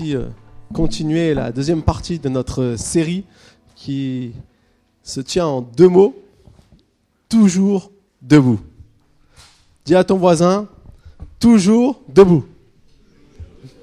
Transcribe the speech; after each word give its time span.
euh, 0.00 0.30
continuer 0.72 1.34
la 1.34 1.52
deuxième 1.52 1.82
partie 1.82 2.18
de 2.18 2.30
notre 2.30 2.76
série 2.78 3.26
qui 3.74 4.32
se 5.02 5.20
tient 5.20 5.44
en 5.44 5.60
deux 5.60 5.88
mots, 5.88 6.16
toujours 7.28 7.90
debout. 8.22 8.58
Dis 9.84 9.94
à 9.94 10.02
ton 10.02 10.16
voisin, 10.16 10.66
toujours 11.38 12.00
debout. 12.08 12.46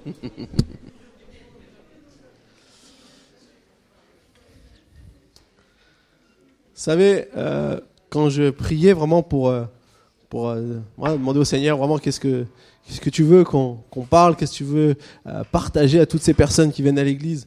Vous 0.06 0.12
savez, 6.74 7.28
euh, 7.38 7.80
quand 8.10 8.30
je 8.30 8.50
priais 8.50 8.94
vraiment 8.94 9.22
pour, 9.22 9.50
euh, 9.50 9.66
euh, 10.34 10.80
voilà, 10.98 11.18
demander 11.18 11.40
au 11.40 11.46
Seigneur 11.46 11.78
vraiment 11.78 12.00
qu'est-ce 12.00 12.20
que, 12.20 12.46
qu'est-ce 12.90 13.02
que 13.02 13.10
tu 13.12 13.24
veux 13.24 13.44
qu'on, 13.44 13.78
qu'on 13.92 14.04
parle, 14.04 14.36
qu'est-ce 14.36 14.54
que 14.54 14.58
tu 14.58 14.64
veux 14.64 14.96
euh, 15.28 15.44
partager 15.52 16.00
à 16.00 16.08
toutes 16.08 16.24
ces 16.24 16.34
personnes 16.34 16.72
qui 16.72 16.82
viennent 16.82 16.98
à 16.98 17.04
l'église? 17.04 17.46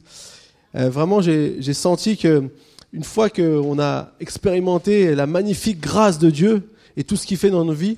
Euh, 0.75 0.89
vraiment, 0.89 1.21
j'ai, 1.21 1.61
senti 1.73 2.15
que 2.15 2.49
une 2.93 3.03
fois 3.03 3.29
qu'on 3.29 3.77
a 3.79 4.11
expérimenté 4.21 5.15
la 5.15 5.27
magnifique 5.27 5.81
grâce 5.81 6.17
de 6.17 6.29
Dieu 6.29 6.69
et 6.95 7.03
tout 7.03 7.17
ce 7.17 7.27
qu'il 7.27 7.37
fait 7.37 7.49
dans 7.49 7.65
nos 7.65 7.73
vies, 7.73 7.97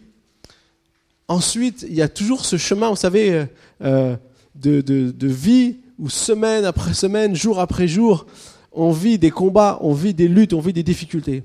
ensuite, 1.27 1.85
il 1.87 1.93
y 1.93 2.01
a 2.01 2.07
toujours 2.07 2.45
ce 2.45 2.57
chemin, 2.57 2.89
vous 2.89 2.95
savez, 2.95 3.45
euh, 3.83 4.15
de, 4.55 4.81
de, 4.81 5.11
de 5.11 5.27
vie 5.27 5.77
où 5.99 6.09
semaine 6.09 6.65
après 6.65 6.93
semaine, 6.93 7.35
jour 7.35 7.59
après 7.59 7.87
jour, 7.87 8.25
on 8.71 8.91
vit 8.91 9.19
des 9.19 9.31
combats, 9.31 9.77
on 9.81 9.93
vit 9.93 10.13
des 10.13 10.27
luttes, 10.27 10.53
on 10.53 10.59
vit 10.59 10.73
des 10.73 10.83
difficultés. 10.83 11.43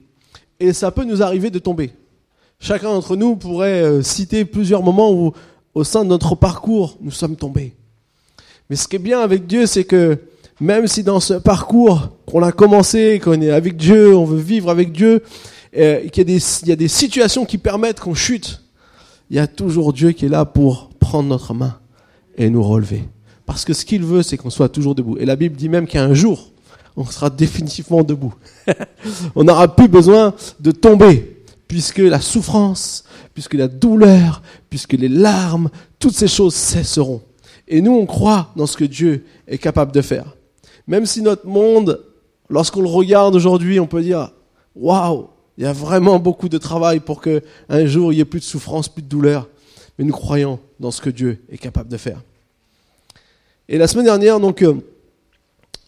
Et 0.58 0.72
ça 0.72 0.90
peut 0.90 1.04
nous 1.04 1.22
arriver 1.22 1.50
de 1.50 1.58
tomber. 1.58 1.92
Chacun 2.58 2.88
d'entre 2.88 3.16
nous 3.16 3.36
pourrait 3.36 4.02
citer 4.02 4.44
plusieurs 4.44 4.82
moments 4.82 5.12
où, 5.12 5.32
au 5.74 5.84
sein 5.84 6.04
de 6.04 6.08
notre 6.08 6.34
parcours, 6.34 6.96
nous 7.00 7.10
sommes 7.10 7.36
tombés. 7.36 7.74
Mais 8.68 8.76
ce 8.76 8.88
qui 8.88 8.96
est 8.96 9.00
bien 9.00 9.20
avec 9.20 9.46
Dieu, 9.46 9.66
c'est 9.66 9.84
que 9.84 10.18
même 10.60 10.86
si 10.86 11.02
dans 11.02 11.20
ce 11.20 11.34
parcours 11.34 12.10
qu'on 12.26 12.42
a 12.42 12.52
commencé, 12.52 13.20
qu'on 13.22 13.40
est 13.40 13.50
avec 13.50 13.76
Dieu, 13.76 14.14
on 14.16 14.24
veut 14.24 14.40
vivre 14.40 14.70
avec 14.70 14.92
Dieu, 14.92 15.22
euh, 15.76 16.06
qu'il 16.08 16.28
y, 16.28 16.66
y 16.66 16.72
a 16.72 16.76
des 16.76 16.88
situations 16.88 17.44
qui 17.44 17.58
permettent 17.58 18.00
qu'on 18.00 18.14
chute, 18.14 18.62
il 19.30 19.36
y 19.36 19.38
a 19.38 19.46
toujours 19.46 19.92
Dieu 19.92 20.12
qui 20.12 20.26
est 20.26 20.28
là 20.28 20.44
pour 20.44 20.90
prendre 20.98 21.28
notre 21.28 21.54
main 21.54 21.78
et 22.36 22.50
nous 22.50 22.62
relever. 22.62 23.04
Parce 23.46 23.64
que 23.64 23.72
ce 23.72 23.84
qu'il 23.84 24.04
veut, 24.04 24.22
c'est 24.22 24.36
qu'on 24.36 24.50
soit 24.50 24.68
toujours 24.68 24.94
debout. 24.94 25.16
Et 25.18 25.24
la 25.24 25.36
Bible 25.36 25.56
dit 25.56 25.68
même 25.68 25.86
qu'un 25.86 26.14
jour, 26.14 26.50
on 26.96 27.04
sera 27.04 27.30
définitivement 27.30 28.02
debout. 28.02 28.34
on 29.34 29.44
n'aura 29.44 29.74
plus 29.74 29.88
besoin 29.88 30.34
de 30.60 30.70
tomber, 30.70 31.39
puisque 31.70 31.98
la 31.98 32.20
souffrance, 32.20 33.04
puisque 33.32 33.54
la 33.54 33.68
douleur, 33.68 34.42
puisque 34.70 34.94
les 34.94 35.08
larmes, 35.08 35.70
toutes 36.00 36.16
ces 36.16 36.26
choses 36.26 36.56
cesseront. 36.56 37.22
Et 37.68 37.80
nous, 37.80 37.92
on 37.92 38.06
croit 38.06 38.50
dans 38.56 38.66
ce 38.66 38.76
que 38.76 38.84
Dieu 38.84 39.24
est 39.46 39.58
capable 39.58 39.92
de 39.92 40.02
faire. 40.02 40.36
Même 40.88 41.06
si 41.06 41.22
notre 41.22 41.46
monde, 41.46 42.04
lorsqu'on 42.48 42.80
le 42.80 42.88
regarde 42.88 43.36
aujourd'hui, 43.36 43.78
on 43.78 43.86
peut 43.86 44.02
dire, 44.02 44.32
waouh, 44.74 45.28
il 45.58 45.62
y 45.62 45.66
a 45.68 45.72
vraiment 45.72 46.18
beaucoup 46.18 46.48
de 46.48 46.58
travail 46.58 46.98
pour 46.98 47.20
que 47.20 47.40
un 47.68 47.86
jour 47.86 48.12
il 48.12 48.16
n'y 48.16 48.20
ait 48.20 48.24
plus 48.24 48.40
de 48.40 48.44
souffrance, 48.44 48.88
plus 48.88 49.02
de 49.02 49.08
douleur. 49.08 49.48
Mais 49.96 50.04
nous 50.04 50.12
croyons 50.12 50.58
dans 50.80 50.90
ce 50.90 51.00
que 51.00 51.10
Dieu 51.10 51.40
est 51.52 51.58
capable 51.58 51.88
de 51.88 51.98
faire. 51.98 52.20
Et 53.68 53.78
la 53.78 53.86
semaine 53.86 54.06
dernière, 54.06 54.40
donc, 54.40 54.62
euh, 54.62 54.74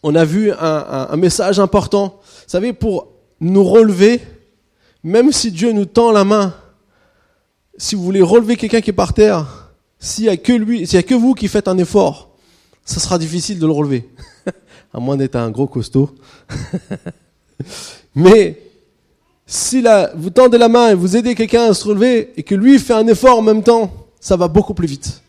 on 0.01 0.15
a 0.15 0.23
vu 0.23 0.49
un, 0.49 0.55
un, 0.57 1.07
un, 1.09 1.17
message 1.17 1.59
important. 1.59 2.21
Vous 2.23 2.43
savez, 2.47 2.71
pour 2.71 3.09
nous 3.41 3.65
relever, 3.65 4.21
même 5.03 5.31
si 5.31 5.51
Dieu 5.51 5.71
nous 5.71 5.85
tend 5.85 6.11
la 6.11 6.23
main, 6.23 6.53
si 7.77 7.95
vous 7.95 8.03
voulez 8.03 8.21
relever 8.21 8.55
quelqu'un 8.55 8.81
qui 8.81 8.91
est 8.91 8.93
par 8.93 9.13
terre, 9.13 9.71
s'il 9.99 10.25
n'y 10.25 10.29
a 10.29 10.37
que 10.37 10.53
lui, 10.53 10.85
s'il 10.85 10.97
n'y 10.97 11.03
a 11.03 11.07
que 11.07 11.15
vous 11.15 11.33
qui 11.33 11.47
faites 11.47 11.67
un 11.67 11.77
effort, 11.77 12.29
ça 12.85 12.99
sera 12.99 13.17
difficile 13.17 13.59
de 13.59 13.65
le 13.65 13.71
relever. 13.71 14.09
à 14.93 14.99
moins 14.99 15.17
d'être 15.17 15.35
un 15.35 15.49
gros 15.49 15.67
costaud. 15.67 16.09
Mais 18.15 18.61
si 19.45 19.81
là, 19.81 20.11
vous 20.15 20.29
tendez 20.29 20.57
la 20.57 20.69
main 20.69 20.89
et 20.89 20.93
vous 20.93 21.17
aidez 21.17 21.35
quelqu'un 21.35 21.69
à 21.69 21.73
se 21.73 21.87
relever 21.87 22.31
et 22.37 22.43
que 22.43 22.55
lui 22.55 22.77
fait 22.79 22.93
un 22.93 23.07
effort 23.07 23.39
en 23.39 23.41
même 23.41 23.63
temps, 23.63 23.91
ça 24.19 24.35
va 24.35 24.47
beaucoup 24.47 24.73
plus 24.73 24.87
vite. 24.87 25.22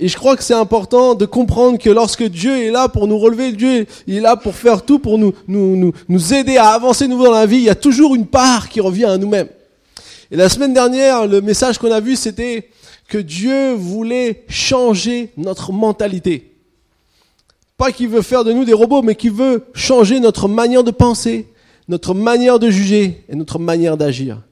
Et 0.00 0.06
je 0.06 0.16
crois 0.16 0.36
que 0.36 0.44
c'est 0.44 0.54
important 0.54 1.16
de 1.16 1.26
comprendre 1.26 1.76
que 1.76 1.90
lorsque 1.90 2.22
Dieu 2.22 2.56
est 2.56 2.70
là 2.70 2.88
pour 2.88 3.08
nous 3.08 3.18
relever, 3.18 3.50
Dieu 3.50 3.86
est 4.06 4.20
là 4.20 4.36
pour 4.36 4.54
faire 4.54 4.82
tout, 4.82 5.00
pour 5.00 5.18
nous, 5.18 5.34
nous, 5.48 5.76
nous, 5.76 5.92
nous 6.08 6.34
aider 6.34 6.56
à 6.56 6.68
avancer 6.68 7.08
nouveau 7.08 7.24
dans 7.24 7.32
la 7.32 7.46
vie, 7.46 7.56
il 7.56 7.64
y 7.64 7.68
a 7.68 7.74
toujours 7.74 8.14
une 8.14 8.26
part 8.26 8.68
qui 8.68 8.80
revient 8.80 9.06
à 9.06 9.18
nous-mêmes. 9.18 9.48
Et 10.30 10.36
la 10.36 10.48
semaine 10.48 10.72
dernière, 10.72 11.26
le 11.26 11.40
message 11.40 11.78
qu'on 11.78 11.90
a 11.90 11.98
vu, 11.98 12.14
c'était 12.14 12.68
que 13.08 13.18
Dieu 13.18 13.72
voulait 13.72 14.44
changer 14.48 15.32
notre 15.36 15.72
mentalité. 15.72 16.52
Pas 17.76 17.90
qu'il 17.90 18.08
veut 18.08 18.22
faire 18.22 18.44
de 18.44 18.52
nous 18.52 18.64
des 18.64 18.74
robots, 18.74 19.02
mais 19.02 19.16
qu'il 19.16 19.32
veut 19.32 19.64
changer 19.74 20.20
notre 20.20 20.46
manière 20.46 20.84
de 20.84 20.90
penser, 20.92 21.48
notre 21.88 22.14
manière 22.14 22.60
de 22.60 22.70
juger 22.70 23.24
et 23.28 23.34
notre 23.34 23.58
manière 23.58 23.96
d'agir. 23.96 24.42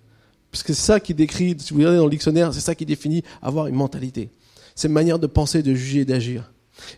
Parce 0.51 0.63
que 0.63 0.73
c'est 0.73 0.87
ça 0.87 0.99
qui 0.99 1.15
décrit, 1.15 1.55
si 1.59 1.73
vous 1.73 1.79
regardez 1.79 1.99
dans 1.99 2.05
le 2.05 2.11
dictionnaire, 2.11 2.53
c'est 2.55 2.61
ça 2.61 2.75
qui 2.75 2.87
définit 2.87 3.23
avoir 3.43 3.67
une 3.67 3.75
mentalité. 3.75 4.31
C'est 4.77 4.89
une 4.89 4.95
manière 4.95 5.19
de 5.19 5.27
penser, 5.27 5.63
de 5.63 5.75
juger 5.75 6.01
et 6.01 6.05
d'agir. 6.05 6.45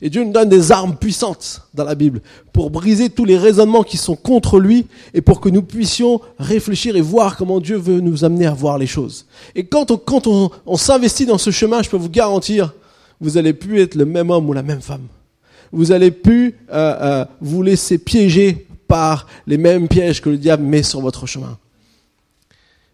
Et 0.02 0.10
Dieu 0.10 0.24
nous 0.24 0.32
donne 0.32 0.48
des 0.48 0.72
armes 0.72 0.96
puissantes 0.96 1.62
dans 1.72 1.84
la 1.84 1.94
Bible 1.94 2.20
pour 2.52 2.70
briser 2.70 3.08
tous 3.08 3.24
les 3.24 3.38
raisonnements 3.38 3.84
qui 3.84 3.96
sont 3.96 4.16
contre 4.16 4.58
lui 4.58 4.86
et 5.14 5.20
pour 5.20 5.40
que 5.40 5.48
nous 5.48 5.62
puissions 5.62 6.20
réfléchir 6.38 6.96
et 6.96 7.00
voir 7.00 7.36
comment 7.36 7.60
Dieu 7.60 7.76
veut 7.76 8.00
nous 8.00 8.24
amener 8.24 8.46
à 8.46 8.54
voir 8.54 8.76
les 8.78 8.88
choses. 8.88 9.26
Et 9.54 9.64
quand 9.64 9.92
on, 9.92 9.96
quand 9.96 10.26
on, 10.26 10.76
s'investit 10.76 11.26
dans 11.26 11.38
ce 11.38 11.50
chemin, 11.50 11.82
je 11.82 11.88
peux 11.88 11.96
vous 11.96 12.10
garantir, 12.10 12.74
vous 13.20 13.38
allez 13.38 13.52
plus 13.52 13.80
être 13.80 13.94
le 13.94 14.04
même 14.04 14.30
homme 14.30 14.48
ou 14.48 14.52
la 14.52 14.64
même 14.64 14.82
femme. 14.82 15.06
Vous 15.70 15.92
allez 15.92 16.10
plus 16.10 16.56
euh, 16.72 16.96
euh, 17.00 17.24
vous 17.40 17.62
laisser 17.62 17.98
piéger 17.98 18.66
par 18.88 19.26
les 19.46 19.58
mêmes 19.58 19.86
pièges 19.86 20.20
que 20.20 20.30
le 20.30 20.38
diable 20.38 20.64
met 20.64 20.82
sur 20.82 21.00
votre 21.00 21.26
chemin. 21.26 21.56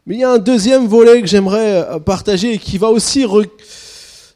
Mais 0.06 0.16
il 0.16 0.20
y 0.20 0.24
a 0.24 0.32
un 0.32 0.38
deuxième 0.38 0.86
volet 0.86 1.22
que 1.22 1.26
j'aimerais 1.26 1.86
euh, 1.88 1.98
partager 1.98 2.54
et 2.54 2.58
qui 2.58 2.76
va 2.76 2.88
aussi 2.90 3.24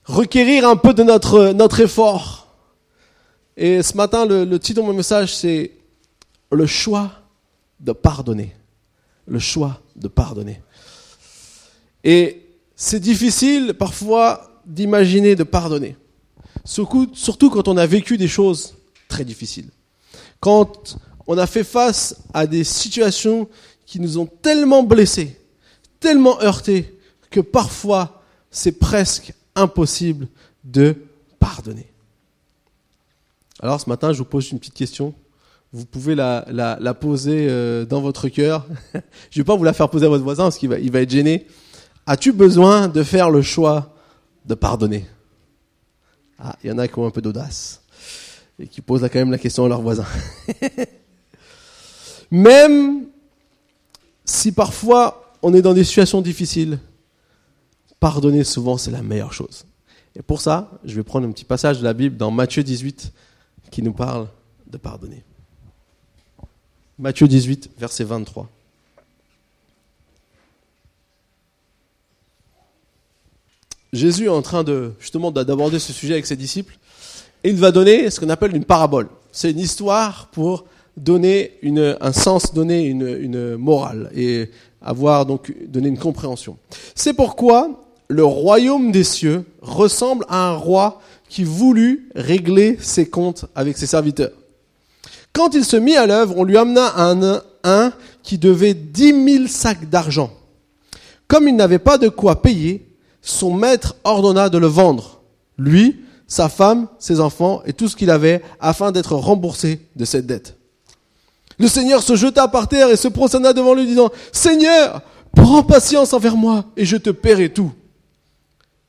requérir 0.09 0.67
un 0.69 0.77
peu 0.77 0.95
de 0.95 1.03
notre, 1.03 1.53
notre 1.53 1.81
effort. 1.81 2.49
Et 3.57 3.83
ce 3.83 3.97
matin, 3.97 4.27
le, 4.27 4.45
le 4.45 4.59
titre 4.59 4.81
de 4.81 4.87
mon 4.87 4.95
message, 4.95 5.35
c'est 5.37 5.73
le 6.51 6.67
choix 6.67 7.13
de 7.79 7.93
pardonner. 7.93 8.57
Le 9.27 9.39
choix 9.39 9.81
de 9.95 10.09
pardonner. 10.09 10.61
Et 12.03 12.43
c'est 12.75 13.01
difficile 13.01 13.75
parfois 13.75 14.63
d'imaginer 14.65 15.37
de 15.37 15.45
pardonner. 15.45 15.97
Surtout, 16.65 17.51
quand 17.51 17.69
on 17.69 17.77
a 17.77 17.87
vécu 17.87 18.17
des 18.17 18.29
choses 18.29 18.75
très 19.09 19.25
difficiles. 19.25 19.69
Quand 20.41 20.99
on 21.27 21.39
a 21.39 21.47
fait 21.47 21.65
face 21.65 22.17
à 22.33 22.47
des 22.47 22.65
situations 22.65 23.49
qui 23.87 24.01
nous 24.01 24.19
ont 24.19 24.27
tellement 24.27 24.83
blessés, 24.83 25.41
tellement 25.99 26.41
heurtés, 26.43 26.99
que 27.31 27.41
parfois 27.41 28.23
c'est 28.51 28.79
presque 28.79 29.33
impossible 29.59 30.29
de 30.65 30.95
pardonner. 31.39 31.93
Alors 33.61 33.81
ce 33.81 33.89
matin, 33.89 34.13
je 34.13 34.19
vous 34.19 34.25
pose 34.25 34.51
une 34.51 34.59
petite 34.59 34.75
question. 34.75 35.15
Vous 35.73 35.85
pouvez 35.85 36.15
la, 36.15 36.47
la, 36.49 36.95
poser 36.95 37.47
euh, 37.51 37.85
dans 37.85 38.01
votre 38.01 38.29
cœur. 38.29 38.67
je 38.95 38.99
ne 38.99 39.43
vais 39.43 39.45
pas 39.45 39.57
vous 39.57 39.65
la 39.65 39.73
faire 39.73 39.91
poser 39.91 40.07
à 40.07 40.09
votre 40.09 40.25
voisin 40.25 40.45
parce 40.45 40.57
qu'il 40.57 40.69
va, 40.69 40.79
il 40.79 40.91
va 40.91 41.01
être 41.01 41.11
gêné. 41.11 41.47
As-tu 42.07 42.33
besoin 42.33 42.89
de 42.89 43.03
faire 43.03 43.31
le 43.31 43.43
choix 43.43 43.95
de 44.47 44.55
pardonner? 44.55 45.05
Ah, 46.39 46.57
il 46.63 46.71
y 46.71 46.73
en 46.73 46.79
a 46.79 46.89
qui 46.89 46.99
ont 46.99 47.07
un 47.07 47.11
peu 47.11 47.21
d'audace 47.21 47.83
et 48.59 48.67
qui 48.67 48.81
posent 48.81 49.03
quand 49.03 49.15
même 49.19 49.31
la 49.31 49.39
question 49.39 49.65
à 49.65 49.69
leur 49.69 49.83
voisin. 49.83 50.07
même 52.31 53.07
si 54.25 54.53
parfois 54.53 55.35
on 55.43 55.53
est 55.53 55.63
dans 55.63 55.75
des 55.75 55.85
situations 55.85 56.21
difficiles, 56.21 56.79
pardonner 58.01 58.45
souvent 58.45 58.77
c'est 58.79 58.91
la 58.91 59.03
meilleure 59.03 59.33
chose. 59.33 59.65
Et 60.17 60.23
pour 60.23 60.41
ça, 60.41 60.71
je 60.85 60.95
vais 60.97 61.03
prendre 61.03 61.27
un 61.29 61.33
petit 61.33 61.45
passage 61.45 61.79
de 61.79 61.85
la 61.85 61.93
Bible 61.93 62.17
dans 62.17 62.31
Matthieu 62.31 62.63
18 62.63 63.13
qui 63.71 63.83
nous 63.83 63.93
parle 63.93 64.29
de 64.67 64.77
pardonner. 64.77 65.23
Matthieu 66.99 67.29
18, 67.29 67.71
verset 67.79 68.05
23. 68.05 68.49
Jésus 73.93 74.27
est 74.27 74.29
en 74.29 74.43
train 74.43 74.65
de 74.65 74.93
justement 74.99 75.31
d'aborder 75.31 75.79
ce 75.79 75.93
sujet 75.93 76.15
avec 76.15 76.27
ses 76.27 76.37
disciples 76.37 76.77
et 77.45 77.51
il 77.51 77.57
va 77.57 77.71
donner 77.71 78.11
ce 78.11 78.21
qu'on 78.21 78.29
appelle 78.29 78.55
une 78.55 78.65
parabole. 78.65 79.09
C'est 79.33 79.53
une 79.53 79.61
histoire 79.61 80.27
pour 80.29 80.67
donner 80.97 81.53
une, 81.63 81.97
un 82.01 82.13
sens, 82.13 82.53
donner 82.53 82.85
une, 82.85 83.07
une 83.07 83.57
morale 83.57 84.11
et 84.15 84.51
avoir 84.83 85.25
donc 85.25 85.55
donné 85.67 85.89
une 85.89 85.99
compréhension. 85.99 86.59
C'est 86.95 87.15
pourquoi 87.15 87.88
le 88.09 88.25
royaume 88.25 88.91
des 88.91 89.05
cieux 89.05 89.45
ressemble 89.61 90.25
à 90.29 90.49
un 90.49 90.55
roi 90.55 91.01
qui 91.29 91.45
voulut 91.45 92.09
régler 92.15 92.79
ses 92.81 93.09
comptes 93.09 93.45
avec 93.55 93.77
ses 93.77 93.87
serviteurs. 93.87 94.33
Quand 95.35 95.55
il 95.55 95.65
se 95.65 95.77
mit 95.77 95.97
à 95.97 96.07
l'œuvre, 96.07 96.37
on 96.39 96.45
lui 96.45 96.57
amena 96.57 96.95
un, 96.97 97.43
un 97.65 97.93
qui 98.23 98.39
devait 98.39 98.75
dix 98.75 99.13
mille 99.13 99.49
sacs 99.49 99.89
d'argent. 99.91 100.31
Comme 101.29 101.47
il 101.49 101.57
n'avait 101.57 101.79
pas 101.79 101.99
de 101.99 102.09
quoi 102.09 102.41
payer, 102.41 102.89
son 103.21 103.53
maître 103.53 103.97
ordonna 104.05 104.49
de 104.49 104.57
le 104.57 104.67
vendre, 104.67 105.21
lui, 105.59 106.01
sa 106.27 106.49
femme, 106.49 106.89
ses 106.99 107.21
enfants 107.21 107.63
et 107.67 107.75
tout 107.75 107.89
ce 107.89 107.97
qu'il 107.97 108.11
avait 108.11 108.43
afin 108.59 108.91
d'être 108.91 109.15
remboursé 109.15 109.81
de 109.97 110.05
cette 110.07 110.27
dette. 110.27 110.57
Le 111.59 111.69
Seigneur 111.69 112.03
se 112.03 112.17
jeta 112.17 112.49
par 112.49 112.69
terre 112.69 112.89
et 112.91 112.97
se 112.97 113.09
prosterna 113.09 113.53
devant 113.53 113.75
lui 113.75 113.87
disant, 113.87 114.11
Seigneur, 114.33 115.03
prends 115.35 115.63
patience 115.63 116.13
envers 116.13 116.37
moi 116.37 116.65
et 116.77 116.85
je 116.85 116.97
te 116.97 117.11
paierai 117.11 117.53
tout. 117.53 117.73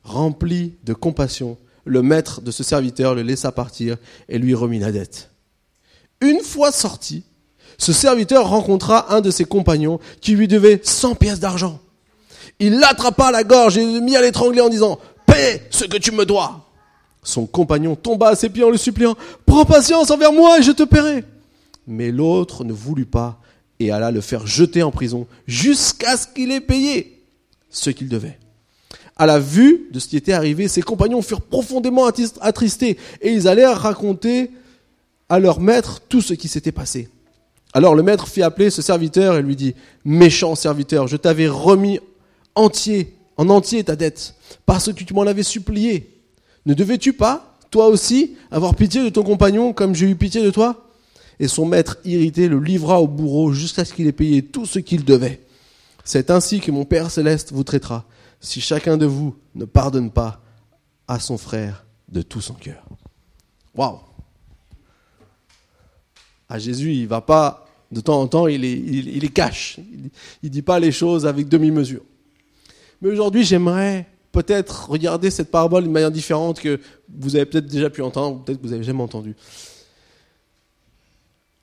Rempli 0.03 0.73
de 0.85 0.93
compassion, 0.93 1.57
le 1.85 2.01
maître 2.01 2.41
de 2.41 2.51
ce 2.51 2.63
serviteur 2.63 3.15
le 3.15 3.21
laissa 3.21 3.51
partir 3.51 3.97
et 4.27 4.37
lui 4.37 4.53
remit 4.53 4.79
la 4.79 4.91
dette. 4.91 5.29
Une 6.21 6.41
fois 6.41 6.71
sorti, 6.71 7.23
ce 7.77 7.93
serviteur 7.93 8.49
rencontra 8.49 9.13
un 9.13 9.21
de 9.21 9.31
ses 9.31 9.45
compagnons 9.45 9.99
qui 10.21 10.33
lui 10.33 10.47
devait 10.47 10.81
100 10.83 11.15
pièces 11.15 11.39
d'argent. 11.39 11.79
Il 12.59 12.79
l'attrapa 12.79 13.27
à 13.27 13.31
la 13.31 13.43
gorge 13.43 13.77
et 13.77 13.85
le 13.85 14.01
mit 14.01 14.17
à 14.17 14.21
l'étrangler 14.21 14.61
en 14.61 14.69
disant, 14.69 14.99
paie 15.25 15.63
ce 15.69 15.85
que 15.85 15.97
tu 15.97 16.11
me 16.11 16.25
dois. 16.25 16.65
Son 17.23 17.45
compagnon 17.45 17.95
tomba 17.95 18.29
à 18.29 18.35
ses 18.35 18.49
pieds 18.49 18.63
en 18.63 18.69
le 18.69 18.77
suppliant, 18.77 19.15
prends 19.45 19.65
patience 19.65 20.11
envers 20.11 20.33
moi 20.33 20.59
et 20.59 20.63
je 20.63 20.71
te 20.71 20.83
paierai. 20.83 21.23
Mais 21.87 22.11
l'autre 22.11 22.63
ne 22.63 22.73
voulut 22.73 23.05
pas 23.05 23.39
et 23.79 23.91
alla 23.91 24.11
le 24.11 24.21
faire 24.21 24.45
jeter 24.45 24.83
en 24.83 24.91
prison 24.91 25.25
jusqu'à 25.47 26.17
ce 26.17 26.27
qu'il 26.27 26.51
ait 26.51 26.61
payé 26.61 27.23
ce 27.69 27.89
qu'il 27.89 28.09
devait. 28.09 28.37
À 29.19 29.25
la 29.25 29.37
vue 29.37 29.89
de 29.91 29.99
ce 29.99 30.07
qui 30.07 30.15
était 30.15 30.31
arrivé, 30.31 30.69
ses 30.69 30.81
compagnons 30.81 31.21
furent 31.21 31.41
profondément 31.41 32.09
attristés 32.39 32.97
et 33.21 33.33
ils 33.33 33.49
allèrent 33.49 33.77
raconter 33.77 34.49
à 35.27 35.39
leur 35.39 35.59
maître 35.59 35.99
tout 36.07 36.21
ce 36.21 36.33
qui 36.33 36.47
s'était 36.47 36.71
passé. 36.71 37.09
Alors 37.73 37.95
le 37.95 38.01
maître 38.01 38.29
fit 38.29 38.41
appeler 38.41 38.69
ce 38.69 38.81
serviteur 38.81 39.35
et 39.35 39.41
lui 39.41 39.57
dit, 39.57 39.75
méchant 40.05 40.55
serviteur, 40.55 41.07
je 41.07 41.17
t'avais 41.17 41.49
remis 41.49 41.99
entier, 42.55 43.13
en 43.35 43.49
entier 43.49 43.83
ta 43.83 43.97
dette, 43.97 44.35
parce 44.65 44.91
que 44.91 45.03
tu 45.03 45.13
m'en 45.13 45.23
avais 45.23 45.43
supplié. 45.43 46.21
Ne 46.65 46.73
devais-tu 46.73 47.11
pas, 47.11 47.57
toi 47.71 47.87
aussi, 47.87 48.37
avoir 48.51 48.73
pitié 48.73 49.03
de 49.03 49.09
ton 49.09 49.23
compagnon 49.23 49.73
comme 49.73 49.95
j'ai 49.95 50.09
eu 50.09 50.15
pitié 50.15 50.41
de 50.41 50.49
toi? 50.49 50.87
Et 51.41 51.49
son 51.49 51.65
maître, 51.65 51.97
irrité, 52.05 52.47
le 52.47 52.59
livra 52.59 53.01
au 53.01 53.07
bourreau 53.07 53.51
jusqu'à 53.51 53.83
ce 53.83 53.93
qu'il 53.93 54.07
ait 54.07 54.13
payé 54.13 54.43
tout 54.43 54.65
ce 54.65 54.79
qu'il 54.79 55.03
devait. 55.03 55.41
C'est 56.05 56.31
ainsi 56.31 56.61
que 56.61 56.71
mon 56.71 56.85
Père 56.85 57.11
céleste 57.11 57.51
vous 57.51 57.63
traitera, 57.63 58.05
si 58.39 58.61
chacun 58.61 58.97
de 58.97 59.05
vous 59.05 59.35
ne 59.55 59.65
pardonne 59.65 60.11
pas 60.11 60.41
à 61.07 61.19
son 61.19 61.37
frère 61.37 61.85
de 62.07 62.21
tout 62.21 62.41
son 62.41 62.53
cœur. 62.53 62.83
Waouh 63.75 63.99
À 66.47 66.59
Jésus, 66.59 66.93
il 66.93 67.07
va 67.07 67.21
pas 67.21 67.67
de 67.91 68.01
temps 68.01 68.21
en 68.21 68.27
temps, 68.27 68.47
il 68.47 68.61
les, 68.61 69.29
cache. 69.29 69.79
Il 69.79 70.09
ne 70.43 70.49
dit 70.49 70.61
pas 70.61 70.79
les 70.79 70.91
choses 70.91 71.25
avec 71.25 71.47
demi-mesure. 71.47 72.03
Mais 73.01 73.09
aujourd'hui, 73.09 73.43
j'aimerais 73.43 74.07
peut-être 74.31 74.89
regarder 74.89 75.31
cette 75.31 75.49
parabole 75.49 75.83
d'une 75.83 75.91
manière 75.91 76.11
différente 76.11 76.59
que 76.59 76.79
vous 77.09 77.35
avez 77.35 77.45
peut-être 77.45 77.65
déjà 77.65 77.89
pu 77.89 78.01
entendre, 78.01 78.43
peut-être 78.43 78.59
que 78.59 78.67
vous 78.67 78.73
n'avez 78.73 78.83
jamais 78.83 79.01
entendu. 79.01 79.35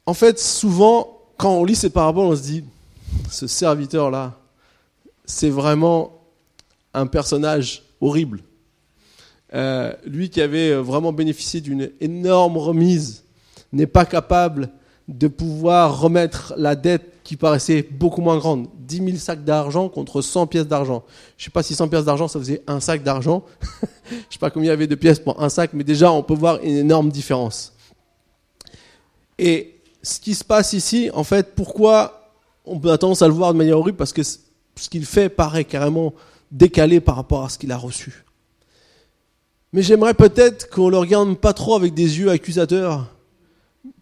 En 0.05 0.15
fait, 0.15 0.39
souvent, 0.39 1.21
quand 1.37 1.53
on 1.53 1.65
lit 1.65 1.77
ces 1.77 1.91
paraboles, 1.91 2.27
on 2.27 2.37
se 2.37 2.43
dit, 2.43 2.65
ce 3.31 3.47
serviteur-là, 3.47 4.39
c'est 5.25 5.51
vraiment 5.51 6.16
un 6.97 7.07
personnage 7.07 7.83
horrible. 8.01 8.41
Euh, 9.55 9.93
lui 10.05 10.29
qui 10.29 10.41
avait 10.41 10.75
vraiment 10.75 11.13
bénéficié 11.13 11.61
d'une 11.61 11.91
énorme 12.01 12.57
remise 12.57 13.25
n'est 13.73 13.87
pas 13.87 14.05
capable 14.05 14.71
de 15.09 15.29
pouvoir 15.29 16.01
remettre 16.01 16.55
la 16.57 16.75
dette 16.75 17.13
qui 17.23 17.37
paraissait 17.37 17.83
beaucoup 17.83 18.21
moins 18.21 18.39
grande. 18.39 18.69
10 18.79 18.97
000 19.05 19.17
sacs 19.19 19.45
d'argent 19.45 19.89
contre 19.89 20.21
100 20.21 20.47
pièces 20.47 20.67
d'argent. 20.67 21.05
Je 21.37 21.43
ne 21.43 21.45
sais 21.47 21.51
pas 21.51 21.63
si 21.63 21.75
100 21.75 21.89
pièces 21.89 22.05
d'argent, 22.05 22.29
ça 22.29 22.39
faisait 22.39 22.63
un 22.67 22.81
sac 22.81 23.03
d'argent. 23.03 23.45
Je 24.11 24.15
ne 24.15 24.21
sais 24.31 24.39
pas 24.39 24.51
combien 24.51 24.69
il 24.69 24.71
y 24.71 24.73
avait 24.73 24.87
de 24.87 24.95
pièces 24.95 25.19
pour 25.19 25.41
un 25.43 25.49
sac, 25.49 25.71
mais 25.75 25.85
déjà, 25.85 26.13
on 26.13 26.23
peut 26.23 26.35
voir 26.35 26.61
une 26.63 26.77
énorme 26.77 27.11
différence. 27.11 27.73
Et 29.39 29.81
ce 30.03 30.21
qui 30.21 30.35
se 30.35 30.45
passe 30.45 30.73
ici, 30.73 31.11
en 31.15 31.25
fait, 31.25 31.55
pourquoi 31.55 32.33
on 32.65 32.79
peut 32.79 32.97
tendance 32.97 33.23
à 33.23 33.29
le 33.29 33.35
voir 33.35 33.53
de 33.53 33.59
manière 33.59 33.79
horrible? 33.79 33.99
Parce 33.99 34.13
que 34.13 34.23
ce 34.23 34.39
qu'il 34.89 35.05
fait 35.05 35.29
paraît 35.29 35.65
carrément 35.65 36.15
décalé 36.51 37.01
par 37.01 37.17
rapport 37.17 37.45
à 37.45 37.49
ce 37.49 37.59
qu'il 37.59 37.73
a 37.73 37.77
reçu. 37.77 38.25
Mais 39.73 39.83
j'aimerais 39.83 40.15
peut-être 40.15 40.71
qu'on 40.71 40.87
ne 40.87 40.93
le 40.93 40.99
regarde 40.99 41.37
pas 41.39 41.53
trop 41.53 41.75
avec 41.75 41.93
des 41.93 42.19
yeux 42.19 42.31
accusateurs, 42.31 43.15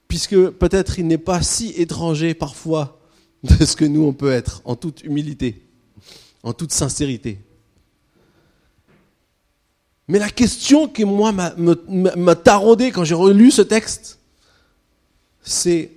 puisque 0.08 0.50
peut-être 0.50 0.98
il 0.98 1.06
n'est 1.06 1.18
pas 1.18 1.42
si 1.42 1.70
étranger 1.70 2.34
parfois 2.34 3.00
de 3.42 3.64
ce 3.64 3.76
que 3.76 3.84
nous 3.84 4.04
on 4.04 4.12
peut 4.12 4.30
être, 4.30 4.62
en 4.64 4.76
toute 4.76 5.02
humilité, 5.02 5.66
en 6.42 6.52
toute 6.52 6.72
sincérité. 6.72 7.38
Mais 10.06 10.18
la 10.18 10.28
question 10.28 10.86
qui 10.86 11.04
moi 11.04 11.32
m'a 11.32 12.34
taraudé 12.34 12.90
quand 12.90 13.04
j'ai 13.04 13.14
relu 13.14 13.50
ce 13.50 13.62
texte, 13.62 14.18
c'est 15.42 15.92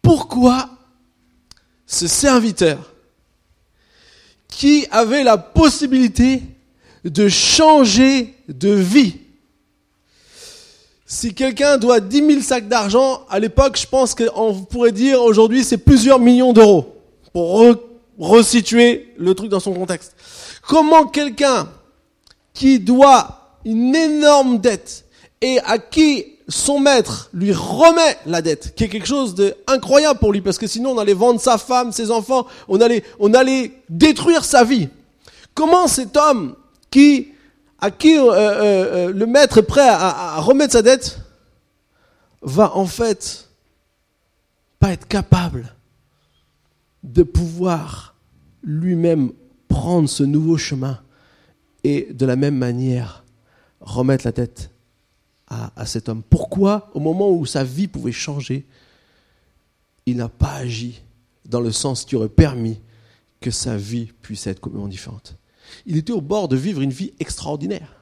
pourquoi 0.00 0.70
ce 1.86 2.06
serviteur 2.06 2.94
qui 4.50 4.86
avait 4.90 5.22
la 5.22 5.38
possibilité 5.38 6.42
de 7.04 7.28
changer 7.28 8.34
de 8.48 8.70
vie, 8.70 9.16
si 11.06 11.34
quelqu'un 11.34 11.76
doit 11.76 11.98
10 11.98 12.26
000 12.26 12.40
sacs 12.40 12.68
d'argent, 12.68 13.24
à 13.28 13.40
l'époque, 13.40 13.76
je 13.76 13.86
pense 13.86 14.14
qu'on 14.14 14.54
pourrait 14.54 14.92
dire 14.92 15.20
aujourd'hui 15.20 15.64
c'est 15.64 15.78
plusieurs 15.78 16.20
millions 16.20 16.52
d'euros 16.52 16.94
pour 17.32 17.74
resituer 18.18 19.12
le 19.18 19.34
truc 19.34 19.48
dans 19.48 19.58
son 19.58 19.72
contexte. 19.72 20.14
Comment 20.62 21.06
quelqu'un 21.06 21.68
qui 22.54 22.78
doit 22.78 23.56
une 23.64 23.94
énorme 23.96 24.58
dette 24.58 25.04
et 25.40 25.58
à 25.64 25.78
qui 25.78 26.26
son 26.50 26.80
maître 26.80 27.30
lui 27.32 27.52
remet 27.52 28.18
la 28.26 28.42
dette, 28.42 28.74
qui 28.74 28.84
est 28.84 28.88
quelque 28.88 29.06
chose 29.06 29.34
d'incroyable 29.34 30.18
pour 30.18 30.32
lui, 30.32 30.40
parce 30.40 30.58
que 30.58 30.66
sinon 30.66 30.90
on 30.90 30.98
allait 30.98 31.14
vendre 31.14 31.40
sa 31.40 31.56
femme, 31.58 31.92
ses 31.92 32.10
enfants, 32.10 32.46
on 32.68 32.80
allait, 32.80 33.72
détruire 33.88 34.44
sa 34.44 34.64
vie. 34.64 34.88
Comment 35.54 35.86
cet 35.86 36.16
homme 36.16 36.56
qui 36.90 37.28
à 37.80 37.90
qui 37.90 38.18
euh, 38.18 38.30
euh, 38.30 39.08
euh, 39.08 39.12
le 39.12 39.26
maître 39.26 39.58
est 39.58 39.62
prêt 39.62 39.88
à, 39.88 40.38
remettre 40.40 40.74
sa 40.74 40.82
dette, 40.82 41.20
va 42.42 42.76
en 42.76 42.84
fait 42.84 43.48
pas 44.78 44.90
être 44.90 45.08
capable 45.08 45.74
de 47.02 47.22
pouvoir 47.22 48.14
lui-même 48.62 49.32
prendre 49.68 50.08
ce 50.10 50.22
nouveau 50.22 50.58
chemin 50.58 50.98
et 51.84 52.08
de 52.10 52.26
la 52.26 52.36
même 52.36 52.56
manière 52.56 53.24
remettre 53.80 54.26
la 54.26 54.32
tête 54.32 54.70
à, 55.50 55.72
à, 55.76 55.86
cet 55.86 56.08
homme. 56.08 56.22
Pourquoi, 56.22 56.90
au 56.94 57.00
moment 57.00 57.30
où 57.30 57.44
sa 57.44 57.64
vie 57.64 57.88
pouvait 57.88 58.12
changer, 58.12 58.64
il 60.06 60.16
n'a 60.16 60.28
pas 60.28 60.54
agi 60.54 61.02
dans 61.44 61.60
le 61.60 61.72
sens 61.72 62.04
qui 62.04 62.16
aurait 62.16 62.28
permis 62.28 62.78
que 63.40 63.50
sa 63.50 63.76
vie 63.76 64.08
puisse 64.22 64.46
être 64.46 64.60
complètement 64.60 64.88
différente? 64.88 65.36
Il 65.86 65.96
était 65.96 66.12
au 66.12 66.20
bord 66.20 66.48
de 66.48 66.56
vivre 66.56 66.80
une 66.80 66.90
vie 66.90 67.12
extraordinaire. 67.20 67.94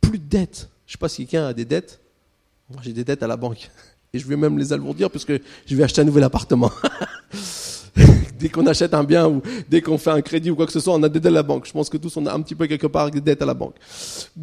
Plus 0.00 0.18
de 0.18 0.24
dettes. 0.24 0.68
Je 0.86 0.90
ne 0.90 0.92
sais 0.92 0.98
pas 0.98 1.08
si 1.08 1.26
quelqu'un 1.26 1.46
a 1.46 1.54
des 1.54 1.64
dettes. 1.64 2.00
Moi, 2.70 2.80
j'ai 2.82 2.92
des 2.92 3.04
dettes 3.04 3.22
à 3.22 3.26
la 3.26 3.36
banque. 3.36 3.70
Et 4.12 4.18
je 4.18 4.26
vais 4.26 4.36
même 4.36 4.58
les 4.58 4.72
alourdir 4.72 5.10
puisque 5.10 5.32
je 5.66 5.76
vais 5.76 5.82
acheter 5.82 6.02
un 6.02 6.04
nouvel 6.04 6.24
appartement. 6.24 6.70
dès 8.42 8.48
qu'on 8.48 8.66
achète 8.66 8.92
un 8.92 9.04
bien 9.04 9.28
ou 9.28 9.40
dès 9.70 9.80
qu'on 9.80 9.98
fait 9.98 10.10
un 10.10 10.20
crédit 10.20 10.50
ou 10.50 10.56
quoi 10.56 10.66
que 10.66 10.72
ce 10.72 10.80
soit, 10.80 10.94
on 10.94 11.02
a 11.04 11.08
des 11.08 11.20
dettes 11.20 11.30
à 11.32 11.34
la 11.34 11.44
banque. 11.44 11.64
Je 11.66 11.72
pense 11.72 11.88
que 11.88 11.96
tous 11.96 12.16
on 12.16 12.26
a 12.26 12.32
un 12.32 12.40
petit 12.40 12.56
peu 12.56 12.66
quelque 12.66 12.88
part 12.88 13.10
des 13.10 13.20
dettes 13.20 13.40
à 13.40 13.46
la 13.46 13.54
banque. 13.54 13.76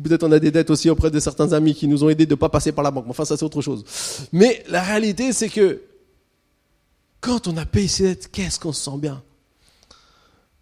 Peut-être 0.04 0.24
on 0.24 0.32
a 0.32 0.40
des 0.40 0.52
dettes 0.52 0.70
aussi 0.70 0.90
auprès 0.90 1.12
de 1.12 1.20
certains 1.20 1.52
amis 1.52 1.76
qui 1.76 1.88
nous 1.88 2.04
ont 2.04 2.10
aidés 2.10 2.26
de 2.26 2.32
ne 2.32 2.36
pas 2.36 2.48
passer 2.48 2.72
par 2.72 2.84
la 2.84 2.92
banque. 2.92 3.06
Enfin, 3.10 3.26
ça 3.26 3.36
c'est 3.36 3.44
autre 3.44 3.62
chose. 3.62 3.84
Mais 4.32 4.64
la 4.70 4.82
réalité, 4.82 5.34
c'est 5.34 5.50
que 5.50 5.82
quand 7.20 7.48
on 7.48 7.58
a 7.58 7.66
payé 7.66 7.90
ses 7.90 8.04
dettes, 8.04 8.30
qu'est-ce 8.32 8.58
qu'on 8.58 8.72
se 8.72 8.86
sent 8.86 8.98
bien? 8.98 9.22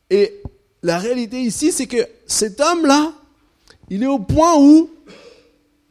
Et 0.09 0.41
la 0.81 0.97
réalité 0.97 1.39
ici, 1.39 1.71
c'est 1.71 1.85
que 1.85 2.07
cet 2.25 2.59
homme-là, 2.59 3.13
il 3.91 4.01
est 4.01 4.07
au 4.07 4.19
point 4.19 4.57
où 4.57 4.89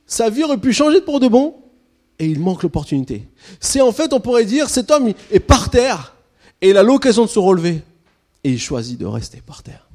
sa 0.07 0.31
vie 0.31 0.43
aurait 0.43 0.59
pu 0.59 0.73
changer 0.73 1.01
pour 1.01 1.21
de 1.21 1.29
bon 1.29 1.55
et 2.19 2.27
il 2.27 2.41
manque 2.41 2.65
l'opportunité. 2.65 3.29
C'est 3.61 3.81
en 3.81 3.93
fait, 3.93 4.13
on 4.13 4.21
pourrait 4.21 4.47
dire, 4.47 4.69
cet 4.69 4.91
homme 4.91 5.13
est 5.31 5.41
par 5.41 5.71
terre 5.71 6.16
et 6.67 6.71
il 6.71 6.77
a 6.77 6.83
l'occasion 6.83 7.25
de 7.25 7.31
se 7.31 7.39
relever 7.39 7.81
et 8.43 8.51
il 8.51 8.61
choisit 8.61 8.99
de 8.99 9.07
rester 9.07 9.41
par 9.41 9.63
terre. 9.63 9.87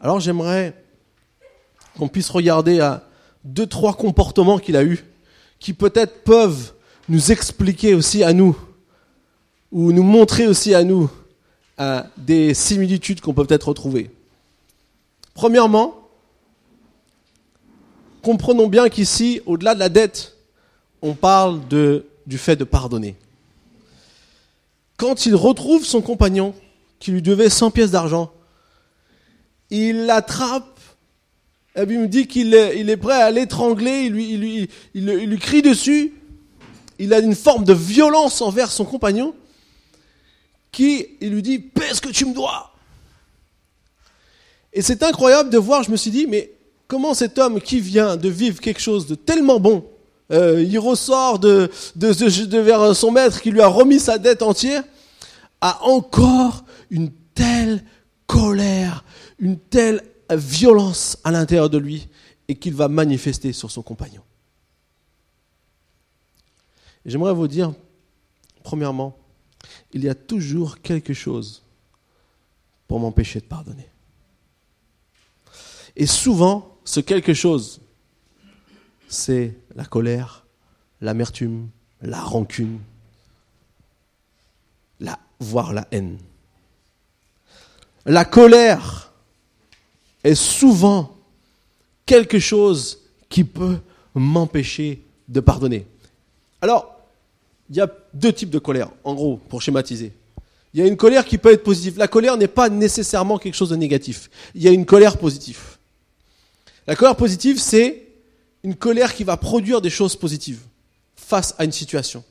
Alors 0.00 0.20
j'aimerais 0.20 0.74
qu'on 1.98 2.08
puisse 2.08 2.30
regarder 2.30 2.80
à 2.80 3.06
deux, 3.44 3.66
trois 3.66 3.92
comportements 3.92 4.58
qu'il 4.58 4.76
a 4.76 4.84
eus 4.84 5.04
qui 5.58 5.74
peut-être 5.74 6.24
peuvent 6.24 6.72
nous 7.10 7.30
expliquer 7.30 7.92
aussi 7.94 8.24
à 8.24 8.32
nous 8.32 8.56
ou 9.70 9.92
nous 9.92 10.02
montrer 10.02 10.46
aussi 10.46 10.74
à 10.74 10.82
nous 10.82 11.10
des 12.16 12.54
similitudes 12.54 13.20
qu'on 13.20 13.34
peut 13.34 13.44
peut-être 13.44 13.68
retrouver. 13.68 14.10
Premièrement, 15.34 16.08
comprenons 18.22 18.68
bien 18.68 18.88
qu'ici, 18.88 19.42
au-delà 19.44 19.74
de 19.74 19.80
la 19.80 19.90
dette, 19.90 20.38
on 21.02 21.12
parle 21.12 21.60
du 21.68 22.38
fait 22.38 22.56
de 22.56 22.64
pardonner. 22.64 23.16
Quand 24.96 25.26
il 25.26 25.34
retrouve 25.34 25.84
son 25.84 26.00
compagnon 26.00 26.54
qui 26.98 27.10
lui 27.10 27.22
devait 27.22 27.50
100 27.50 27.70
pièces 27.70 27.90
d'argent, 27.90 28.32
il 29.70 30.06
l'attrape 30.06 30.78
Et 31.76 31.82
il 31.82 31.98
me 31.98 32.08
dit 32.08 32.26
qu'il 32.26 32.54
est, 32.54 32.96
prêt 32.96 33.20
à 33.20 33.30
l'étrangler, 33.30 34.10
il 34.94 35.26
lui 35.26 35.38
crie 35.38 35.62
dessus. 35.62 36.14
Il 36.98 37.12
a 37.12 37.18
une 37.18 37.34
forme 37.34 37.64
de 37.64 37.72
violence 37.72 38.40
envers 38.40 38.70
son 38.70 38.84
compagnon 38.84 39.34
qui 40.70 41.06
il 41.20 41.30
lui 41.30 41.42
dit 41.42 41.58
Paie 41.58 41.94
ce 41.94 42.00
que 42.00 42.10
tu 42.10 42.26
me 42.26 42.34
dois. 42.34 42.74
Et 44.74 44.82
c'est 44.82 45.04
incroyable 45.04 45.50
de 45.50 45.58
voir, 45.58 45.84
je 45.84 45.90
me 45.90 45.96
suis 45.96 46.10
dit, 46.10 46.26
mais 46.26 46.50
comment 46.88 47.14
cet 47.14 47.38
homme 47.38 47.60
qui 47.60 47.78
vient 47.78 48.16
de 48.16 48.28
vivre 48.28 48.60
quelque 48.60 48.80
chose 48.80 49.06
de 49.06 49.14
tellement 49.14 49.60
bon, 49.60 49.88
euh, 50.32 50.62
il 50.62 50.78
ressort 50.78 51.38
de, 51.38 51.70
de, 51.96 52.58
vers 52.58 52.96
son 52.96 53.10
maître 53.10 53.40
qui 53.40 53.50
lui 53.50 53.60
a 53.60 53.68
remis 53.68 54.00
sa 54.00 54.18
dette 54.18 54.42
entière, 54.42 54.82
a 55.60 55.82
encore 55.84 56.64
une 56.90 57.10
telle 57.34 57.84
colère, 58.26 59.04
une 59.38 59.58
telle 59.58 60.02
violence 60.30 61.18
à 61.24 61.30
l'intérieur 61.30 61.68
de 61.68 61.78
lui 61.78 62.08
et 62.48 62.54
qu'il 62.54 62.74
va 62.74 62.88
manifester 62.88 63.52
sur 63.52 63.70
son 63.70 63.82
compagnon. 63.82 64.22
J'aimerais 67.04 67.34
vous 67.34 67.48
dire, 67.48 67.72
premièrement, 68.62 69.16
il 69.92 70.04
y 70.04 70.08
a 70.08 70.14
toujours 70.14 70.80
quelque 70.80 71.12
chose 71.12 71.62
pour 72.88 73.00
m'empêcher 73.00 73.40
de 73.40 73.44
pardonner. 73.44 73.88
Et 75.96 76.06
souvent, 76.06 76.76
ce 76.84 77.00
quelque 77.00 77.34
chose, 77.34 77.80
c'est 79.08 79.56
la 79.74 79.84
colère, 79.84 80.44
l'amertume, 81.00 81.68
la 82.00 82.20
rancune, 82.20 82.78
la, 85.00 85.18
voire 85.40 85.72
la 85.72 85.86
haine. 85.90 86.18
La 88.06 88.24
colère 88.24 89.12
est 90.22 90.34
souvent 90.34 91.16
quelque 92.06 92.38
chose 92.38 93.00
qui 93.28 93.44
peut 93.44 93.78
m'empêcher 94.14 95.02
de 95.28 95.40
pardonner. 95.40 95.86
Alors, 96.60 96.94
il 97.70 97.76
y 97.76 97.80
a 97.80 97.90
deux 98.12 98.32
types 98.32 98.50
de 98.50 98.58
colère, 98.58 98.90
en 99.04 99.14
gros, 99.14 99.36
pour 99.48 99.62
schématiser. 99.62 100.12
Il 100.72 100.80
y 100.80 100.82
a 100.82 100.86
une 100.86 100.96
colère 100.96 101.24
qui 101.24 101.38
peut 101.38 101.52
être 101.52 101.62
positive. 101.62 101.98
La 101.98 102.08
colère 102.08 102.36
n'est 102.36 102.48
pas 102.48 102.68
nécessairement 102.68 103.38
quelque 103.38 103.54
chose 103.54 103.70
de 103.70 103.76
négatif. 103.76 104.28
Il 104.54 104.62
y 104.62 104.68
a 104.68 104.72
une 104.72 104.84
colère 104.84 105.16
positive. 105.16 105.60
La 106.86 106.96
colère 106.96 107.16
positive, 107.16 107.58
c'est 107.58 108.03
une 108.64 108.74
colère 108.74 109.14
qui 109.14 109.22
va 109.22 109.36
produire 109.36 109.80
des 109.80 109.90
choses 109.90 110.16
positives 110.16 110.62
face 111.14 111.54
à 111.58 111.64
une 111.64 111.72
situation. 111.72 112.24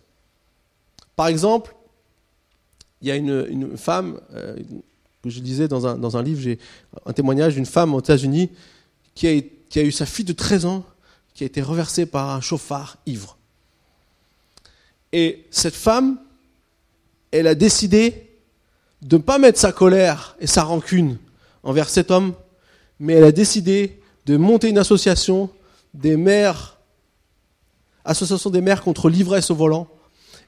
Par 1.15 1.27
exemple, 1.27 1.75
il 3.01 3.07
y 3.07 3.11
a 3.11 3.15
une, 3.15 3.77
femme, 3.77 4.19
euh, 4.33 4.57
que 5.23 5.29
je 5.29 5.39
lisais 5.39 5.67
dans 5.67 5.85
un, 6.17 6.23
livre, 6.23 6.41
j'ai 6.41 6.57
un 7.05 7.13
témoignage 7.13 7.53
d'une 7.53 7.67
femme 7.67 7.93
aux 7.93 7.99
États-Unis 7.99 8.49
qui 9.13 9.27
a, 9.27 9.41
qui 9.69 9.79
a 9.79 9.83
eu 9.83 9.91
sa 9.91 10.07
fille 10.07 10.25
de 10.25 10.33
13 10.33 10.65
ans 10.65 10.83
qui 11.35 11.43
a 11.43 11.47
été 11.47 11.61
renversée 11.61 12.05
par 12.05 12.29
un 12.31 12.41
chauffard 12.41 12.97
ivre. 13.05 13.37
Et 15.11 15.45
cette 15.51 15.75
femme, 15.75 16.17
elle 17.31 17.47
a 17.47 17.55
décidé 17.55 18.29
de 19.03 19.17
ne 19.17 19.21
pas 19.21 19.37
mettre 19.37 19.59
sa 19.59 19.71
colère 19.71 20.35
et 20.39 20.47
sa 20.47 20.63
rancune 20.63 21.17
envers 21.61 21.89
cet 21.89 22.09
homme, 22.09 22.33
mais 22.99 23.13
elle 23.13 23.23
a 23.23 23.31
décidé 23.31 23.99
de 24.25 24.37
monter 24.37 24.69
une 24.69 24.77
association 24.77 25.49
des 25.93 26.17
mères, 26.17 26.79
association 28.05 28.49
des 28.49 28.61
mères 28.61 28.83
contre 28.83 29.09
l'ivresse 29.09 29.51
au 29.51 29.55
volant, 29.55 29.87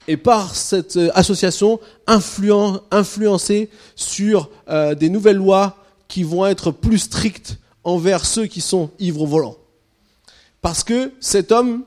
et 0.07 0.17
par 0.17 0.55
cette 0.55 0.97
euh, 0.97 1.09
association 1.13 1.79
influen, 2.07 2.81
influencer 2.91 3.69
sur 3.95 4.49
euh, 4.69 4.95
des 4.95 5.09
nouvelles 5.09 5.37
lois 5.37 5.77
qui 6.07 6.23
vont 6.23 6.45
être 6.45 6.71
plus 6.71 6.99
strictes 6.99 7.57
envers 7.83 8.25
ceux 8.25 8.45
qui 8.45 8.61
sont 8.61 8.91
ivres 8.99 9.23
au 9.23 9.27
volant. 9.27 9.57
Parce 10.61 10.83
que 10.83 11.11
cet 11.19 11.51
homme 11.51 11.83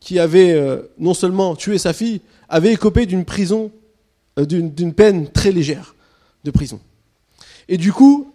qui 0.00 0.18
avait 0.18 0.52
euh, 0.52 0.82
non 0.98 1.14
seulement 1.14 1.54
tué 1.56 1.78
sa 1.78 1.92
fille, 1.92 2.20
avait 2.48 2.72
écopé 2.72 3.06
d'une 3.06 3.24
prison, 3.24 3.70
d'une 4.36 4.94
peine 4.94 5.30
très 5.30 5.52
légère 5.52 5.94
de 6.44 6.50
prison. 6.50 6.80
Et 7.68 7.76
du 7.76 7.92
coup, 7.92 8.29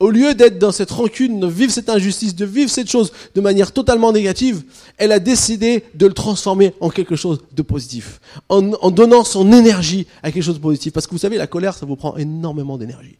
au 0.00 0.10
lieu 0.10 0.34
d'être 0.34 0.58
dans 0.58 0.72
cette 0.72 0.90
rancune, 0.90 1.40
de 1.40 1.46
vivre 1.46 1.70
cette 1.70 1.90
injustice, 1.90 2.34
de 2.34 2.46
vivre 2.46 2.70
cette 2.70 2.90
chose 2.90 3.12
de 3.34 3.40
manière 3.42 3.70
totalement 3.70 4.12
négative, 4.12 4.62
elle 4.96 5.12
a 5.12 5.18
décidé 5.18 5.84
de 5.94 6.06
le 6.06 6.14
transformer 6.14 6.74
en 6.80 6.88
quelque 6.88 7.16
chose 7.16 7.40
de 7.52 7.62
positif, 7.62 8.18
en, 8.48 8.90
donnant 8.90 9.24
son 9.24 9.52
énergie 9.52 10.06
à 10.22 10.32
quelque 10.32 10.42
chose 10.42 10.54
de 10.54 10.60
positif. 10.60 10.94
Parce 10.94 11.06
que 11.06 11.12
vous 11.12 11.18
savez, 11.18 11.36
la 11.36 11.46
colère, 11.46 11.74
ça 11.74 11.84
vous 11.84 11.96
prend 11.96 12.16
énormément 12.16 12.78
d'énergie. 12.78 13.18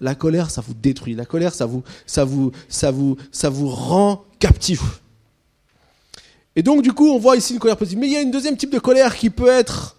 La 0.00 0.16
colère, 0.16 0.50
ça 0.50 0.60
vous 0.60 0.74
détruit. 0.74 1.14
La 1.14 1.24
colère, 1.24 1.54
ça 1.54 1.64
vous, 1.64 1.84
ça 2.06 2.24
vous, 2.24 2.50
ça 2.68 2.90
vous, 2.90 3.16
ça 3.30 3.48
vous 3.48 3.68
rend 3.68 4.24
captif. 4.40 4.80
Et 6.56 6.64
donc, 6.64 6.82
du 6.82 6.92
coup, 6.92 7.08
on 7.08 7.20
voit 7.20 7.36
ici 7.36 7.52
une 7.52 7.60
colère 7.60 7.76
positive. 7.76 8.00
Mais 8.00 8.08
il 8.08 8.12
y 8.12 8.16
a 8.16 8.20
une 8.20 8.32
deuxième 8.32 8.56
type 8.56 8.72
de 8.72 8.80
colère 8.80 9.14
qui 9.16 9.30
peut 9.30 9.48
être, 9.48 9.96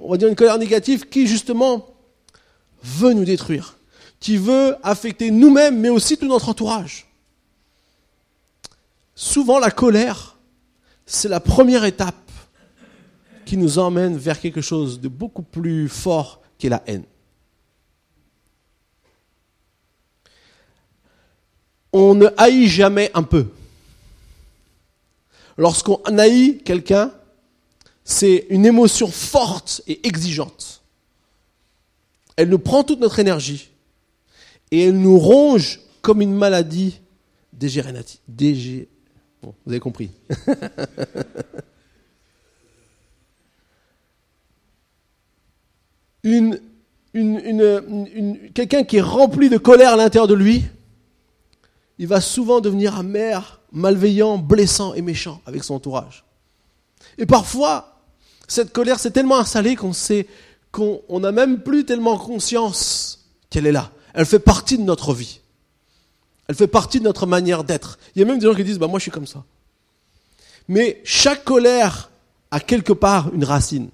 on 0.00 0.10
va 0.10 0.16
dire, 0.16 0.28
une 0.28 0.34
colère 0.34 0.58
négative 0.58 1.10
qui, 1.10 1.26
justement, 1.26 1.86
veut 2.82 3.12
nous 3.12 3.26
détruire 3.26 3.76
qui 4.20 4.36
veut 4.36 4.76
affecter 4.82 5.30
nous-mêmes, 5.30 5.80
mais 5.80 5.88
aussi 5.88 6.18
tout 6.18 6.28
notre 6.28 6.50
entourage. 6.50 7.06
Souvent, 9.14 9.58
la 9.58 9.70
colère, 9.70 10.36
c'est 11.06 11.28
la 11.28 11.40
première 11.40 11.84
étape 11.84 12.14
qui 13.46 13.56
nous 13.56 13.78
emmène 13.78 14.16
vers 14.16 14.38
quelque 14.38 14.60
chose 14.60 15.00
de 15.00 15.08
beaucoup 15.08 15.42
plus 15.42 15.88
fort 15.88 16.40
qu'est 16.58 16.68
la 16.68 16.82
haine. 16.86 17.04
On 21.92 22.14
ne 22.14 22.28
haït 22.36 22.68
jamais 22.68 23.10
un 23.14 23.24
peu. 23.24 23.48
Lorsqu'on 25.56 26.00
haït 26.18 26.62
quelqu'un, 26.64 27.12
c'est 28.04 28.46
une 28.50 28.66
émotion 28.66 29.10
forte 29.10 29.82
et 29.86 30.06
exigeante. 30.06 30.82
Elle 32.36 32.50
nous 32.50 32.58
prend 32.58 32.84
toute 32.84 33.00
notre 33.00 33.18
énergie 33.18 33.69
et 34.70 34.84
elle 34.84 34.98
nous 34.98 35.18
ronge 35.18 35.80
comme 36.02 36.20
une 36.22 36.34
maladie 36.34 37.00
dégénérative. 37.52 38.20
Dégé... 38.28 38.88
Bon, 39.42 39.54
vous 39.64 39.72
avez 39.72 39.80
compris. 39.80 40.10
une, 46.22 46.60
une, 47.14 48.50
quelqu'un 48.54 48.84
qui 48.84 48.98
est 48.98 49.02
rempli 49.02 49.48
de 49.48 49.56
colère 49.58 49.94
à 49.94 49.96
l'intérieur 49.96 50.28
de 50.28 50.34
lui, 50.34 50.64
il 51.98 52.06
va 52.06 52.20
souvent 52.20 52.60
devenir 52.60 52.96
amer, 52.96 53.60
malveillant, 53.72 54.38
blessant 54.38 54.94
et 54.94 55.02
méchant 55.02 55.40
avec 55.46 55.64
son 55.64 55.74
entourage. 55.74 56.24
Et 57.18 57.26
parfois, 57.26 58.00
cette 58.48 58.72
colère 58.72 58.98
s'est 58.98 59.10
tellement 59.10 59.38
installée 59.38 59.76
qu'on 59.76 59.92
sait 59.92 60.26
qu'on 60.72 61.20
n'a 61.20 61.32
même 61.32 61.60
plus 61.62 61.84
tellement 61.84 62.16
conscience 62.16 63.26
qu'elle 63.48 63.66
est 63.66 63.72
là. 63.72 63.90
Elle 64.14 64.26
fait 64.26 64.38
partie 64.38 64.78
de 64.78 64.82
notre 64.82 65.14
vie. 65.14 65.40
Elle 66.48 66.54
fait 66.54 66.66
partie 66.66 66.98
de 66.98 67.04
notre 67.04 67.26
manière 67.26 67.64
d'être. 67.64 67.98
Il 68.14 68.20
y 68.20 68.22
a 68.22 68.26
même 68.26 68.38
des 68.38 68.46
gens 68.46 68.54
qui 68.54 68.64
disent, 68.64 68.78
bah, 68.78 68.88
moi 68.88 68.98
je 68.98 69.02
suis 69.02 69.10
comme 69.10 69.26
ça. 69.26 69.44
Mais 70.68 71.00
chaque 71.04 71.44
colère 71.44 72.10
a 72.50 72.60
quelque 72.60 72.92
part 72.92 73.32
une 73.34 73.44
racine. 73.44 73.90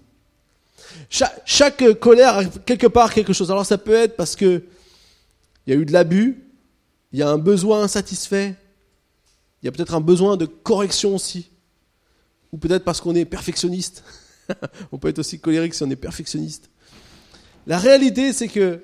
Chaque, 1.08 1.98
colère 2.00 2.38
a 2.38 2.44
quelque 2.44 2.86
part 2.86 3.12
quelque 3.12 3.32
chose. 3.32 3.50
Alors 3.50 3.66
ça 3.66 3.78
peut 3.78 3.94
être 3.94 4.16
parce 4.16 4.36
que 4.36 4.64
il 5.66 5.74
y 5.74 5.76
a 5.76 5.80
eu 5.80 5.84
de 5.84 5.92
l'abus, 5.92 6.44
il 7.12 7.18
y 7.18 7.22
a 7.22 7.28
un 7.28 7.38
besoin 7.38 7.82
insatisfait, 7.82 8.54
il 9.62 9.66
y 9.66 9.68
a 9.68 9.72
peut-être 9.72 9.94
un 9.94 10.00
besoin 10.00 10.36
de 10.36 10.46
correction 10.46 11.14
aussi. 11.14 11.50
Ou 12.52 12.58
peut-être 12.58 12.84
parce 12.84 13.00
qu'on 13.00 13.14
est 13.14 13.24
perfectionniste. 13.24 14.04
on 14.92 14.98
peut 14.98 15.08
être 15.08 15.18
aussi 15.18 15.40
colérique 15.40 15.74
si 15.74 15.82
on 15.82 15.90
est 15.90 15.96
perfectionniste. 15.96 16.70
La 17.66 17.78
réalité, 17.78 18.32
c'est 18.32 18.48
que 18.48 18.80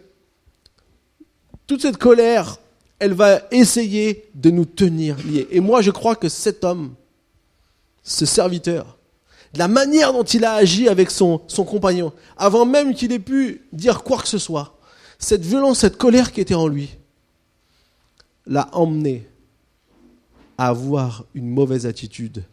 toute 1.72 1.80
cette 1.80 1.96
colère, 1.96 2.58
elle 2.98 3.14
va 3.14 3.40
essayer 3.50 4.28
de 4.34 4.50
nous 4.50 4.66
tenir 4.66 5.16
liés. 5.26 5.48
Et 5.50 5.60
moi, 5.60 5.80
je 5.80 5.90
crois 5.90 6.16
que 6.16 6.28
cet 6.28 6.64
homme, 6.64 6.94
ce 8.02 8.26
serviteur, 8.26 8.98
la 9.54 9.68
manière 9.68 10.12
dont 10.12 10.22
il 10.22 10.44
a 10.44 10.52
agi 10.52 10.86
avec 10.86 11.10
son, 11.10 11.40
son 11.46 11.64
compagnon, 11.64 12.12
avant 12.36 12.66
même 12.66 12.92
qu'il 12.92 13.10
ait 13.10 13.18
pu 13.18 13.62
dire 13.72 14.02
quoi 14.02 14.18
que 14.18 14.28
ce 14.28 14.36
soit, 14.36 14.78
cette 15.18 15.46
violence, 15.46 15.78
cette 15.78 15.96
colère 15.96 16.30
qui 16.32 16.42
était 16.42 16.54
en 16.54 16.68
lui, 16.68 16.90
l'a 18.44 18.68
emmené 18.72 19.26
à 20.58 20.68
avoir 20.68 21.24
une 21.32 21.48
mauvaise 21.48 21.86
attitude 21.86 22.44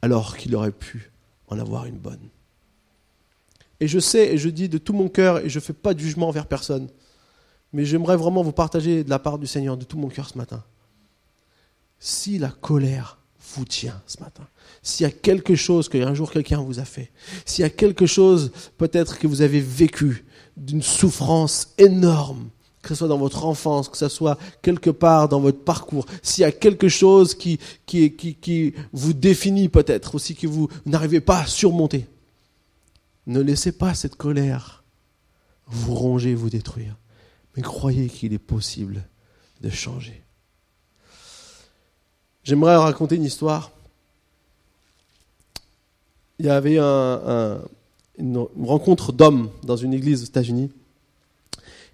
alors 0.00 0.38
qu'il 0.38 0.56
aurait 0.56 0.72
pu 0.72 1.10
en 1.48 1.58
avoir 1.58 1.84
une 1.84 1.98
bonne. 1.98 2.30
Et 3.80 3.86
je 3.86 3.98
sais, 3.98 4.32
et 4.32 4.38
je 4.38 4.48
dis 4.48 4.70
de 4.70 4.78
tout 4.78 4.94
mon 4.94 5.10
cœur, 5.10 5.44
et 5.44 5.50
je 5.50 5.58
ne 5.58 5.62
fais 5.62 5.74
pas 5.74 5.92
de 5.92 6.00
jugement 6.00 6.28
envers 6.28 6.46
personne, 6.46 6.88
mais 7.72 7.84
j'aimerais 7.84 8.16
vraiment 8.16 8.42
vous 8.42 8.52
partager 8.52 9.04
de 9.04 9.10
la 9.10 9.18
part 9.18 9.38
du 9.38 9.46
Seigneur, 9.46 9.76
de 9.76 9.84
tout 9.84 9.98
mon 9.98 10.08
cœur 10.08 10.28
ce 10.28 10.38
matin. 10.38 10.62
Si 11.98 12.38
la 12.38 12.48
colère 12.48 13.18
vous 13.54 13.64
tient 13.64 14.00
ce 14.06 14.20
matin, 14.20 14.46
s'il 14.82 15.04
y 15.04 15.08
a 15.08 15.12
quelque 15.12 15.54
chose 15.54 15.88
qu'un 15.88 16.14
jour 16.14 16.30
quelqu'un 16.30 16.60
vous 16.60 16.78
a 16.78 16.84
fait, 16.84 17.10
s'il 17.44 17.62
y 17.62 17.66
a 17.66 17.70
quelque 17.70 18.06
chose 18.06 18.52
peut-être 18.78 19.18
que 19.18 19.26
vous 19.26 19.42
avez 19.42 19.60
vécu 19.60 20.24
d'une 20.56 20.82
souffrance 20.82 21.74
énorme, 21.78 22.48
que 22.86 22.94
ce 22.94 22.94
soit 22.94 23.08
dans 23.08 23.18
votre 23.18 23.44
enfance, 23.44 23.88
que 23.88 23.96
ce 23.96 24.08
soit 24.08 24.38
quelque 24.62 24.90
part 24.90 25.28
dans 25.28 25.40
votre 25.40 25.58
parcours, 25.58 26.06
s'il 26.22 26.42
y 26.42 26.44
a 26.44 26.52
quelque 26.52 26.88
chose 26.88 27.34
qui, 27.34 27.58
qui, 27.84 28.74
vous 28.92 29.12
définit 29.12 29.68
peut-être, 29.68 30.14
aussi 30.14 30.34
que 30.34 30.46
vous 30.46 30.68
n'arrivez 30.86 31.20
pas 31.20 31.40
à 31.40 31.46
surmonter, 31.46 32.06
ne 33.26 33.40
laissez 33.40 33.72
pas 33.72 33.94
cette 33.94 34.14
colère 34.14 34.84
vous 35.66 35.94
ronger, 35.94 36.34
vous 36.34 36.48
détruire, 36.48 36.96
mais 37.56 37.62
croyez 37.62 38.08
qu'il 38.08 38.32
est 38.32 38.38
possible 38.38 39.02
de 39.62 39.70
changer. 39.70 40.22
J'aimerais 42.44 42.76
raconter 42.76 43.16
une 43.16 43.24
histoire. 43.24 43.72
Il 46.38 46.46
y 46.46 46.50
avait 46.50 46.78
un, 46.78 47.60
une, 48.18 48.46
rencontre 48.62 49.12
d'hommes 49.12 49.50
dans 49.64 49.76
une 49.76 49.94
église 49.94 50.22
aux 50.22 50.26
États-Unis. 50.26 50.70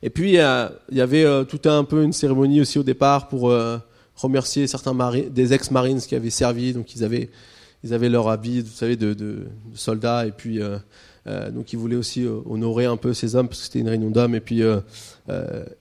Et 0.02 0.10
puis, 0.10 0.38
euh, 0.38 0.68
il 0.90 0.98
y 0.98 1.00
avait 1.00 1.24
euh, 1.24 1.44
tout 1.44 1.60
un 1.68 1.84
peu 1.84 2.02
une 2.02 2.12
cérémonie 2.12 2.60
aussi 2.60 2.78
au 2.78 2.82
départ 2.82 3.28
pour 3.28 3.50
euh, 3.50 3.78
remercier 4.16 4.66
certains 4.66 4.94
des 5.30 5.52
ex-marines 5.52 6.00
qui 6.00 6.16
avaient 6.16 6.30
servi. 6.30 6.72
Donc, 6.72 6.96
ils 6.96 7.04
avaient, 7.04 7.30
ils 7.84 7.94
avaient 7.94 8.08
leur 8.08 8.28
habit, 8.28 8.62
vous 8.62 8.74
savez, 8.74 8.96
de, 8.96 9.14
de, 9.14 9.46
de 9.66 9.76
soldats. 9.76 10.26
Et 10.26 10.32
puis, 10.32 10.60
donc, 11.26 11.72
ils 11.72 11.78
voulaient 11.78 11.96
aussi 11.96 12.26
honorer 12.26 12.86
un 12.86 12.96
peu 12.96 13.14
ces 13.14 13.36
hommes 13.36 13.48
parce 13.48 13.60
que 13.60 13.66
c'était 13.66 13.78
une 13.78 13.88
réunion 13.88 14.10
d'hommes. 14.10 14.34
Et 14.34 14.40
puis, 14.40 14.62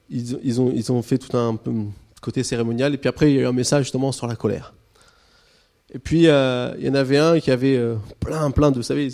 ils, 0.10 0.40
ils, 0.44 0.92
ont, 0.92 1.02
fait 1.02 1.18
tout 1.18 1.36
un, 1.36 1.58
côté 2.22 2.44
cérémonial. 2.44 2.94
Et 2.94 2.98
puis 2.98 3.10
après, 3.10 3.32
il 3.32 3.36
y 3.36 3.40
a 3.40 3.42
eu 3.42 3.46
un 3.48 3.54
message 3.54 3.86
justement 3.86 4.12
sur 4.12 4.28
la 4.28 4.36
colère. 4.36 4.74
Et 5.94 6.00
puis, 6.00 6.24
il 6.26 6.86
y 6.86 6.90
en 6.90 6.96
avait 6.96 7.18
un 7.18 7.40
qui 7.40 7.50
avait 7.50 7.82
plein, 8.20 8.52
plein 8.52 8.72
de, 8.72 8.78
vous 8.78 8.84
savez, 8.84 9.10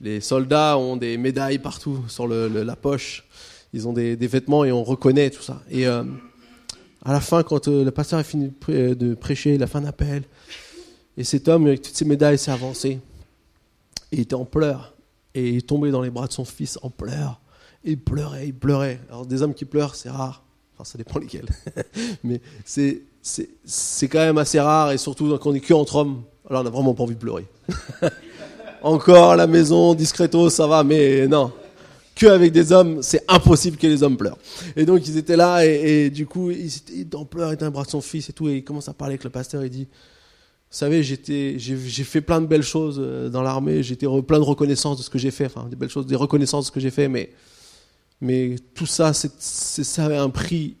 les, 0.00 0.20
soldats 0.20 0.78
ont 0.78 0.96
des 0.96 1.16
médailles 1.16 1.58
partout 1.58 2.04
sur 2.08 2.28
la 2.28 2.76
poche. 2.76 3.24
Ils 3.72 3.86
ont 3.86 3.92
des, 3.92 4.16
vêtements 4.16 4.64
et 4.64 4.72
on 4.72 4.82
reconnaît 4.82 5.30
tout 5.30 5.42
ça. 5.42 5.62
Et 5.70 5.86
euh, 5.86 6.02
à 7.04 7.12
la 7.12 7.20
fin, 7.20 7.42
quand 7.42 7.68
euh, 7.68 7.84
le 7.84 7.90
pasteur 7.90 8.18
a 8.18 8.24
fini 8.24 8.52
de 8.68 9.14
prêcher, 9.14 9.58
la 9.58 9.66
fin 9.66 9.80
d'appel, 9.80 10.22
et 11.16 11.24
cet 11.24 11.48
homme 11.48 11.66
avec 11.66 11.82
toutes 11.82 11.94
ses 11.94 12.04
médailles 12.04 12.38
s'est 12.38 12.50
avancé. 12.50 13.00
Il 14.12 14.20
était 14.20 14.34
en 14.34 14.44
pleurs. 14.44 14.94
Et 15.34 15.50
il 15.50 15.62
tombé 15.62 15.90
dans 15.90 16.02
les 16.02 16.10
bras 16.10 16.26
de 16.26 16.32
son 16.32 16.44
fils 16.44 16.78
en 16.82 16.90
pleurs. 16.90 17.40
Et 17.84 17.92
il 17.92 18.00
pleurait, 18.00 18.48
il 18.48 18.54
pleurait. 18.54 19.00
Alors 19.08 19.26
des 19.26 19.42
hommes 19.42 19.54
qui 19.54 19.64
pleurent, 19.64 19.94
c'est 19.94 20.10
rare. 20.10 20.44
Enfin, 20.74 20.84
ça 20.84 20.98
dépend 20.98 21.18
lesquels. 21.18 21.48
Mais 22.24 22.40
c'est, 22.64 23.02
c'est, 23.22 24.08
quand 24.08 24.18
même 24.18 24.38
assez 24.38 24.60
rare. 24.60 24.92
Et 24.92 24.98
surtout 24.98 25.36
quand 25.38 25.50
on 25.50 25.54
est 25.54 25.60
que 25.60 25.74
entre 25.74 25.96
hommes. 25.96 26.22
Alors 26.48 26.62
on 26.62 26.64
n'a 26.64 26.70
vraiment 26.70 26.94
pas 26.94 27.02
envie 27.02 27.14
de 27.14 27.20
pleurer. 27.20 27.46
encore 28.82 29.36
la 29.36 29.46
maison, 29.46 29.94
discreto, 29.94 30.50
ça 30.50 30.66
va, 30.66 30.84
mais 30.84 31.26
non. 31.26 31.52
Que 32.14 32.26
avec 32.26 32.52
des 32.52 32.72
hommes, 32.72 33.02
c'est 33.02 33.22
impossible 33.28 33.76
que 33.76 33.86
les 33.86 34.02
hommes 34.02 34.16
pleurent. 34.16 34.38
Et 34.76 34.84
donc 34.84 35.06
ils 35.06 35.16
étaient 35.16 35.36
là, 35.36 35.64
et, 35.64 36.10
du 36.10 36.26
coup, 36.26 36.50
ils 36.50 36.74
étaient 36.76 37.16
en 37.16 37.24
pleurs, 37.24 37.50
il 37.50 37.54
était 37.54 37.64
un 37.64 37.70
bras 37.70 37.84
de 37.84 37.90
son 37.90 38.00
fils 38.00 38.28
et 38.28 38.32
tout, 38.32 38.48
et 38.48 38.56
il 38.56 38.64
commence 38.64 38.88
à 38.88 38.94
parler 38.94 39.12
avec 39.12 39.24
le 39.24 39.30
pasteur, 39.30 39.64
il 39.64 39.70
dit, 39.70 39.88
vous 40.70 40.76
savez, 40.76 41.02
j'ai, 41.02 41.16
fait 42.04 42.20
plein 42.20 42.42
de 42.42 42.46
belles 42.46 42.62
choses 42.62 42.98
euh, 43.00 43.30
dans 43.30 43.40
l'armée, 43.40 43.82
j'étais 43.82 44.06
plein 44.26 44.38
de 44.38 44.44
reconnaissance 44.44 44.98
de 44.98 45.02
ce 45.02 45.08
que 45.08 45.18
j'ai 45.18 45.30
fait, 45.30 45.46
enfin, 45.46 45.66
des 45.68 45.76
belles 45.76 45.88
choses, 45.88 46.06
des 46.06 46.14
reconnaissances 46.14 46.64
de 46.64 46.66
ce 46.66 46.72
que 46.72 46.80
j'ai 46.80 46.90
fait, 46.90 47.08
mais, 47.08 47.32
mais 48.20 48.56
tout 48.74 48.84
ça, 48.84 49.14
c'est, 49.14 49.32
ça 49.40 50.04
avait 50.04 50.18
un 50.18 50.28
prix 50.28 50.76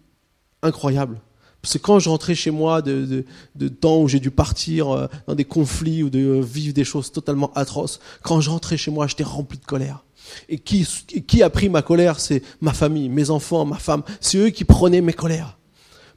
incroyable. 0.62 1.20
Parce 1.62 1.72
que 1.72 1.78
quand 1.78 1.98
je 1.98 2.10
rentrais 2.10 2.34
chez 2.34 2.50
moi 2.50 2.82
de, 2.82 3.24
de, 3.54 3.68
temps 3.68 4.02
où 4.02 4.08
j'ai 4.08 4.20
dû 4.20 4.30
partir 4.30 4.90
euh, 4.90 5.06
dans 5.26 5.34
des 5.34 5.44
conflits 5.44 6.02
ou 6.02 6.10
de 6.10 6.18
euh, 6.18 6.40
vivre 6.40 6.74
des 6.74 6.84
choses 6.84 7.10
totalement 7.10 7.50
atroces, 7.54 7.98
quand 8.22 8.40
je 8.40 8.50
rentrais 8.50 8.76
chez 8.76 8.90
moi, 8.90 9.06
j'étais 9.06 9.24
rempli 9.24 9.58
de 9.58 9.64
colère. 9.64 10.04
Et 10.48 10.58
qui, 10.58 10.86
qui 11.26 11.42
a 11.42 11.50
pris 11.50 11.68
ma 11.70 11.82
colère? 11.82 12.20
C'est 12.20 12.42
ma 12.60 12.74
famille, 12.74 13.08
mes 13.08 13.30
enfants, 13.30 13.64
ma 13.64 13.78
femme. 13.78 14.02
C'est 14.20 14.38
eux 14.38 14.50
qui 14.50 14.64
prenaient 14.64 15.00
mes 15.00 15.14
colères. 15.14 15.57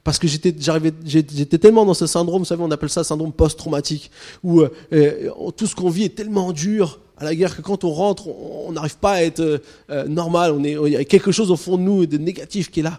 Parce 0.04 0.18
que 0.18 0.26
j'étais, 0.26 0.54
j'arrivais, 0.58 0.92
j'étais 1.04 1.58
tellement 1.58 1.84
dans 1.84 1.94
ce 1.94 2.06
syndrome, 2.06 2.40
vous 2.42 2.46
savez, 2.46 2.62
on 2.62 2.70
appelle 2.70 2.90
ça 2.90 3.04
syndrome 3.04 3.32
post-traumatique, 3.32 4.10
où 4.42 4.62
euh, 4.62 5.30
tout 5.56 5.66
ce 5.66 5.76
qu'on 5.76 5.90
vit 5.90 6.04
est 6.04 6.16
tellement 6.16 6.52
dur 6.52 7.00
à 7.16 7.24
la 7.24 7.34
guerre 7.36 7.56
que 7.56 7.62
quand 7.62 7.84
on 7.84 7.92
rentre, 7.92 8.26
on 8.26 8.72
n'arrive 8.72 8.96
pas 8.96 9.12
à 9.12 9.22
être 9.22 9.62
normal. 10.08 10.52
On 10.52 10.64
est, 10.64 10.72
il 10.72 10.92
y 10.92 10.96
a 10.96 11.04
quelque 11.04 11.30
chose 11.30 11.52
au 11.52 11.56
fond 11.56 11.76
de 11.76 11.82
nous 11.82 12.06
de 12.06 12.18
négatif 12.18 12.70
qui 12.70 12.80
est 12.80 12.82
là. 12.82 12.98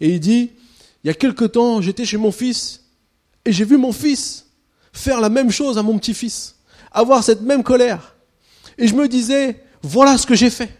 Et 0.00 0.08
il 0.08 0.18
dit, 0.18 0.50
il 1.04 1.06
y 1.06 1.10
a 1.10 1.14
quelque 1.14 1.44
temps, 1.44 1.80
j'étais 1.80 2.04
chez 2.04 2.16
mon 2.16 2.32
fils 2.32 2.82
et 3.44 3.52
j'ai 3.52 3.64
vu 3.64 3.76
mon 3.76 3.92
fils 3.92 4.46
faire 4.92 5.20
la 5.20 5.28
même 5.28 5.50
chose 5.50 5.78
à 5.78 5.82
mon 5.82 5.98
petit-fils, 5.98 6.56
avoir 6.92 7.24
cette 7.24 7.40
même 7.42 7.62
colère. 7.62 8.16
Et 8.78 8.86
je 8.86 8.94
me 8.94 9.08
disais, 9.08 9.62
voilà 9.82 10.18
ce 10.18 10.26
que 10.26 10.34
j'ai 10.34 10.50
fait. 10.50 10.70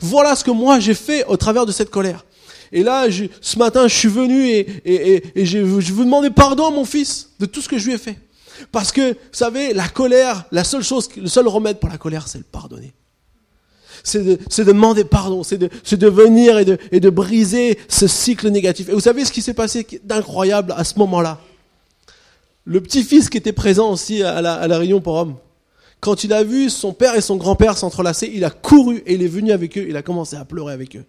Voilà 0.00 0.36
ce 0.36 0.44
que 0.44 0.50
moi 0.50 0.78
j'ai 0.78 0.94
fait 0.94 1.24
au 1.26 1.36
travers 1.36 1.66
de 1.66 1.72
cette 1.72 1.90
colère. 1.90 2.24
Et 2.72 2.82
là, 2.82 3.06
ce 3.40 3.58
matin, 3.58 3.86
je 3.86 3.94
suis 3.94 4.08
venu 4.08 4.48
et, 4.48 5.22
je, 5.36 5.80
je 5.80 5.92
vous 5.92 6.04
demandais 6.04 6.30
pardon 6.30 6.70
mon 6.70 6.84
fils 6.84 7.30
de 7.38 7.46
tout 7.46 7.60
ce 7.60 7.68
que 7.68 7.78
je 7.78 7.86
lui 7.86 7.94
ai 7.94 7.98
fait. 7.98 8.18
Parce 8.70 8.92
que, 8.92 9.12
vous 9.12 9.18
savez, 9.32 9.74
la 9.74 9.88
colère, 9.88 10.44
la 10.52 10.64
seule 10.64 10.82
chose, 10.82 11.08
le 11.16 11.26
seul 11.26 11.48
remède 11.48 11.78
pour 11.78 11.90
la 11.90 11.98
colère, 11.98 12.28
c'est 12.28 12.38
le 12.38 12.44
pardonner 12.44 12.92
c'est 14.04 14.24
de, 14.24 14.36
de, 14.36 14.64
demander 14.64 15.04
pardon, 15.04 15.44
c'est 15.44 15.58
de, 15.58 16.08
venir 16.08 16.58
et 16.58 17.00
de, 17.00 17.10
briser 17.10 17.78
ce 17.88 18.08
cycle 18.08 18.48
négatif. 18.48 18.88
Et 18.88 18.92
vous 18.92 19.00
savez 19.00 19.24
ce 19.24 19.30
qui 19.30 19.42
s'est 19.42 19.54
passé 19.54 19.86
d'incroyable 20.02 20.74
à 20.76 20.82
ce 20.82 20.98
moment-là? 20.98 21.38
Le 22.64 22.80
petit-fils 22.80 23.28
qui 23.28 23.38
était 23.38 23.52
présent 23.52 23.92
aussi 23.92 24.24
à 24.24 24.40
la 24.40 24.78
réunion 24.78 25.00
pour 25.00 25.14
hommes, 25.14 25.36
quand 26.02 26.24
il 26.24 26.32
a 26.32 26.42
vu 26.42 26.68
son 26.68 26.92
père 26.92 27.14
et 27.14 27.20
son 27.20 27.36
grand-père 27.36 27.78
s'entrelacer, 27.78 28.28
il 28.34 28.44
a 28.44 28.50
couru 28.50 29.04
et 29.06 29.14
il 29.14 29.22
est 29.22 29.28
venu 29.28 29.52
avec 29.52 29.78
eux, 29.78 29.86
il 29.88 29.96
a 29.96 30.02
commencé 30.02 30.34
à 30.34 30.44
pleurer 30.44 30.72
avec 30.72 30.96
eux. 30.96 31.04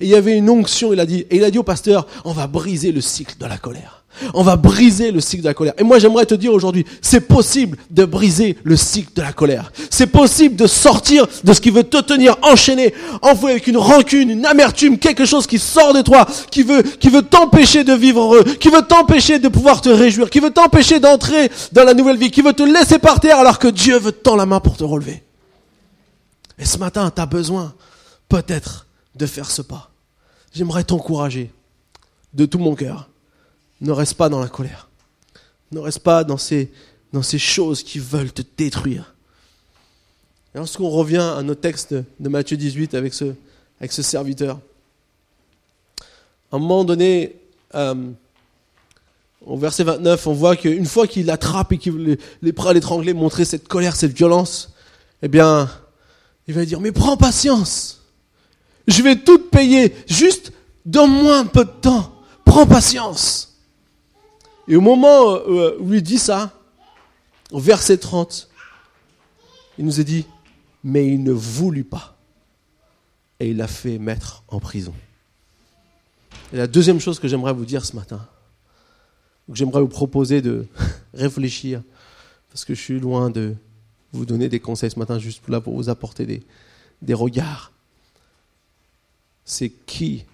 Et 0.00 0.04
il 0.06 0.10
y 0.10 0.14
avait 0.14 0.36
une 0.36 0.50
onction, 0.50 0.92
il 0.92 1.00
a 1.00 1.06
dit, 1.06 1.26
et 1.30 1.36
il 1.36 1.44
a 1.44 1.50
dit 1.50 1.58
au 1.58 1.62
pasteur, 1.62 2.06
on 2.24 2.32
va 2.32 2.46
briser 2.46 2.92
le 2.92 3.00
cycle 3.00 3.34
de 3.38 3.46
la 3.46 3.58
colère. 3.58 4.02
On 4.34 4.42
va 4.42 4.56
briser 4.56 5.10
le 5.10 5.20
cycle 5.20 5.42
de 5.42 5.48
la 5.48 5.54
colère. 5.54 5.72
Et 5.78 5.82
moi, 5.82 5.98
j'aimerais 5.98 6.26
te 6.26 6.34
dire 6.34 6.52
aujourd'hui, 6.52 6.84
c'est 7.00 7.22
possible 7.22 7.78
de 7.90 8.04
briser 8.04 8.56
le 8.62 8.76
cycle 8.76 9.12
de 9.14 9.22
la 9.22 9.32
colère. 9.32 9.72
C'est 9.90 10.06
possible 10.06 10.54
de 10.54 10.66
sortir 10.66 11.26
de 11.42 11.52
ce 11.52 11.60
qui 11.60 11.70
veut 11.70 11.82
te 11.82 11.96
tenir 11.98 12.36
enchaîné, 12.42 12.94
envoyé 13.22 13.56
avec 13.56 13.66
une 13.66 13.78
rancune, 13.78 14.30
une 14.30 14.46
amertume, 14.46 14.98
quelque 14.98 15.24
chose 15.24 15.46
qui 15.46 15.58
sort 15.58 15.94
de 15.94 16.02
toi, 16.02 16.26
qui 16.50 16.62
veut, 16.62 16.82
qui 16.82 17.08
veut 17.08 17.22
t'empêcher 17.22 17.84
de 17.84 17.94
vivre 17.94 18.20
heureux, 18.20 18.44
qui 18.44 18.68
veut 18.68 18.82
t'empêcher 18.82 19.38
de 19.38 19.48
pouvoir 19.48 19.80
te 19.80 19.88
réjouir, 19.88 20.30
qui 20.30 20.40
veut 20.40 20.50
t'empêcher 20.50 21.00
d'entrer 21.00 21.50
dans 21.72 21.84
la 21.84 21.94
nouvelle 21.94 22.18
vie, 22.18 22.30
qui 22.30 22.42
veut 22.42 22.52
te 22.52 22.62
laisser 22.62 22.98
par 22.98 23.18
terre 23.18 23.38
alors 23.38 23.58
que 23.58 23.68
Dieu 23.68 23.98
veut 23.98 24.12
te 24.12 24.22
tendre 24.22 24.38
la 24.38 24.46
main 24.46 24.60
pour 24.60 24.76
te 24.76 24.84
relever. 24.84 25.22
Et 26.58 26.64
ce 26.64 26.78
matin, 26.78 27.10
tu 27.14 27.20
as 27.20 27.26
besoin, 27.26 27.72
peut-être, 28.28 28.86
de 29.16 29.26
faire 29.26 29.50
ce 29.50 29.62
pas. 29.62 29.90
J'aimerais 30.52 30.84
t'encourager 30.84 31.50
de 32.34 32.46
tout 32.46 32.58
mon 32.58 32.74
cœur 32.74 33.08
ne 33.82 33.90
reste 33.90 34.14
pas 34.14 34.28
dans 34.28 34.40
la 34.40 34.48
colère. 34.48 34.88
Ne 35.72 35.80
reste 35.80 35.98
pas 36.00 36.24
dans 36.24 36.38
ces, 36.38 36.70
dans 37.12 37.22
ces 37.22 37.38
choses 37.38 37.82
qui 37.82 37.98
veulent 37.98 38.32
te 38.32 38.42
détruire. 38.56 39.14
Et 40.54 40.58
lorsqu'on 40.58 40.88
revient 40.88 41.32
à 41.36 41.42
nos 41.42 41.54
textes 41.54 41.94
de 41.94 42.28
Matthieu 42.28 42.56
18 42.56 42.94
avec 42.94 43.12
ce, 43.12 43.34
avec 43.80 43.92
ce 43.92 44.02
serviteur, 44.02 44.60
à 46.52 46.56
un 46.56 46.58
moment 46.58 46.84
donné, 46.84 47.36
euh, 47.74 48.10
au 49.44 49.56
verset 49.56 49.82
29, 49.82 50.26
on 50.26 50.32
voit 50.34 50.56
qu'une 50.56 50.86
fois 50.86 51.06
qu'il 51.06 51.26
l'attrape 51.26 51.72
et 51.72 51.78
qu'il 51.78 52.18
est 52.44 52.52
prêt 52.52 52.70
à 52.70 52.72
l'étrangler, 52.72 53.14
montrer 53.14 53.44
cette 53.44 53.66
colère, 53.66 53.96
cette 53.96 54.12
violence, 54.12 54.72
eh 55.22 55.28
bien, 55.28 55.68
il 56.46 56.54
va 56.54 56.64
dire, 56.64 56.80
mais 56.80 56.92
prends 56.92 57.16
patience. 57.16 58.01
Je 58.86 59.02
vais 59.02 59.16
tout 59.16 59.38
payer. 59.38 59.94
Juste, 60.06 60.52
donne-moi 60.84 61.38
un 61.38 61.46
peu 61.46 61.64
de 61.64 61.70
temps. 61.70 62.12
Prends 62.44 62.66
patience. 62.66 63.58
Et 64.68 64.76
au 64.76 64.80
moment 64.80 65.36
euh, 65.36 65.76
où 65.80 65.92
il 65.92 66.02
dit 66.02 66.18
ça, 66.18 66.52
au 67.50 67.60
verset 67.60 67.98
30, 67.98 68.48
il 69.78 69.84
nous 69.84 70.00
a 70.00 70.02
dit, 70.02 70.26
mais 70.84 71.06
il 71.06 71.22
ne 71.22 71.32
voulut 71.32 71.84
pas. 71.84 72.16
Et 73.40 73.50
il 73.50 73.56
l'a 73.56 73.68
fait 73.68 73.98
mettre 73.98 74.44
en 74.48 74.60
prison. 74.60 74.94
Et 76.52 76.56
la 76.56 76.66
deuxième 76.66 77.00
chose 77.00 77.18
que 77.18 77.28
j'aimerais 77.28 77.52
vous 77.52 77.64
dire 77.64 77.84
ce 77.84 77.96
matin, 77.96 78.26
que 79.48 79.56
j'aimerais 79.56 79.80
vous 79.80 79.88
proposer 79.88 80.42
de 80.42 80.66
réfléchir, 81.14 81.82
parce 82.50 82.64
que 82.64 82.74
je 82.74 82.80
suis 82.80 83.00
loin 83.00 83.30
de 83.30 83.54
vous 84.12 84.26
donner 84.26 84.48
des 84.48 84.60
conseils 84.60 84.90
ce 84.90 84.98
matin, 84.98 85.18
juste 85.18 85.48
là 85.48 85.60
pour 85.60 85.74
vous 85.74 85.88
apporter 85.88 86.44
des 87.00 87.14
regards, 87.14 87.72
c'est 89.44 89.70
qui 89.70 90.24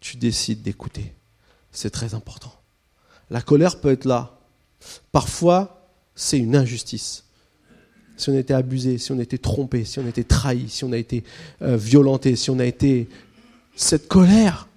tu 0.00 0.16
décides 0.16 0.62
d'écouter. 0.62 1.12
C'est 1.70 1.90
très 1.90 2.14
important. 2.14 2.52
La 3.30 3.40
colère 3.40 3.80
peut 3.80 3.90
être 3.90 4.04
là. 4.04 4.38
Parfois, 5.10 5.88
c'est 6.14 6.38
une 6.38 6.56
injustice. 6.56 7.24
Si 8.16 8.30
on 8.30 8.36
été 8.36 8.52
abusé, 8.52 8.98
si 8.98 9.10
on 9.12 9.18
été 9.18 9.38
trompé, 9.38 9.84
si 9.84 9.98
on 9.98 10.06
été 10.06 10.22
trahi, 10.22 10.68
si 10.68 10.84
on 10.84 10.92
a 10.92 10.98
été 10.98 11.24
euh, 11.62 11.76
violenté, 11.76 12.36
si 12.36 12.50
on 12.50 12.58
a 12.58 12.66
été... 12.66 13.08
Cette 13.74 14.06
colère, 14.06 14.68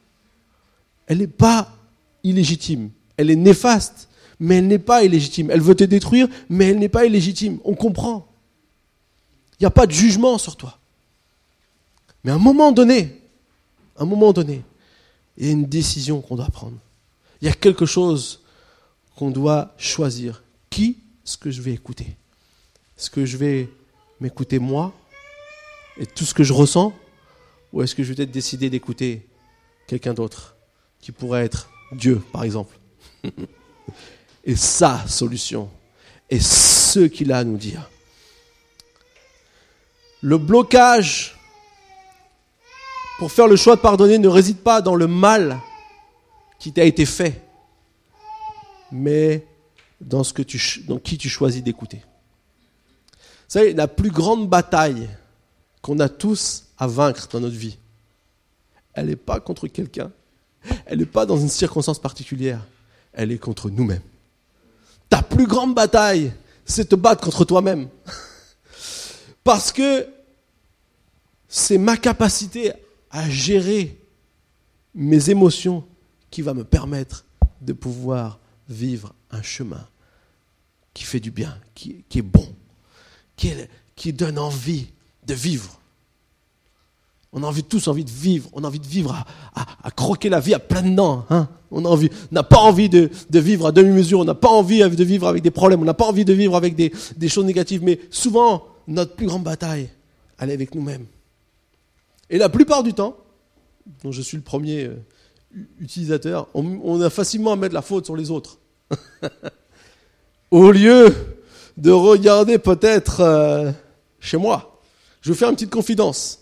elle 1.07 1.17
n'est 1.17 1.27
pas 1.27 1.75
illégitime. 2.23 2.91
Elle 3.17 3.29
est 3.29 3.35
néfaste, 3.35 4.07
mais 4.39 4.57
elle 4.57 4.67
n'est 4.67 4.79
pas 4.79 5.03
illégitime. 5.03 5.51
Elle 5.51 5.61
veut 5.61 5.75
te 5.75 5.83
détruire, 5.83 6.27
mais 6.49 6.67
elle 6.67 6.79
n'est 6.79 6.89
pas 6.89 7.05
illégitime. 7.05 7.59
On 7.65 7.75
comprend. 7.75 8.27
Il 9.59 9.63
n'y 9.63 9.67
a 9.67 9.71
pas 9.71 9.85
de 9.85 9.91
jugement 9.91 10.37
sur 10.37 10.55
toi. 10.55 10.79
Mais 12.23 12.31
à 12.31 12.35
un 12.35 12.39
moment 12.39 12.71
donné, 12.71 13.21
À 13.95 14.03
un 14.03 14.05
moment 14.05 14.33
donné, 14.33 14.63
il 15.37 15.45
y 15.45 15.49
a 15.49 15.51
une 15.51 15.65
décision 15.65 16.21
qu'on 16.21 16.35
doit 16.35 16.49
prendre. 16.49 16.77
Il 17.41 17.47
y 17.47 17.51
a 17.51 17.53
quelque 17.53 17.85
chose 17.85 18.41
qu'on 19.15 19.31
doit 19.31 19.73
choisir. 19.77 20.43
Qui 20.69 20.97
est-ce 21.25 21.37
que 21.37 21.51
je 21.51 21.61
vais 21.61 21.73
écouter? 21.73 22.17
Est-ce 22.97 23.09
que 23.09 23.25
je 23.25 23.37
vais 23.37 23.69
m'écouter 24.19 24.59
moi 24.59 24.93
et 25.97 26.05
tout 26.05 26.25
ce 26.25 26.33
que 26.33 26.43
je 26.43 26.53
ressens? 26.53 26.93
Ou 27.73 27.81
est-ce 27.81 27.95
que 27.95 28.03
je 28.03 28.09
vais 28.09 28.15
peut-être 28.15 28.31
décider 28.31 28.69
d'écouter 28.69 29.27
quelqu'un 29.87 30.13
d'autre 30.13 30.55
qui 30.99 31.11
pourrait 31.11 31.45
être 31.45 31.69
Dieu, 31.91 32.21
par 32.31 32.43
exemple? 32.43 32.77
Et 34.45 34.55
sa 34.55 35.05
solution 35.07 35.69
est 36.29 36.39
ce 36.39 36.99
qu'il 36.99 37.31
a 37.31 37.39
à 37.39 37.43
nous 37.43 37.57
dire. 37.57 37.89
Le 40.21 40.37
blocage 40.37 41.37
pour 43.17 43.31
faire 43.31 43.47
le 43.47 43.55
choix 43.55 43.75
de 43.75 43.81
pardonner 43.81 44.17
ne 44.17 44.27
réside 44.27 44.57
pas 44.57 44.81
dans 44.81 44.95
le 44.95 45.07
mal 45.07 45.59
qui 46.59 46.71
t'a 46.71 46.83
été 46.83 47.05
fait, 47.05 47.41
mais 48.91 49.45
dans, 50.01 50.23
ce 50.23 50.33
que 50.33 50.41
tu, 50.41 50.83
dans 50.87 50.99
qui 50.99 51.17
tu 51.17 51.29
choisis 51.29 51.63
d'écouter. 51.63 51.97
Vous 51.97 53.21
savez, 53.59 53.73
la 53.73 53.87
plus 53.87 54.11
grande 54.11 54.49
bataille 54.49 55.09
qu'on 55.81 55.99
a 55.99 56.09
tous 56.09 56.65
à 56.77 56.87
vaincre 56.87 57.27
dans 57.31 57.39
notre 57.39 57.55
vie, 57.55 57.77
elle 58.93 59.07
n'est 59.07 59.15
pas 59.15 59.39
contre 59.39 59.67
quelqu'un, 59.67 60.11
elle 60.85 60.99
n'est 60.99 61.05
pas 61.05 61.25
dans 61.25 61.37
une 61.37 61.49
circonstance 61.49 61.99
particulière, 61.99 62.65
elle 63.13 63.31
est 63.31 63.37
contre 63.37 63.69
nous-mêmes. 63.69 64.01
Ta 65.09 65.21
plus 65.21 65.45
grande 65.45 65.75
bataille, 65.75 66.33
c'est 66.65 66.89
te 66.89 66.95
battre 66.95 67.23
contre 67.23 67.45
toi-même. 67.45 67.87
Parce 69.43 69.71
que 69.71 70.07
c'est 71.47 71.77
ma 71.77 71.95
capacité 71.95 72.73
à 73.15 73.29
gérer 73.29 73.97
mes 74.93 75.29
émotions 75.29 75.85
qui 76.29 76.41
va 76.41 76.53
me 76.53 76.65
permettre 76.65 77.25
de 77.61 77.71
pouvoir 77.71 78.39
vivre 78.67 79.15
un 79.31 79.41
chemin 79.41 79.87
qui 80.93 81.05
fait 81.05 81.21
du 81.21 81.31
bien, 81.31 81.57
qui, 81.75 82.03
est 82.13 82.21
bon, 82.21 82.45
qui, 83.37 84.13
donne 84.13 84.37
envie 84.37 84.87
de 85.25 85.33
vivre. 85.33 85.79
On 87.31 87.43
a 87.43 87.47
envie, 87.47 87.63
tous 87.63 87.87
envie 87.87 88.03
de 88.03 88.11
vivre. 88.11 88.49
On 88.51 88.65
a 88.65 88.67
envie 88.67 88.79
de 88.79 88.87
vivre 88.87 89.25
à, 89.53 89.91
croquer 89.91 90.27
la 90.27 90.41
vie 90.41 90.53
à 90.53 90.59
plein 90.59 90.83
dents. 90.83 91.25
Hein. 91.29 91.47
On 91.71 91.81
n'a 92.31 92.43
pas 92.43 92.59
envie 92.59 92.89
de, 92.89 93.09
vivre 93.31 93.67
à 93.67 93.71
demi-mesure. 93.71 94.19
On 94.19 94.25
n'a 94.25 94.35
pas 94.35 94.49
envie 94.49 94.79
de 94.79 95.03
vivre 95.05 95.27
avec 95.27 95.41
des 95.41 95.51
problèmes. 95.51 95.81
On 95.81 95.85
n'a 95.85 95.93
pas 95.93 96.05
envie 96.05 96.25
de 96.25 96.33
vivre 96.33 96.55
avec 96.57 96.75
des, 96.75 96.91
des, 97.15 97.29
choses 97.29 97.45
négatives. 97.45 97.81
Mais 97.81 97.99
souvent, 98.09 98.65
notre 98.87 99.15
plus 99.15 99.27
grande 99.27 99.43
bataille, 99.43 99.89
elle 100.37 100.49
est 100.49 100.53
avec 100.53 100.75
nous-mêmes. 100.75 101.05
Et 102.29 102.37
la 102.37 102.49
plupart 102.49 102.83
du 102.83 102.93
temps, 102.93 103.17
dont 104.03 104.11
je 104.11 104.21
suis 104.21 104.37
le 104.37 104.43
premier 104.43 104.85
euh, 104.85 104.95
utilisateur, 105.79 106.47
on, 106.53 107.01
a 107.01 107.09
facilement 107.09 107.51
à 107.51 107.55
mettre 107.55 107.73
la 107.73 107.81
faute 107.81 108.05
sur 108.05 108.15
les 108.15 108.31
autres. 108.31 108.57
Au 110.51 110.71
lieu 110.71 111.13
de 111.77 111.91
regarder 111.91 112.57
peut-être 112.57 113.21
euh, 113.21 113.71
chez 114.19 114.37
moi. 114.37 114.79
Je 115.21 115.31
vais 115.31 115.37
faire 115.37 115.49
une 115.49 115.55
petite 115.55 115.71
confidence. 115.71 116.39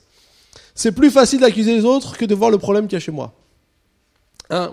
C'est 0.75 0.91
plus 0.91 1.11
facile 1.11 1.41
d'accuser 1.41 1.75
les 1.75 1.85
autres 1.85 2.17
que 2.17 2.25
de 2.25 2.35
voir 2.35 2.49
le 2.49 2.57
problème 2.57 2.87
qu'il 2.87 2.93
y 2.93 2.97
a 2.97 2.99
chez 2.99 3.11
moi. 3.11 3.33
Hein, 4.49 4.71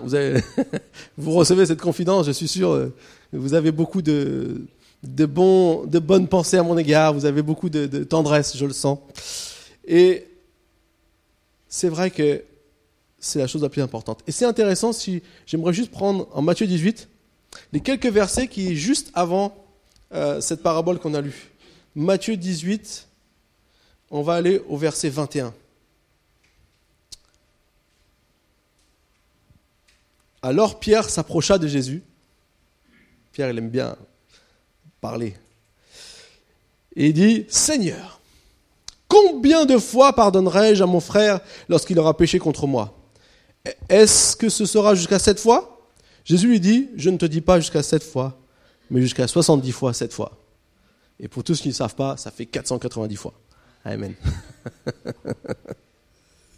vous, 1.17 1.31
recevez 1.35 1.65
cette 1.65 1.81
confidence, 1.81 2.25
je 2.25 2.31
suis 2.31 2.47
sûr, 2.47 2.71
euh, 2.71 2.93
vous 3.33 3.53
avez 3.53 3.71
beaucoup 3.71 4.01
de 4.01 4.67
bonnes 5.03 6.27
pensées 6.27 6.57
à 6.57 6.63
mon 6.63 6.77
égard, 6.77 7.13
vous 7.13 7.25
avez 7.25 7.41
beaucoup 7.41 7.69
de, 7.69 7.87
de 7.87 8.03
tendresse, 8.03 8.55
je 8.55 8.65
le 8.65 8.73
sens. 8.73 8.99
Et 9.87 10.30
c'est 11.71 11.89
vrai 11.89 12.11
que 12.11 12.43
c'est 13.17 13.39
la 13.39 13.47
chose 13.47 13.63
la 13.63 13.69
plus 13.69 13.81
importante. 13.81 14.21
Et 14.27 14.31
c'est 14.31 14.45
intéressant 14.45 14.91
si 14.91 15.23
j'aimerais 15.47 15.73
juste 15.73 15.89
prendre 15.89 16.27
en 16.33 16.41
Matthieu 16.41 16.67
18 16.67 17.07
les 17.71 17.79
quelques 17.79 18.07
versets 18.07 18.47
qui 18.47 18.75
juste 18.75 19.09
avant 19.13 19.55
euh, 20.13 20.41
cette 20.41 20.61
parabole 20.61 20.99
qu'on 20.99 21.13
a 21.13 21.21
lue. 21.21 21.49
Matthieu 21.95 22.35
18, 22.35 23.07
on 24.11 24.21
va 24.21 24.35
aller 24.35 24.61
au 24.67 24.77
verset 24.77 25.09
21. 25.09 25.53
Alors 30.41 30.79
Pierre 30.79 31.09
s'approcha 31.09 31.57
de 31.57 31.67
Jésus. 31.67 32.03
Pierre, 33.31 33.49
il 33.49 33.57
aime 33.57 33.69
bien 33.69 33.95
parler. 34.99 35.37
Et 36.97 37.07
il 37.07 37.13
dit, 37.13 37.45
Seigneur, 37.47 38.20
Combien 39.11 39.65
de 39.65 39.77
fois 39.77 40.13
pardonnerai-je 40.13 40.81
à 40.81 40.85
mon 40.85 41.01
frère 41.01 41.41
lorsqu'il 41.67 41.99
aura 41.99 42.15
péché 42.15 42.39
contre 42.39 42.65
moi? 42.65 42.97
Est-ce 43.89 44.37
que 44.37 44.47
ce 44.47 44.65
sera 44.65 44.95
jusqu'à 44.95 45.19
sept 45.19 45.37
fois? 45.37 45.85
Jésus 46.23 46.47
lui 46.47 46.61
dit, 46.61 46.89
je 46.95 47.09
ne 47.09 47.17
te 47.17 47.25
dis 47.25 47.41
pas 47.41 47.59
jusqu'à 47.59 47.83
sept 47.83 48.03
fois, 48.03 48.39
mais 48.89 49.01
jusqu'à 49.01 49.27
70 49.27 49.69
fois 49.73 49.93
sept 49.93 50.13
fois. 50.13 50.37
Et 51.19 51.27
pour 51.27 51.43
tous 51.43 51.59
qui 51.59 51.67
ne 51.67 51.73
savent 51.73 51.95
pas, 51.95 52.15
ça 52.15 52.31
fait 52.31 52.45
490 52.45 53.17
fois. 53.17 53.33
Amen. 53.83 54.15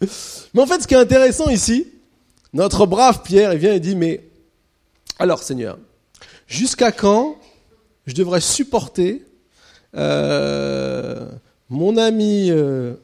mais 0.54 0.62
en 0.62 0.66
fait, 0.66 0.80
ce 0.80 0.86
qui 0.86 0.94
est 0.94 0.98
intéressant 0.98 1.50
ici, 1.50 1.88
notre 2.52 2.86
brave 2.86 3.22
Pierre, 3.24 3.56
vient 3.56 3.72
et 3.72 3.80
dit, 3.80 3.96
mais 3.96 4.22
alors 5.18 5.42
Seigneur, 5.42 5.76
jusqu'à 6.46 6.92
quand 6.92 7.36
je 8.06 8.14
devrais 8.14 8.40
supporter 8.40 9.26
euh, 9.96 11.32
mon 11.74 11.96
ami, 11.96 12.50
euh, 12.50 12.94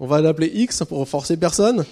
on 0.00 0.06
va 0.06 0.20
l'appeler 0.20 0.50
X 0.52 0.82
pour 0.88 1.08
forcer 1.08 1.36
personne, 1.36 1.84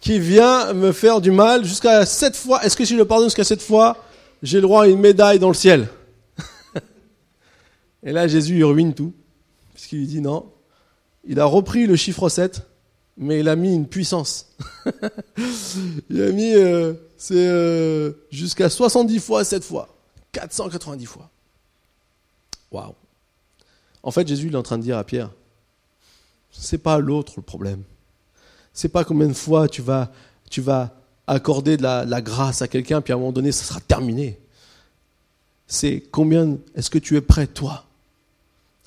qui 0.00 0.18
vient 0.18 0.72
me 0.72 0.92
faire 0.92 1.20
du 1.20 1.30
mal 1.30 1.64
jusqu'à 1.64 2.04
sept 2.06 2.36
fois. 2.36 2.64
Est-ce 2.64 2.76
que 2.76 2.84
si 2.84 2.94
je 2.94 2.98
le 2.98 3.04
pardonne 3.04 3.28
jusqu'à 3.28 3.44
sept 3.44 3.62
fois, 3.62 4.04
j'ai 4.42 4.56
le 4.56 4.62
droit 4.62 4.84
à 4.84 4.86
une 4.88 4.98
médaille 4.98 5.38
dans 5.38 5.48
le 5.48 5.54
ciel 5.54 5.88
Et 8.02 8.12
là, 8.12 8.26
Jésus, 8.26 8.58
il 8.58 8.64
ruine 8.64 8.94
tout, 8.94 9.12
puisqu'il 9.74 9.98
lui 9.98 10.06
dit 10.06 10.20
non. 10.20 10.50
Il 11.24 11.38
a 11.38 11.44
repris 11.44 11.86
le 11.86 11.96
chiffre 11.96 12.28
7, 12.28 12.62
mais 13.16 13.40
il 13.40 13.48
a 13.48 13.56
mis 13.56 13.74
une 13.74 13.86
puissance. 13.86 14.56
il 16.10 16.22
a 16.22 16.32
mis, 16.32 16.54
euh, 16.54 16.94
c'est 17.16 17.34
euh, 17.36 18.12
jusqu'à 18.30 18.70
70 18.70 19.18
fois 19.20 19.44
7 19.44 19.62
fois, 19.62 19.94
490 20.32 21.06
fois. 21.06 21.30
Waouh. 22.72 22.94
En 24.02 24.10
fait, 24.10 24.26
Jésus, 24.26 24.46
il 24.46 24.54
est 24.54 24.56
en 24.56 24.62
train 24.62 24.78
de 24.78 24.82
dire 24.82 24.96
à 24.96 25.04
Pierre, 25.04 25.30
c'est 26.50 26.78
pas 26.78 26.98
l'autre 26.98 27.34
le 27.36 27.42
problème. 27.42 27.82
C'est 28.72 28.88
pas 28.88 29.04
combien 29.04 29.28
de 29.28 29.34
fois 29.34 29.68
tu 29.68 29.82
vas, 29.82 30.12
tu 30.50 30.60
vas 30.60 30.94
accorder 31.26 31.76
de 31.76 31.82
la, 31.82 32.20
grâce 32.20 32.62
à 32.62 32.68
quelqu'un, 32.68 33.00
puis 33.00 33.12
à 33.12 33.16
un 33.16 33.18
moment 33.18 33.32
donné, 33.32 33.52
ça 33.52 33.64
sera 33.64 33.80
terminé. 33.80 34.38
C'est 35.66 36.02
combien 36.10 36.58
est-ce 36.74 36.90
que 36.90 36.98
tu 36.98 37.16
es 37.16 37.20
prêt, 37.20 37.46
toi, 37.46 37.86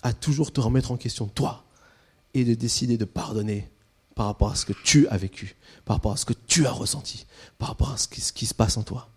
à 0.02 0.14
toujours 0.14 0.52
te 0.52 0.60
remettre 0.60 0.92
en 0.92 0.98
question, 0.98 1.28
toi, 1.28 1.64
et 2.34 2.44
de 2.44 2.54
décider 2.54 2.98
de 2.98 3.06
pardonner 3.06 3.70
par 4.16 4.26
rapport 4.28 4.52
à 4.52 4.56
ce 4.56 4.66
que 4.66 4.74
tu 4.84 5.08
as 5.08 5.18
vécu, 5.18 5.56
par 5.86 5.96
rapport 5.96 6.12
à 6.12 6.18
ce 6.18 6.26
que 6.26 6.34
tu 6.34 6.66
as 6.68 6.72
ressenti, 6.72 7.26
par 7.58 7.70
rapport 7.70 7.92
à 7.92 7.98
ce 7.98 8.08
qui, 8.08 8.46
se 8.46 8.54
passe 8.54 8.78
en 8.78 8.84
toi. 8.84 9.10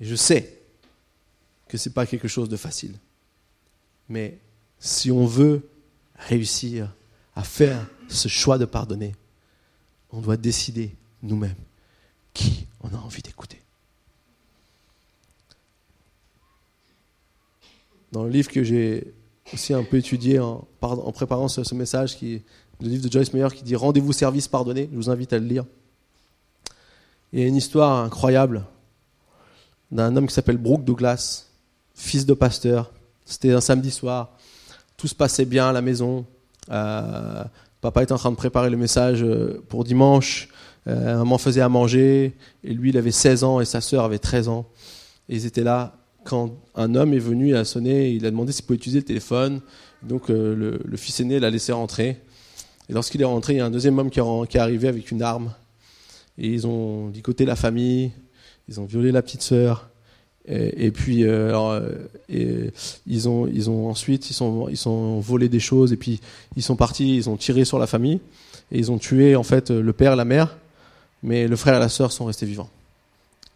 Je 0.00 0.14
sais 0.14 0.62
que 1.66 1.78
ce 1.78 1.88
n'est 1.88 1.92
pas 1.92 2.06
quelque 2.06 2.28
chose 2.28 2.48
de 2.48 2.56
facile. 2.56 2.94
Mais 4.08 4.38
si 4.78 5.10
on 5.10 5.26
veut 5.26 5.68
réussir 6.16 6.94
à 7.38 7.44
faire 7.44 7.86
ce 8.08 8.26
choix 8.26 8.58
de 8.58 8.64
pardonner, 8.64 9.14
on 10.10 10.20
doit 10.20 10.36
décider 10.36 10.96
nous-mêmes 11.22 11.54
qui 12.34 12.66
on 12.80 12.88
a 12.88 12.98
envie 12.98 13.22
d'écouter. 13.22 13.62
Dans 18.10 18.24
le 18.24 18.30
livre 18.30 18.50
que 18.50 18.64
j'ai 18.64 19.14
aussi 19.52 19.72
un 19.72 19.84
peu 19.84 19.98
étudié 19.98 20.40
en, 20.40 20.66
préparant 21.14 21.46
ce, 21.46 21.74
message, 21.76 22.16
qui 22.16 22.42
le 22.80 22.88
livre 22.88 23.06
de 23.06 23.12
Joyce 23.12 23.32
Meyer 23.32 23.48
qui 23.54 23.62
dit 23.62 23.76
Rendez-vous 23.76 24.12
service 24.12 24.48
pardonné, 24.48 24.88
je 24.90 24.96
vous 24.96 25.10
invite 25.10 25.32
à 25.32 25.38
le 25.38 25.46
lire. 25.46 25.64
Il 27.32 27.38
y 27.38 27.44
a 27.44 27.46
une 27.46 27.56
histoire 27.56 28.04
incroyable 28.04 28.64
d'un 29.92 30.16
homme 30.16 30.26
qui 30.26 30.34
s'appelle 30.34 30.56
Brooke 30.56 30.84
Douglas, 30.84 31.46
fils 31.94 32.26
de 32.26 32.34
pasteur. 32.34 32.90
C'était 33.24 33.52
un 33.52 33.60
samedi 33.60 33.92
soir, 33.92 34.36
tout 34.96 35.06
se 35.06 35.14
passait 35.14 35.44
bien 35.44 35.68
à 35.68 35.72
la 35.72 35.82
maison, 35.82 36.26
euh, 36.70 37.44
papa 37.80 38.02
était 38.02 38.12
en 38.12 38.18
train 38.18 38.30
de 38.30 38.36
préparer 38.36 38.70
le 38.70 38.76
message 38.76 39.22
euh, 39.22 39.62
pour 39.68 39.84
dimanche. 39.84 40.48
Euh, 40.86 41.18
maman 41.18 41.38
faisait 41.38 41.60
à 41.60 41.68
manger. 41.68 42.36
Et 42.64 42.72
lui, 42.72 42.90
il 42.90 42.98
avait 42.98 43.10
16 43.10 43.44
ans 43.44 43.60
et 43.60 43.64
sa 43.64 43.80
sœur 43.80 44.04
avait 44.04 44.18
13 44.18 44.48
ans. 44.48 44.66
Et 45.28 45.36
ils 45.36 45.46
étaient 45.46 45.64
là 45.64 45.94
quand 46.24 46.56
un 46.74 46.94
homme 46.94 47.14
est 47.14 47.18
venu, 47.18 47.50
il 47.50 47.56
a 47.56 47.64
sonné, 47.64 48.10
il 48.10 48.26
a 48.26 48.30
demandé 48.30 48.52
s'il 48.52 48.64
pouvait 48.64 48.76
utiliser 48.76 48.98
le 48.98 49.04
téléphone. 49.04 49.60
Donc 50.02 50.28
le, 50.28 50.78
fils 50.96 51.20
aîné 51.20 51.40
l'a 51.40 51.50
laissé 51.50 51.72
rentrer. 51.72 52.20
Et 52.88 52.92
lorsqu'il 52.92 53.22
est 53.22 53.26
rentré, 53.26 53.54
il 53.54 53.56
y 53.56 53.60
a 53.60 53.66
un 53.66 53.70
deuxième 53.70 53.98
homme 53.98 54.10
qui 54.10 54.18
est 54.20 54.56
arrivé 54.58 54.88
avec 54.88 55.10
une 55.10 55.22
arme. 55.22 55.54
Et 56.36 56.48
ils 56.48 56.66
ont 56.66 57.08
licoté 57.08 57.46
la 57.46 57.56
famille, 57.56 58.12
ils 58.68 58.80
ont 58.80 58.84
violé 58.84 59.10
la 59.10 59.22
petite 59.22 59.42
sœur. 59.42 59.88
Et, 60.50 60.90
puis, 60.90 61.24
euh, 61.24 61.52
euh, 62.30 62.70
ils 63.06 63.28
ont, 63.28 63.46
ils 63.46 63.68
ont 63.68 63.90
ensuite, 63.90 64.30
ils 64.30 64.34
sont, 64.34 64.68
ils 64.70 64.78
sont 64.78 65.20
volé 65.20 65.50
des 65.50 65.60
choses 65.60 65.92
et 65.92 65.96
puis 65.96 66.20
ils 66.56 66.62
sont 66.62 66.74
partis, 66.74 67.16
ils 67.16 67.28
ont 67.28 67.36
tiré 67.36 67.66
sur 67.66 67.78
la 67.78 67.86
famille 67.86 68.18
et 68.72 68.78
ils 68.78 68.90
ont 68.90 68.98
tué 68.98 69.36
en 69.36 69.42
fait 69.42 69.70
le 69.70 69.92
père, 69.92 70.16
la 70.16 70.24
mère, 70.24 70.56
mais 71.22 71.46
le 71.46 71.56
frère 71.56 71.76
et 71.76 71.80
la 71.80 71.90
sœur 71.90 72.12
sont 72.12 72.24
restés 72.24 72.46
vivants. 72.46 72.70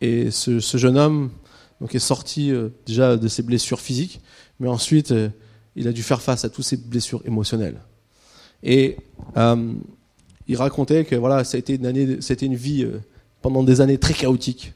Et 0.03 0.33
ce, 0.33 0.59
jeune 0.59 0.99
homme 0.99 1.31
donc, 1.81 1.95
est 1.95 2.01
sorti 2.01 2.51
euh, 2.51 2.71
déjà 2.87 3.17
de 3.17 3.29
ses 3.29 3.43
blessures 3.43 3.81
physiques, 3.81 4.21
mais 4.59 4.69
ensuite 4.69 5.13
euh, 5.13 5.29
il 5.77 5.87
a 5.87 5.93
dû 5.93 6.03
faire 6.03 6.21
face 6.21 6.45
à 6.45 6.51
toutes 6.51 6.65
ses 6.65 6.77
blessures 6.77 7.23
émotionnelles. 7.25 7.81
Et 8.65 8.97
euh, 9.37 9.73
il 10.49 10.57
racontait 10.57 11.05
que 11.05 11.15
voilà, 11.15 11.45
ça 11.45 11.57
a 11.57 11.59
été 11.59 11.77
une 11.77 11.87
année, 11.87 12.21
c'était 12.21 12.47
une 12.47 12.57
vie 12.57 12.87
pendant 13.43 13.63
des 13.63 13.81
années 13.81 13.99
très 13.99 14.13
chaotiques, 14.13 14.73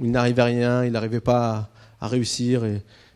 il 0.00 0.10
n'arrivait 0.10 0.42
rien, 0.42 0.84
il 0.84 0.92
n'arrivait 0.92 1.20
pas 1.20 1.70
à, 2.00 2.08
réussir, 2.08 2.62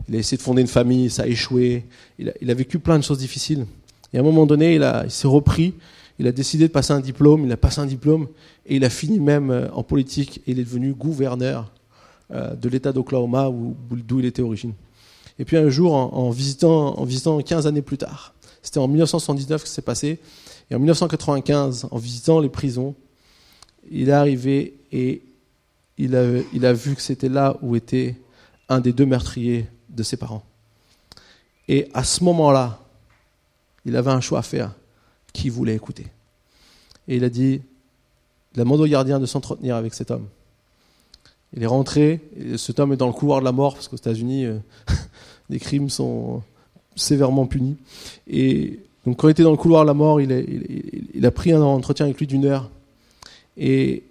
il 0.08 0.16
a 0.16 0.18
essayé 0.18 0.36
de 0.36 0.42
fonder 0.42 0.62
une 0.62 0.68
famille, 0.68 1.10
ça 1.10 1.22
a 1.22 1.26
échoué, 1.26 1.86
il 2.18 2.50
a, 2.50 2.54
vécu 2.54 2.78
plein 2.78 2.98
de 2.98 3.04
choses 3.04 3.18
difficiles. 3.18 3.66
Et 4.12 4.18
à 4.18 4.20
un 4.20 4.24
moment 4.24 4.46
donné, 4.46 4.74
il 4.74 5.10
s'est 5.10 5.28
repris, 5.28 5.74
il 6.18 6.26
a 6.26 6.32
décidé 6.32 6.66
de 6.66 6.72
passer 6.72 6.92
un 6.92 7.00
diplôme, 7.00 7.44
il 7.44 7.52
a 7.52 7.56
passé 7.56 7.80
un 7.80 7.86
diplôme, 7.86 8.28
et 8.66 8.76
il 8.76 8.84
a 8.84 8.90
fini 8.90 9.18
même 9.18 9.50
euh, 9.50 9.68
en 9.72 9.82
politique, 9.82 10.38
et 10.46 10.52
il 10.52 10.58
est 10.58 10.64
devenu 10.64 10.92
gouverneur 10.92 11.72
euh, 12.32 12.54
de 12.54 12.68
l'État 12.68 12.92
d'Oklahoma, 12.92 13.50
d'où 13.90 14.20
il 14.20 14.26
était 14.26 14.42
origine. 14.42 14.74
Et 15.38 15.44
puis 15.44 15.56
un 15.56 15.70
jour, 15.70 15.94
en, 15.94 16.30
visitant, 16.30 16.98
en 16.98 17.04
visitant 17.04 17.40
15 17.40 17.66
années 17.66 17.82
plus 17.82 17.98
tard, 17.98 18.34
c'était 18.62 18.78
en 18.78 18.88
1979 18.88 19.62
que 19.62 19.68
c'est 19.68 19.82
passé, 19.82 20.20
et 20.70 20.74
en 20.74 20.78
1995, 20.78 21.88
en 21.90 21.98
visitant 21.98 22.40
les 22.40 22.48
prisons, 22.48 22.94
il 23.90 24.08
est 24.08 24.12
arrivé 24.12 24.74
et 24.92 25.22
il 26.02 26.64
a, 26.66 26.72
vu 26.72 26.94
que 26.96 27.00
c'était 27.00 27.28
là 27.28 27.56
où 27.62 27.76
était 27.76 28.16
un 28.68 28.80
des 28.80 28.92
deux 28.92 29.06
meurtriers 29.06 29.66
de 29.88 30.02
ses 30.02 30.16
parents. 30.16 30.42
Et 31.68 31.88
à 31.94 32.02
ce 32.02 32.24
moment-là, 32.24 32.80
il 33.84 33.94
avait 33.96 34.10
un 34.10 34.20
choix 34.20 34.40
à 34.40 34.42
faire. 34.42 34.72
Qui 35.32 35.48
voulait 35.48 35.74
écouter? 35.74 36.06
Et 37.08 37.16
il 37.16 37.24
a 37.24 37.30
dit, 37.30 37.62
il 38.54 38.60
a 38.60 38.64
demandé 38.64 38.82
au 38.82 38.86
gardien 38.86 39.18
de 39.18 39.26
s'entretenir 39.26 39.76
avec 39.76 39.94
cet 39.94 40.10
homme. 40.10 40.26
Il 41.54 41.62
est 41.62 41.66
rentré, 41.66 42.20
et 42.36 42.58
cet 42.58 42.80
homme 42.80 42.92
est 42.92 42.96
dans 42.96 43.06
le 43.06 43.12
couloir 43.12 43.40
de 43.40 43.44
la 43.44 43.52
mort, 43.52 43.74
parce 43.74 43.88
qu'aux 43.88 43.96
États-Unis, 43.96 44.46
euh, 44.46 44.58
les 45.50 45.58
crimes 45.58 45.88
sont 45.88 46.42
sévèrement 46.96 47.46
punis. 47.46 47.76
Et 48.26 48.80
donc 49.06 49.18
quand 49.18 49.28
il 49.28 49.32
était 49.32 49.42
dans 49.42 49.52
le 49.52 49.56
couloir 49.56 49.82
de 49.82 49.86
la 49.86 49.94
mort, 49.94 50.20
il 50.20 50.32
a, 50.32 50.40
il, 50.40 51.24
a 51.24 51.30
pris 51.30 51.52
un 51.52 51.62
entretien 51.62 52.06
avec 52.06 52.18
lui 52.18 52.26
d'une 52.26 52.44
heure. 52.44 52.70
Et, 53.56 54.04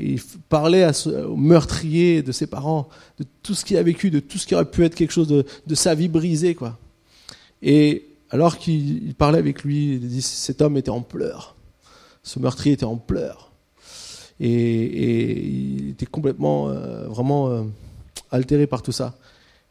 il 0.00 0.20
parlait 0.48 0.82
à 0.82 0.92
ce, 0.92 1.10
au 1.10 1.36
meurtrier 1.36 2.22
de 2.22 2.32
ses 2.32 2.46
parents, 2.46 2.88
de 3.18 3.24
tout 3.42 3.54
ce 3.54 3.64
qu'il 3.64 3.76
a 3.76 3.82
vécu, 3.82 4.10
de 4.10 4.20
tout 4.20 4.38
ce 4.38 4.46
qui 4.46 4.54
aurait 4.54 4.70
pu 4.70 4.84
être 4.84 4.94
quelque 4.94 5.12
chose 5.12 5.28
de, 5.28 5.74
sa 5.74 5.94
vie 5.94 6.08
brisée. 6.08 6.54
Quoi. 6.54 6.78
Et 7.62 8.06
alors 8.30 8.58
qu'il 8.58 9.14
parlait 9.14 9.38
avec 9.38 9.64
lui, 9.64 9.94
il 9.94 10.08
dit, 10.08 10.22
cet 10.22 10.62
homme 10.62 10.76
était 10.76 10.90
en 10.90 11.00
pleurs. 11.00 11.56
Ce 12.22 12.38
meurtrier 12.38 12.74
était 12.74 12.84
en 12.84 12.96
pleurs. 12.96 13.50
Et, 14.40 15.46
il 15.48 15.90
était 15.90 16.06
complètement, 16.06 16.68
euh, 16.68 17.08
vraiment 17.08 17.48
euh, 17.48 17.62
altéré 18.30 18.66
par 18.66 18.82
tout 18.82 18.92
ça. 18.92 19.16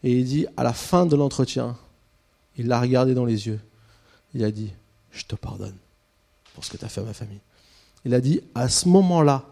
Et 0.04 0.12
il 0.12 0.26
dit, 0.26 0.46
à 0.58 0.64
la 0.64 0.74
fin 0.74 1.06
de 1.06 1.16
l'entretien, 1.16 1.78
il 2.58 2.68
l'a 2.68 2.82
regardé 2.82 3.14
dans 3.14 3.26
les 3.26 3.48
yeux. 3.48 3.60
Il 4.34 4.44
a 4.44 4.52
dit, 4.52 4.72
je 5.12 5.24
te 5.26 5.36
pardonne 5.36 5.76
pour 6.54 6.66
ce 6.66 6.72
que 6.72 6.78
tu 6.78 6.86
as 6.86 6.90
fait 6.90 7.02
à 7.02 7.06
ma 7.06 7.14
famille. 7.14 7.40
Il 8.06 8.14
a 8.14 8.22
dit, 8.22 8.42
à 8.56 8.68
ce 8.70 8.90
moment-là, 8.90 9.46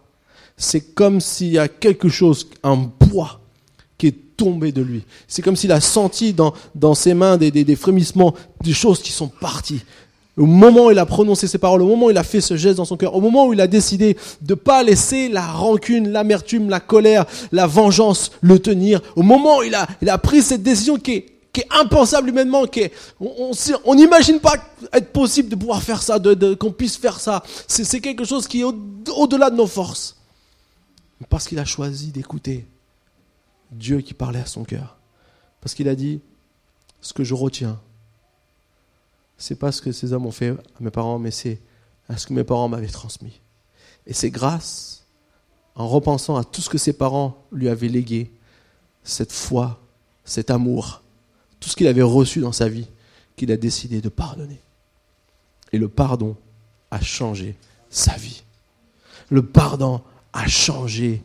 c'est 0.57 0.93
comme 0.93 1.19
s'il 1.19 1.51
y 1.51 1.59
a 1.59 1.67
quelque 1.67 2.09
chose, 2.09 2.47
un 2.63 2.77
poids 2.77 3.41
qui 3.97 4.07
est 4.07 4.35
tombé 4.37 4.71
de 4.71 4.81
lui. 4.81 5.03
C'est 5.27 5.41
comme 5.41 5.55
s'il 5.55 5.71
a 5.71 5.81
senti 5.81 6.33
dans, 6.33 6.53
dans 6.75 6.95
ses 6.95 7.13
mains 7.13 7.37
des, 7.37 7.51
des, 7.51 7.63
des, 7.63 7.75
frémissements, 7.75 8.33
des 8.63 8.73
choses 8.73 9.01
qui 9.01 9.11
sont 9.11 9.27
parties. 9.27 9.81
Au 10.37 10.45
moment 10.45 10.87
où 10.87 10.91
il 10.91 10.99
a 10.99 11.05
prononcé 11.05 11.47
ces 11.47 11.57
paroles, 11.57 11.81
au 11.81 11.87
moment 11.87 12.07
où 12.07 12.11
il 12.11 12.17
a 12.17 12.23
fait 12.23 12.41
ce 12.41 12.57
geste 12.57 12.77
dans 12.77 12.85
son 12.85 12.97
cœur, 12.97 13.15
au 13.15 13.21
moment 13.21 13.47
où 13.47 13.53
il 13.53 13.61
a 13.61 13.67
décidé 13.67 14.17
de 14.41 14.53
pas 14.53 14.83
laisser 14.83 15.29
la 15.29 15.45
rancune, 15.45 16.09
l'amertume, 16.09 16.69
la 16.69 16.81
colère, 16.81 17.25
la 17.53 17.67
vengeance 17.67 18.31
le 18.41 18.59
tenir, 18.59 19.01
au 19.15 19.21
moment 19.21 19.59
où 19.59 19.63
il 19.63 19.73
a, 19.75 19.87
il 20.01 20.09
a 20.09 20.17
pris 20.17 20.41
cette 20.41 20.61
décision 20.61 20.97
qui 20.97 21.11
est, 21.13 21.25
qui 21.53 21.61
est 21.61 21.67
impensable 21.71 22.27
humainement, 22.27 22.65
qui 22.65 22.81
est, 22.81 22.91
on 23.85 23.95
n'imagine 23.95 24.39
pas 24.41 24.55
être 24.91 25.13
possible 25.13 25.47
de 25.47 25.55
pouvoir 25.55 25.81
faire 25.81 26.01
ça, 26.03 26.19
de, 26.19 26.33
de 26.33 26.53
qu'on 26.53 26.71
puisse 26.71 26.97
faire 26.97 27.21
ça. 27.21 27.41
C'est 27.65 28.01
quelque 28.01 28.25
chose 28.25 28.45
qui 28.45 28.59
est 28.59 28.65
au-delà 29.15 29.49
de 29.49 29.55
nos 29.55 29.67
forces. 29.67 30.14
Parce 31.29 31.47
qu'il 31.47 31.59
a 31.59 31.65
choisi 31.65 32.11
d'écouter 32.11 32.67
Dieu 33.71 34.01
qui 34.01 34.13
parlait 34.13 34.39
à 34.39 34.45
son 34.45 34.63
cœur. 34.63 34.97
Parce 35.61 35.73
qu'il 35.73 35.89
a 35.89 35.95
dit, 35.95 36.21
ce 37.01 37.13
que 37.13 37.23
je 37.23 37.33
retiens, 37.33 37.79
c'est 39.37 39.55
pas 39.55 39.71
ce 39.71 39.81
que 39.81 39.91
ces 39.91 40.13
hommes 40.13 40.25
ont 40.25 40.31
fait 40.31 40.49
à 40.49 40.55
mes 40.79 40.91
parents, 40.91 41.19
mais 41.19 41.31
c'est 41.31 41.59
à 42.09 42.17
ce 42.17 42.27
que 42.27 42.33
mes 42.33 42.43
parents 42.43 42.67
m'avaient 42.67 42.87
transmis. 42.87 43.41
Et 44.07 44.13
c'est 44.13 44.29
grâce, 44.29 45.05
en 45.75 45.87
repensant 45.87 46.35
à 46.35 46.43
tout 46.43 46.61
ce 46.61 46.69
que 46.69 46.77
ses 46.77 46.93
parents 46.93 47.43
lui 47.51 47.69
avaient 47.69 47.87
légué, 47.87 48.31
cette 49.03 49.31
foi, 49.31 49.79
cet 50.23 50.49
amour, 50.49 51.01
tout 51.59 51.69
ce 51.69 51.75
qu'il 51.75 51.87
avait 51.87 52.01
reçu 52.01 52.39
dans 52.39 52.51
sa 52.51 52.69
vie, 52.69 52.87
qu'il 53.35 53.51
a 53.51 53.57
décidé 53.57 54.01
de 54.01 54.09
pardonner. 54.09 54.61
Et 55.71 55.77
le 55.77 55.89
pardon 55.89 56.37
a 56.91 57.01
changé 57.01 57.55
sa 57.89 58.15
vie. 58.15 58.43
Le 59.29 59.43
pardon 59.43 60.01
a 60.35 60.47
changé 60.47 61.23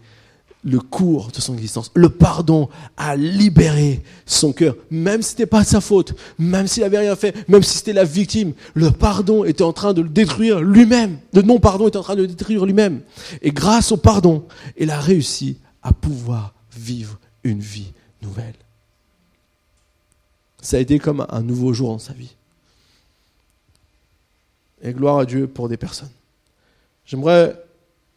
le 0.63 0.79
cours 0.79 1.29
de 1.29 1.41
son 1.41 1.55
existence. 1.55 1.91
Le 1.95 2.09
pardon 2.09 2.69
a 2.97 3.17
libéré 3.17 4.03
son 4.27 4.53
cœur, 4.53 4.77
même 4.91 5.23
si 5.23 5.31
ce 5.31 5.35
n'était 5.35 5.47
pas 5.47 5.65
sa 5.65 5.81
faute, 5.81 6.15
même 6.39 6.67
s'il 6.67 6.83
n'avait 6.83 6.99
rien 6.99 7.17
fait, 7.17 7.49
même 7.49 7.63
si 7.63 7.79
c'était 7.79 7.93
la 7.93 8.05
victime. 8.05 8.53
Le 8.75 8.91
pardon 8.91 9.45
était 9.45 9.65
en 9.65 9.73
train 9.73 9.95
de 9.95 10.03
le 10.03 10.09
détruire 10.09 10.61
lui-même. 10.61 11.19
Le 11.33 11.43
non-pardon 11.43 11.89
était 11.89 11.97
en 11.97 12.03
train 12.03 12.17
de 12.17 12.23
le 12.23 12.29
détruire 12.29 12.65
lui-même. 12.65 13.01
Et 13.43 13.53
grâce 13.53 13.91
au 13.93 13.97
pardon, 13.97 14.47
il 14.79 14.91
a 14.91 15.01
réussi 15.01 15.59
à 15.83 15.93
pouvoir 15.93 16.55
vivre 16.77 17.19
une 17.43 17.61
vie 17.61 17.93
nouvelle. 18.23 18.55
Ça 20.61 20.77
a 20.77 20.81
été 20.81 20.99
comme 20.99 21.27
un 21.31 21.43
nouveau 21.43 21.73
jour 21.73 21.89
dans 21.89 21.99
sa 21.99 22.13
vie. 22.13 22.35
Et 24.83 24.93
gloire 24.93 25.19
à 25.19 25.27
Dieu 25.27 25.47
pour 25.47 25.69
des 25.69 25.79
personnes. 25.79 26.11
J'aimerais 27.07 27.57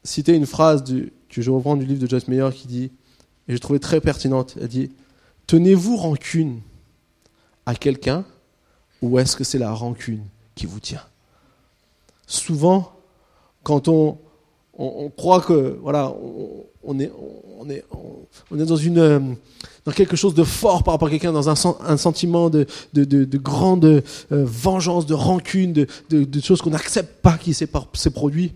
citer 0.03 0.35
une 0.35 0.45
phrase 0.45 0.83
du, 0.83 1.13
que 1.29 1.41
je 1.41 1.51
reprends 1.51 1.75
du 1.75 1.85
livre 1.85 2.01
de 2.01 2.07
Joyce 2.07 2.27
Meyer 2.27 2.49
qui 2.53 2.67
dit, 2.67 2.91
et 3.47 3.53
je 3.53 3.57
trouvais 3.57 3.79
très 3.79 4.01
pertinente, 4.01 4.55
elle 4.61 4.67
dit, 4.67 4.91
tenez-vous 5.47 5.97
rancune 5.97 6.61
à 7.65 7.75
quelqu'un 7.75 8.25
ou 9.01 9.19
est-ce 9.19 9.35
que 9.35 9.43
c'est 9.43 9.57
la 9.57 9.71
rancune 9.71 10.23
qui 10.55 10.65
vous 10.65 10.79
tient? 10.79 11.03
Souvent, 12.27 12.93
quand 13.63 13.87
on, 13.87 14.17
croit 15.17 15.41
que 15.41 15.77
voilà, 15.81 16.13
on, 16.83 16.99
est, 16.99 17.11
dans, 18.51 18.75
une, 18.75 19.35
dans 19.85 19.91
quelque 19.91 20.15
chose 20.15 20.33
de 20.33 20.43
fort 20.43 20.83
par 20.83 20.93
rapport 20.93 21.09
à 21.09 21.11
quelqu'un, 21.11 21.33
dans 21.33 21.49
un, 21.49 21.97
sentiment 21.97 22.49
de, 22.49 22.65
de, 22.93 23.03
de, 23.03 23.37
grande 23.37 23.85
euh, 23.85 24.01
vengeance, 24.29 25.05
de 25.05 25.13
rancune, 25.13 25.73
de, 25.73 25.87
de 26.09 26.41
choses 26.41 26.61
qu'on 26.61 26.71
n'accepte 26.71 27.21
pas 27.21 27.37
qui 27.37 27.53
s'est 27.53 27.67
produit, 27.67 28.53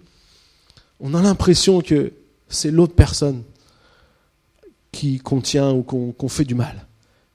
on 0.99 1.13
a 1.13 1.21
l'impression 1.21 1.81
que 1.81 2.13
c'est 2.49 2.71
l'autre 2.71 2.95
personne 2.95 3.43
qui 4.91 5.19
contient 5.19 5.71
ou 5.71 5.83
qu'on 5.83 6.29
fait 6.29 6.45
du 6.45 6.55
mal. 6.55 6.87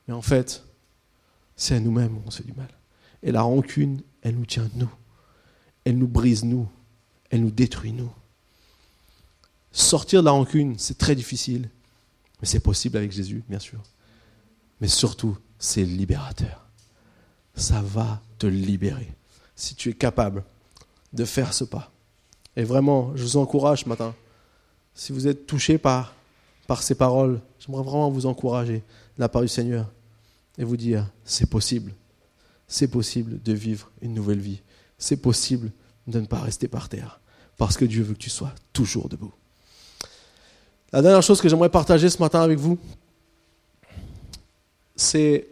Mais 0.09 0.15
en 0.15 0.23
fait, 0.23 0.65
c'est 1.57 1.77
à 1.77 1.81
nous-mêmes 1.81 2.21
qu'on 2.23 2.31
fait 2.31 2.45
du 2.45 2.55
mal. 2.55 2.69
Et 3.23 3.31
la 3.31 3.43
rancune, 3.43 4.03
elle 4.23 4.37
nous 4.37 4.47
tient 4.47 4.69
nous. 4.75 4.91
Elle 5.85 5.99
nous 5.99 6.09
brise 6.09 6.45
nous. 6.45 6.69
Elle 7.31 7.43
nous 7.43 7.51
détruit 7.51 7.93
nous. 7.93 8.11
Sortir 9.71 10.21
de 10.21 10.27
la 10.27 10.33
rancune, 10.33 10.79
c'est 10.79 10.99
très 10.99 11.15
difficile. 11.15 11.69
Mais 12.41 12.49
c'est 12.49 12.61
possible 12.61 12.97
avec 12.97 13.13
Jésus, 13.13 13.43
bien 13.49 13.61
sûr. 13.61 13.81
Mais 14.81 14.89
surtout, 14.89 15.39
c'est 15.59 15.85
libérateur. 15.85 16.67
Ça 17.55 17.81
va 17.81 18.21
te 18.39 18.47
libérer. 18.47 19.13
Si 19.55 19.75
tu 19.75 19.91
es 19.91 19.95
capable 19.95 20.45
de 21.13 21.25
faire 21.25 21.55
ce 21.55 21.65
pas. 21.65 21.93
Et 22.57 22.65
vraiment, 22.65 23.13
je 23.15 23.23
vous 23.23 23.37
encourage 23.37 23.85
ce 23.85 23.89
matin 23.89 24.15
si 24.95 25.13
vous 25.13 25.27
êtes 25.27 25.47
touché 25.47 25.79
par, 25.79 26.15
par 26.67 26.83
ces 26.83 26.95
paroles, 26.95 27.41
j'aimerais 27.59 27.83
vraiment 27.83 28.11
vous 28.11 28.27
encourager 28.27 28.77
de 28.77 29.21
la 29.21 29.29
part 29.29 29.43
du 29.43 29.49
Seigneur 29.49 29.91
et 30.59 30.65
vous 30.65 30.77
dire, 30.77 31.07
c'est 31.25 31.49
possible. 31.49 31.93
C'est 32.69 32.89
possible 32.89 33.41
de 33.43 33.53
vivre 33.53 33.91
une 34.01 34.15
nouvelle 34.15 34.41
vie. 34.41 34.61
C'est 34.99 35.17
possible 35.17 35.71
de 36.07 36.21
ne 36.21 36.27
pas 36.27 36.41
rester 36.41 36.69
par 36.69 36.89
terre. 36.89 37.21
Parce 37.57 37.77
que 37.77 37.85
Dieu 37.85 38.03
veut 38.03 38.15
que 38.15 38.19
tu 38.19 38.31
sois 38.31 38.53
toujours 38.73 39.09
debout. 39.09 39.33
La 40.93 41.01
dernière 41.01 41.23
chose 41.23 41.41
que 41.41 41.49
j'aimerais 41.49 41.71
partager 41.71 42.11
ce 42.11 42.19
matin 42.19 42.43
avec 42.43 42.59
vous, 42.59 42.79
c'est 44.95 45.49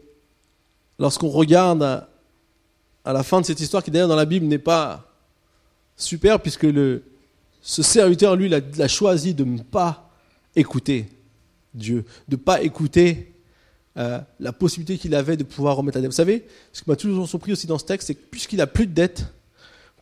lorsqu'on 0.99 1.29
regarde 1.29 1.83
à, 1.83 2.09
à, 3.05 3.13
la 3.13 3.23
fin 3.23 3.41
de 3.41 3.47
cette 3.47 3.61
histoire 3.61 3.83
qui 3.83 3.91
d'ailleurs 3.91 4.09
dans 4.09 4.17
la 4.17 4.27
Bible 4.27 4.47
n'est 4.47 4.59
pas 4.59 5.10
super 6.03 6.41
puisque 6.41 6.65
le, 6.65 7.03
ce 7.63 7.83
serviteur, 7.83 8.37
lui, 8.37 8.47
il 8.47 8.83
a, 8.83 8.89
choisi 8.89 9.35
de 9.35 9.45
ne 9.45 9.63
pas 9.63 10.11
écouter 10.57 11.07
Dieu, 11.75 12.05
de 12.29 12.37
ne 12.37 12.41
pas 12.41 12.63
écouter 12.63 13.33
euh, 13.97 14.19
la 14.39 14.53
possibilité 14.53 14.99
qu'il 14.99 15.15
avait 15.15 15.37
de 15.37 15.45
pouvoir 15.45 15.77
remettre 15.77 15.99
la 15.99 16.03
dette. 16.03 16.11
Vous 16.11 16.17
savez, 16.17 16.47
ce 16.73 16.83
qui 16.83 16.91
m'a 16.91 16.97
toujours 16.97 17.29
surpris 17.29 17.53
aussi 17.53 17.67
dans 17.67 17.79
ce 17.79 17.85
texte, 17.85 18.09
c'est 18.09 18.15
que 18.15 18.25
puisqu'il 18.31 18.57
n'a 18.57 18.67
plus 18.67 18.87
de 18.87 18.93
dette, 18.93 19.27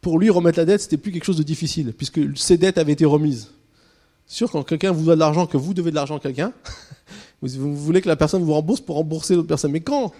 pour 0.01 0.19
lui, 0.19 0.31
remettre 0.31 0.59
la 0.59 0.65
dette, 0.65 0.81
c'était 0.81 0.97
plus 0.97 1.11
quelque 1.11 1.25
chose 1.25 1.37
de 1.37 1.43
difficile, 1.43 1.93
puisque 1.93 2.21
ses 2.39 2.57
dettes 2.57 2.79
avaient 2.79 2.93
été 2.93 3.05
remises. 3.05 3.51
Sûr, 4.27 4.51
quand 4.51 4.63
quelqu'un 4.63 4.93
vous 4.93 5.05
doit 5.05 5.15
de 5.15 5.21
l'argent, 5.21 5.47
que 5.47 5.57
vous 5.57 5.75
devez 5.75 5.91
de 5.91 5.97
l'argent 5.97 6.19
à 6.19 6.21
quelqu'un, 6.21 6.53
vous, 7.43 7.77
voulez 7.77 8.01
que 8.01 8.09
la 8.09 8.17
personne 8.17 8.43
vous 8.43 8.53
rembourse 8.53 8.81
pour 8.81 8.97
rembourser 8.97 9.35
l'autre 9.35 9.49
personne. 9.49 9.73
Mais 9.73 9.81
quand 9.81 10.13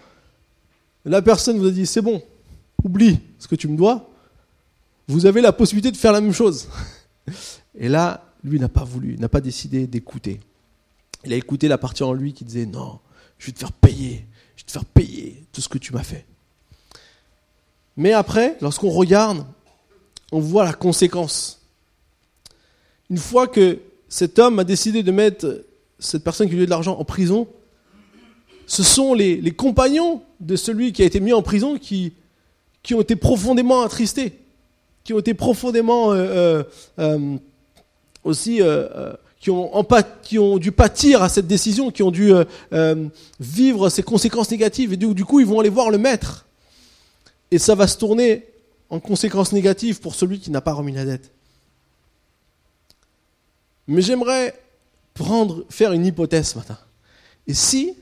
la 1.05 1.23
personne 1.23 1.59
vous 1.59 1.67
a 1.67 1.71
dit 1.71 1.87
c'est 1.87 2.03
bon, 2.03 2.23
oublie 2.83 3.21
ce 3.39 3.47
que 3.47 3.55
tu 3.55 3.69
me 3.69 3.77
dois, 3.77 4.08
vous 5.09 5.27
avez 5.27 5.41
la 5.41 5.53
possibilité 5.53 5.91
de 5.91 5.97
faire 5.97 6.13
la 6.13 6.21
même 6.21 6.35
chose. 6.35 6.69
Et 7.79 7.89
là, 7.89 8.25
lui 8.45 8.61
n'a 8.61 8.69
pas 8.69 8.85
voulu, 8.85 9.17
n'a 9.19 9.29
pas 9.29 9.41
décidé 9.41 9.87
d'écouter. 9.87 10.41
Il 11.25 11.33
a 11.33 11.37
écouté 11.37 11.67
la 11.67 11.79
partie 11.79 12.03
en 12.03 12.13
lui 12.13 12.33
qui 12.33 12.45
disait 12.45 12.67
non, 12.67 13.01
je 13.39 13.47
vais 13.47 13.53
te 13.53 13.59
faire 13.59 13.73
payer, 13.73 14.27
je 14.57 14.63
vais 14.63 14.67
te 14.67 14.73
faire 14.73 14.85
payer 14.85 15.45
tout 15.53 15.61
ce 15.61 15.69
que 15.69 15.79
tu 15.79 15.93
m'as 15.93 16.05
fait. 16.05 16.27
Mais 17.97 18.13
après, 18.13 18.57
lorsqu'on 18.61 18.91
regarde, 18.91 19.45
on 20.31 20.41
voit 20.41 20.65
la 20.65 20.73
conséquence. 20.73 21.61
Une 23.11 23.19
fois 23.19 23.49
que 23.49 23.81
cet 24.09 24.39
homme 24.39 24.59
a 24.59 24.65
décidé 24.65 25.03
de 25.03 25.11
mettre 25.11 25.65
cette 25.99 26.23
personne 26.23 26.49
qui 26.49 26.55
lui 26.55 26.63
a 26.63 26.67
de 26.67 26.71
l'argent 26.71 26.97
en 26.99 27.05
prison, 27.05 27.49
ce 28.67 28.83
sont 28.83 29.15
les, 29.15 29.51
compagnons 29.51 30.23
de 30.41 30.55
celui 30.55 30.93
qui 30.93 31.03
a 31.03 31.07
été 31.07 31.21
mis 31.21 31.33
en 31.33 31.43
prison 31.43 31.79
qui, 31.79 32.13
qui 32.83 32.95
ont 32.95 33.01
été 33.01 33.17
profondément 33.17 33.83
attristés, 33.83 34.39
qui 35.09 35.15
ont 35.15 35.21
été 35.21 35.33
profondément 35.33 36.13
euh, 36.13 36.17
euh, 36.19 36.65
euh, 36.99 37.39
aussi, 38.25 38.61
qui, 39.41 39.49
ont, 40.39 40.59
dû 40.59 40.71
pâtir 40.71 41.23
à 41.23 41.31
cette 41.31 41.47
décision, 41.47 41.91
qui 41.91 42.03
ont 42.03 42.11
dû 42.11 42.31
vivre 43.41 43.89
ses 43.89 44.03
conséquences 44.03 44.51
négatives, 44.51 44.93
et 44.93 44.99
du, 44.99 45.15
du 45.15 45.25
coup 45.25 45.41
ils 45.41 45.47
vont 45.47 45.61
aller 45.61 45.71
voir 45.71 45.89
le 45.89 45.97
maître. 45.97 46.45
Et 47.51 47.59
ça 47.59 47.75
va 47.75 47.87
se 47.87 47.97
tourner 47.97 48.45
en 48.91 49.01
conséquences 49.01 49.53
négatives 49.53 49.99
pour 49.99 50.15
celui 50.15 50.41
qui 50.41 50.51
n'a 50.51 50.61
pas 50.61 50.75
remis 50.75 50.93
la 50.93 51.07
dette. 51.07 51.31
Mais 53.87 54.03
j'aimerais 54.03 54.61
faire 55.71 55.93
une 55.93 56.05
hypothèse 56.05 56.51
ce 56.51 56.59
matin. 56.59 56.77
Et 57.47 57.55
si 57.55 57.95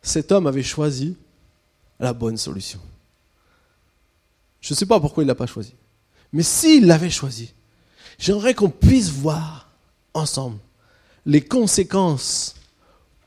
cet 0.00 0.32
homme 0.32 0.46
avait 0.46 0.62
choisi 0.62 1.18
la 2.00 2.14
bonne 2.14 2.38
solution? 2.38 2.80
Je 4.64 4.72
ne 4.72 4.76
sais 4.76 4.86
pas 4.86 4.98
pourquoi 4.98 5.22
il 5.22 5.26
ne 5.26 5.30
l'a 5.30 5.34
pas 5.34 5.46
choisi. 5.46 5.74
Mais 6.32 6.42
s'il 6.42 6.86
l'avait 6.86 7.10
choisi, 7.10 7.52
j'aimerais 8.18 8.54
qu'on 8.54 8.70
puisse 8.70 9.10
voir 9.10 9.68
ensemble 10.14 10.56
les 11.26 11.42
conséquences 11.42 12.54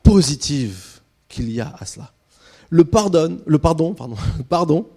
positives 0.02 0.98
qu'il 1.28 1.48
y 1.52 1.60
a 1.60 1.76
à 1.78 1.86
cela. 1.86 2.12
Le 2.70 2.84
pardon, 2.84 3.38
le 3.46 3.58
pardon, 3.58 3.94
pardon, 3.94 4.16
le 4.36 4.42
pardon 4.48 4.88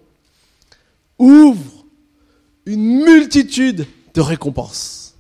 ouvre 1.20 1.86
une 2.66 3.04
multitude 3.04 3.86
de 4.16 4.22
récompenses. 4.22 5.14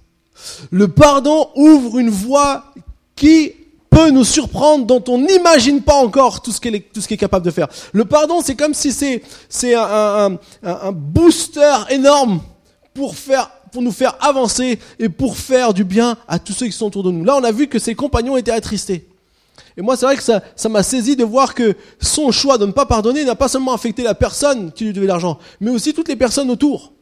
Le 0.71 0.87
pardon 0.87 1.51
ouvre 1.55 1.99
une 1.99 2.09
voie 2.09 2.73
qui 3.15 3.53
peut 3.91 4.09
nous 4.09 4.23
surprendre, 4.23 4.85
dont 4.85 5.03
on 5.09 5.19
n'imagine 5.19 5.81
pas 5.81 5.95
encore 5.95 6.41
tout 6.41 6.51
ce 6.51 6.61
qu'il 6.61 6.73
est, 6.73 6.91
tout 6.93 7.01
ce 7.01 7.07
qu'il 7.07 7.15
est 7.15 7.17
capable 7.19 7.45
de 7.45 7.51
faire. 7.51 7.67
Le 7.91 8.05
pardon, 8.05 8.41
c'est 8.41 8.55
comme 8.55 8.73
si 8.73 8.91
c'est, 8.91 9.21
c'est 9.49 9.75
un, 9.75 10.39
un, 10.63 10.91
booster 10.93 11.75
énorme 11.89 12.39
pour 12.93 13.15
faire, 13.15 13.51
pour 13.71 13.81
nous 13.81 13.91
faire 13.91 14.17
avancer 14.21 14.79
et 14.97 15.09
pour 15.09 15.37
faire 15.37 15.73
du 15.73 15.83
bien 15.83 16.17
à 16.29 16.39
tous 16.39 16.53
ceux 16.53 16.67
qui 16.67 16.71
sont 16.71 16.87
autour 16.87 17.03
de 17.03 17.11
nous. 17.11 17.25
Là, 17.25 17.35
on 17.35 17.43
a 17.43 17.51
vu 17.51 17.67
que 17.67 17.79
ses 17.79 17.93
compagnons 17.93 18.37
étaient 18.37 18.51
attristés. 18.51 19.09
Et 19.75 19.81
moi, 19.81 19.97
c'est 19.97 20.05
vrai 20.05 20.15
que 20.15 20.23
ça, 20.23 20.41
ça 20.55 20.69
m'a 20.69 20.83
saisi 20.83 21.17
de 21.17 21.25
voir 21.25 21.53
que 21.53 21.75
son 21.99 22.31
choix 22.31 22.57
de 22.57 22.65
ne 22.65 22.71
pas 22.71 22.85
pardonner 22.85 23.25
n'a 23.25 23.35
pas 23.35 23.49
seulement 23.49 23.73
affecté 23.73 24.03
la 24.03 24.15
personne 24.15 24.71
qui 24.71 24.85
lui 24.85 24.93
devait 24.93 25.07
l'argent, 25.07 25.37
mais 25.59 25.69
aussi 25.69 25.93
toutes 25.93 26.07
les 26.07 26.15
personnes 26.15 26.49
autour. 26.49 26.93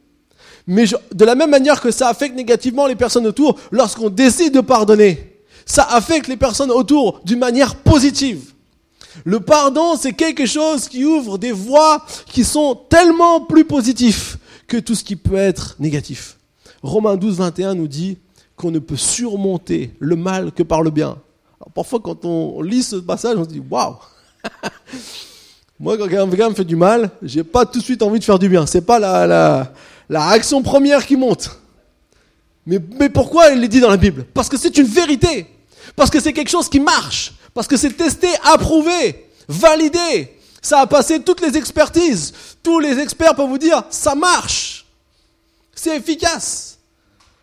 Mais 0.66 0.86
de 1.12 1.24
la 1.24 1.36
même 1.36 1.50
manière 1.50 1.80
que 1.80 1.92
ça 1.92 2.08
affecte 2.08 2.34
négativement 2.34 2.88
les 2.88 2.96
personnes 2.96 3.28
autour, 3.28 3.58
lorsqu'on 3.70 4.10
décide 4.10 4.54
de 4.54 4.60
pardonner, 4.60 5.29
ça 5.70 5.84
affecte 5.84 6.28
les 6.28 6.36
personnes 6.36 6.70
autour 6.70 7.20
d'une 7.24 7.38
manière 7.38 7.76
positive. 7.76 8.52
Le 9.24 9.40
pardon, 9.40 9.96
c'est 9.96 10.12
quelque 10.12 10.46
chose 10.46 10.88
qui 10.88 11.04
ouvre 11.04 11.38
des 11.38 11.52
voies 11.52 12.04
qui 12.26 12.44
sont 12.44 12.74
tellement 12.88 13.40
plus 13.40 13.64
positifs 13.64 14.38
que 14.66 14.76
tout 14.76 14.94
ce 14.94 15.04
qui 15.04 15.16
peut 15.16 15.36
être 15.36 15.76
négatif. 15.78 16.36
Romains 16.82 17.16
12, 17.16 17.36
21 17.38 17.74
nous 17.74 17.88
dit 17.88 18.18
qu'on 18.56 18.70
ne 18.70 18.78
peut 18.78 18.96
surmonter 18.96 19.94
le 19.98 20.16
mal 20.16 20.52
que 20.52 20.62
par 20.62 20.82
le 20.82 20.90
bien 20.90 21.16
parfois, 21.74 22.00
quand 22.00 22.24
on 22.24 22.62
lit 22.62 22.82
ce 22.82 22.96
passage, 22.96 23.36
on 23.36 23.44
se 23.44 23.48
dit 23.48 23.62
waouh 23.70 23.96
Moi, 25.78 25.96
quand 25.96 26.08
quelqu'un 26.08 26.50
me 26.50 26.54
fait 26.54 26.64
du 26.64 26.76
mal, 26.76 27.10
j'ai 27.22 27.42
pas 27.44 27.64
tout 27.64 27.78
de 27.78 27.84
suite 27.84 28.02
envie 28.02 28.18
de 28.18 28.24
faire 28.24 28.38
du 28.38 28.48
bien. 28.48 28.66
C'est 28.66 28.82
pas 28.82 28.98
la, 28.98 29.72
la, 30.08 30.28
réaction 30.28 30.62
première 30.62 31.06
qui 31.06 31.16
monte. 31.16 31.58
Mais, 32.66 32.78
mais 32.98 33.08
pourquoi 33.08 33.50
il 33.50 33.64
est 33.64 33.68
dit 33.68 33.80
dans 33.80 33.88
la 33.88 33.96
Bible? 33.96 34.26
Parce 34.34 34.50
que 34.50 34.58
c'est 34.58 34.76
une 34.76 34.86
vérité. 34.86 35.46
Parce 35.96 36.10
que 36.10 36.20
c'est 36.20 36.32
quelque 36.32 36.50
chose 36.50 36.68
qui 36.68 36.80
marche. 36.80 37.32
Parce 37.54 37.66
que 37.66 37.76
c'est 37.76 37.92
testé, 37.92 38.28
approuvé, 38.44 39.28
validé. 39.48 40.36
Ça 40.62 40.80
a 40.80 40.86
passé 40.86 41.22
toutes 41.22 41.40
les 41.40 41.56
expertises. 41.56 42.32
Tous 42.62 42.78
les 42.78 42.98
experts 42.98 43.34
peuvent 43.34 43.48
vous 43.48 43.58
dire, 43.58 43.82
ça 43.90 44.14
marche. 44.14 44.86
C'est 45.74 45.96
efficace. 45.96 46.78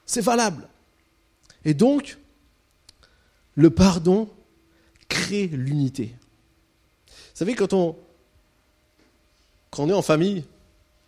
C'est 0.06 0.22
valable. 0.22 0.68
Et 1.66 1.74
donc, 1.74 2.18
le 3.56 3.70
pardon 3.70 4.30
crée 5.10 5.48
l'unité. 5.48 6.16
Vous 7.08 7.14
savez, 7.34 7.56
quand 7.56 7.74
on, 7.74 7.96
quand 9.72 9.84
on 9.84 9.90
est 9.90 9.94
en 9.94 10.02
famille, 10.02 10.44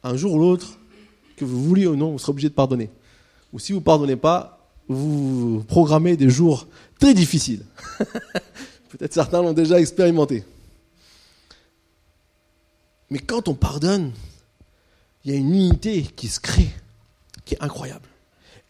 un 0.03 0.17
jour 0.17 0.33
ou 0.33 0.39
l'autre, 0.39 0.77
que 1.37 1.45
vous 1.45 1.63
vouliez 1.63 1.87
ou 1.87 1.95
non, 1.95 2.11
vous 2.11 2.19
serez 2.19 2.31
obligé 2.31 2.49
de 2.49 2.53
pardonner. 2.53 2.89
Ou 3.53 3.59
si 3.59 3.71
vous 3.71 3.79
ne 3.79 3.83
pardonnez 3.83 4.15
pas, 4.15 4.59
vous 4.87 5.63
programmez 5.67 6.17
des 6.17 6.29
jours 6.29 6.67
très 6.99 7.13
difficiles. 7.13 7.63
Peut-être 8.89 9.13
certains 9.13 9.41
l'ont 9.41 9.53
déjà 9.53 9.79
expérimenté. 9.79 10.43
Mais 13.09 13.19
quand 13.19 13.47
on 13.47 13.55
pardonne, 13.55 14.11
il 15.23 15.31
y 15.31 15.33
a 15.33 15.37
une 15.37 15.53
unité 15.53 16.03
qui 16.03 16.27
se 16.27 16.39
crée, 16.39 16.69
qui 17.45 17.55
est 17.55 17.63
incroyable. 17.63 18.07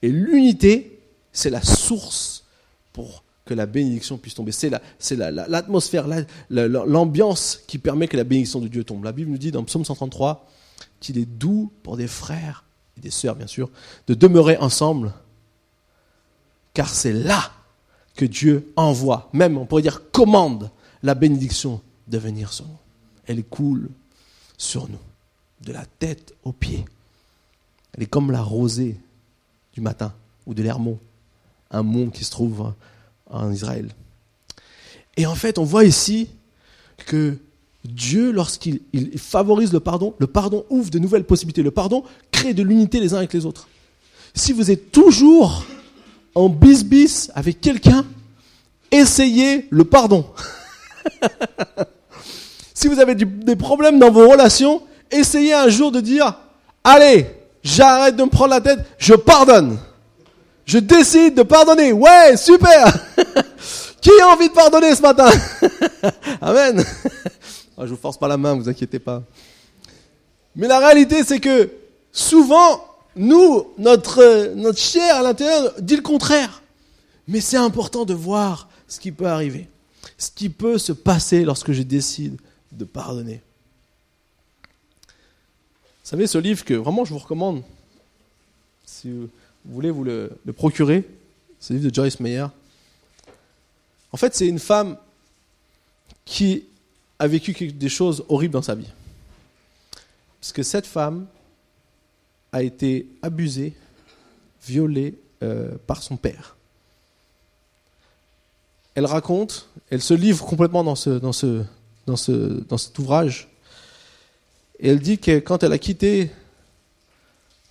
Et 0.02 0.10
l'unité, 0.10 1.02
c'est 1.34 1.50
la 1.50 1.62
source 1.62 2.46
pour 2.94 3.24
que 3.46 3.54
la 3.54 3.66
bénédiction 3.66 4.18
puisse 4.18 4.36
tomber. 4.36 4.52
C'est 4.52 4.70
l'atmosphère, 5.16 6.08
l'ambiance 6.50 7.62
qui 7.68 7.78
permet 7.78 8.08
que 8.08 8.18
la 8.18 8.24
bénédiction 8.24 8.60
de 8.60 8.68
Dieu 8.68 8.84
tombe. 8.84 9.04
La 9.04 9.12
Bible 9.12 9.32
nous 9.32 9.38
dit 9.38 9.52
dans 9.52 9.64
Psaume 9.64 9.84
133 9.84 10.48
qu'il 11.00 11.18
est 11.18 11.26
doux 11.26 11.72
pour 11.84 11.98
des 11.98 12.08
frères 12.08 12.64
et 12.98 13.02
des 13.02 13.10
sœurs, 13.10 13.36
bien 13.36 13.48
sûr, 13.48 13.70
de 14.08 14.14
demeurer 14.14 14.58
ensemble, 14.58 15.14
car 16.74 16.90
c'est 16.90 17.14
là 17.14 17.52
que 18.20 18.26
Dieu 18.26 18.74
envoie, 18.76 19.30
même 19.32 19.58
on 19.58 19.66
pourrait 19.66 19.82
dire 19.82 20.12
commande, 20.12 20.72
la 21.04 21.16
bénédiction 21.16 21.80
de 22.10 22.18
venir 22.18 22.52
sur 22.52 22.66
nous. 22.66 22.78
Elle 23.28 23.46
coule 23.46 23.88
sur 24.58 24.90
nous, 24.90 25.00
de 25.62 25.72
la 25.72 25.86
tête 25.86 26.34
aux 26.44 26.52
pieds. 26.52 26.84
Elle 27.94 28.04
est 28.04 28.08
comme 28.08 28.34
la 28.34 28.42
rosée 28.42 28.98
du 29.72 29.80
matin 29.80 30.12
ou 30.46 30.54
de 30.54 30.62
l'hermont, 30.62 31.00
un 31.72 31.82
mont 31.82 32.10
qui 32.10 32.26
se 32.26 32.32
trouve 32.32 32.74
en 33.30 33.52
Israël. 33.54 33.88
Et 35.16 35.26
en 35.26 35.36
fait, 35.36 35.58
on 35.58 35.64
voit 35.64 35.86
ici 35.86 36.28
que 37.06 37.38
Dieu, 37.86 38.32
lorsqu'il 38.34 38.82
favorise 39.16 39.72
le 39.72 39.80
pardon, 39.80 40.14
le 40.18 40.28
pardon 40.28 40.66
ouvre 40.70 40.90
de 40.90 41.00
nouvelles 41.00 41.24
possibilités. 41.24 41.64
Le 41.64 41.72
pardon 41.72 42.04
crée 42.32 42.54
de 42.54 42.64
l'unité 42.64 43.00
les 43.00 43.14
uns 43.14 43.20
avec 43.20 43.32
les 43.32 43.46
autres. 43.46 43.70
Si 44.34 44.52
vous 44.52 44.72
êtes 44.72 44.92
toujours 44.92 45.64
en 46.40 46.48
bis-bis 46.48 47.32
avec 47.36 47.60
quelqu'un, 47.60 48.06
essayez 48.92 49.68
le 49.72 49.84
pardon. 49.84 50.26
si 52.74 52.88
vous 52.88 52.98
avez 53.00 53.14
des 53.14 53.56
problèmes 53.58 54.00
dans 54.00 54.10
vos 54.10 54.30
relations, 54.30 54.82
essayez 55.12 55.54
un 55.54 55.68
jour 55.68 55.92
de 55.92 56.00
dire, 56.00 56.34
allez, 56.82 57.28
j'arrête 57.62 58.16
de 58.16 58.24
me 58.24 58.30
prendre 58.30 58.52
la 58.52 58.62
tête, 58.62 58.80
je 58.98 59.16
pardonne. 59.16 59.80
Je 60.66 60.80
décide 60.80 61.36
de 61.36 61.44
pardonner. 61.44 61.92
Ouais, 61.92 62.38
super. 62.38 62.86
Qui 64.02 64.12
a 64.22 64.30
envie 64.30 64.48
de 64.48 64.54
pardonner 64.54 64.96
ce 64.96 65.02
matin 65.02 65.30
Amen. 66.42 66.86
Ah, 67.78 67.82
je 67.82 67.88
vous 67.88 67.98
force 67.98 68.18
pas 68.18 68.30
la 68.30 68.38
main, 68.38 68.54
vous 68.56 68.70
inquiétez 68.70 69.00
pas. 69.00 69.24
Mais 70.56 70.70
la 70.70 70.80
réalité, 70.80 71.24
c'est 71.26 71.40
que 71.40 71.70
souvent, 72.14 72.86
nous, 73.16 73.68
notre, 73.78 74.54
notre 74.56 74.80
chair 74.80 75.16
à 75.16 75.24
l'intérieur 75.24 75.74
dit 75.82 75.96
le 75.96 76.02
contraire. 76.02 76.62
Mais 77.28 77.42
c'est 77.42 77.58
important 77.58 78.06
de 78.06 78.14
voir 78.14 78.70
ce 78.88 79.00
qui 79.00 79.12
peut 79.12 79.28
arriver, 79.28 79.70
ce 80.18 80.32
qui 80.32 80.50
peut 80.50 80.78
se 80.78 80.92
passer 80.92 81.46
lorsque 81.46 81.72
je 81.72 81.84
décide 81.84 82.38
de 82.72 82.86
pardonner. 82.86 83.42
Vous 86.10 86.16
savez, 86.16 86.28
ce 86.28 86.38
livre 86.40 86.66
que 86.66 86.74
vraiment 86.74 87.06
je 87.06 87.14
vous 87.14 87.20
recommande, 87.20 87.62
si 88.86 89.12
vous, 89.12 89.30
voulez 89.66 89.92
vous 89.92 90.04
le, 90.04 90.32
procurer 90.56 91.08
C'est 91.60 91.74
le 91.74 91.80
livre 91.80 91.92
de 91.92 91.96
Joyce 91.96 92.20
Meyer. 92.20 92.48
En 94.12 94.18
fait, 94.18 94.34
c'est 94.34 94.48
une 94.48 94.60
femme 94.60 94.98
qui 96.26 96.64
a 97.20 97.28
vécu 97.28 97.54
des 97.72 97.90
choses 97.90 98.26
horribles 98.28 98.54
dans 98.54 98.64
sa 98.64 98.74
vie. 98.74 98.90
Parce 100.42 100.52
que 100.52 100.64
cette 100.64 100.88
femme 100.88 101.28
a 102.52 102.64
été 102.64 103.08
abusée, 103.22 103.74
violée 104.66 105.16
euh, 105.44 105.78
par 105.88 106.04
son 106.04 106.18
père. 106.18 106.56
elle 108.96 109.06
raconte, 109.06 109.70
elle 109.90 110.02
se 110.02 110.14
livre 110.14 110.46
complètement 110.46 110.84
dans, 110.84 110.96
ce, 110.96 111.12
dans, 111.12 111.32
ce, 111.32 111.64
dans, 112.06 112.18
ce, 112.18 112.32
dans 112.32 112.78
cet 112.78 112.98
ouvrage. 113.00 113.48
Et 114.80 114.90
elle 114.90 115.00
dit 115.00 115.18
que 115.18 115.40
quand 115.40 115.64
elle 115.64 115.72
a 115.72 115.78
quitté 115.78 116.32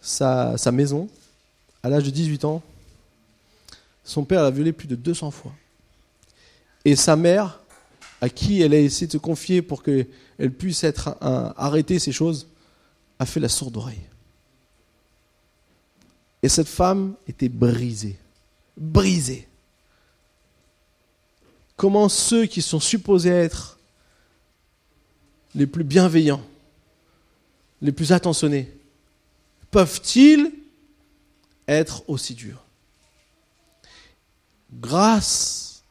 sa, 0.00 0.56
sa 0.56 0.72
maison, 0.72 1.08
à 1.82 1.90
l'âge 1.90 2.04
de 2.04 2.10
18 2.10 2.44
ans, 2.44 2.62
son 4.04 4.24
père 4.24 4.42
l'a 4.42 4.50
violée 4.50 4.72
plus 4.72 4.88
de 4.88 4.96
200 4.96 5.30
fois. 5.30 5.52
Et 6.84 6.96
sa 6.96 7.16
mère, 7.16 7.60
à 8.20 8.28
qui 8.28 8.62
elle 8.62 8.72
a 8.72 8.78
essayé 8.78 9.06
de 9.06 9.12
se 9.12 9.18
confier 9.18 9.60
pour 9.60 9.82
qu'elle 9.82 10.52
puisse 10.56 10.84
être 10.84 11.16
arrêter 11.20 11.98
ces 11.98 12.12
choses, 12.12 12.48
a 13.18 13.26
fait 13.26 13.40
la 13.40 13.48
sourde 13.48 13.76
oreille. 13.76 14.00
Et 16.42 16.48
cette 16.48 16.68
femme 16.68 17.14
était 17.26 17.48
brisée. 17.48 18.18
Brisée. 18.76 19.48
Comment 21.76 22.08
ceux 22.08 22.46
qui 22.46 22.62
sont 22.62 22.80
supposés 22.80 23.30
être 23.30 23.78
les 25.54 25.66
plus 25.66 25.84
bienveillants, 25.84 26.44
les 27.80 27.92
plus 27.92 28.12
attentionnés, 28.12 28.72
peuvent-ils 29.70 30.52
être 31.66 32.08
aussi 32.08 32.34
durs? 32.34 32.64
Grâce 34.72 35.82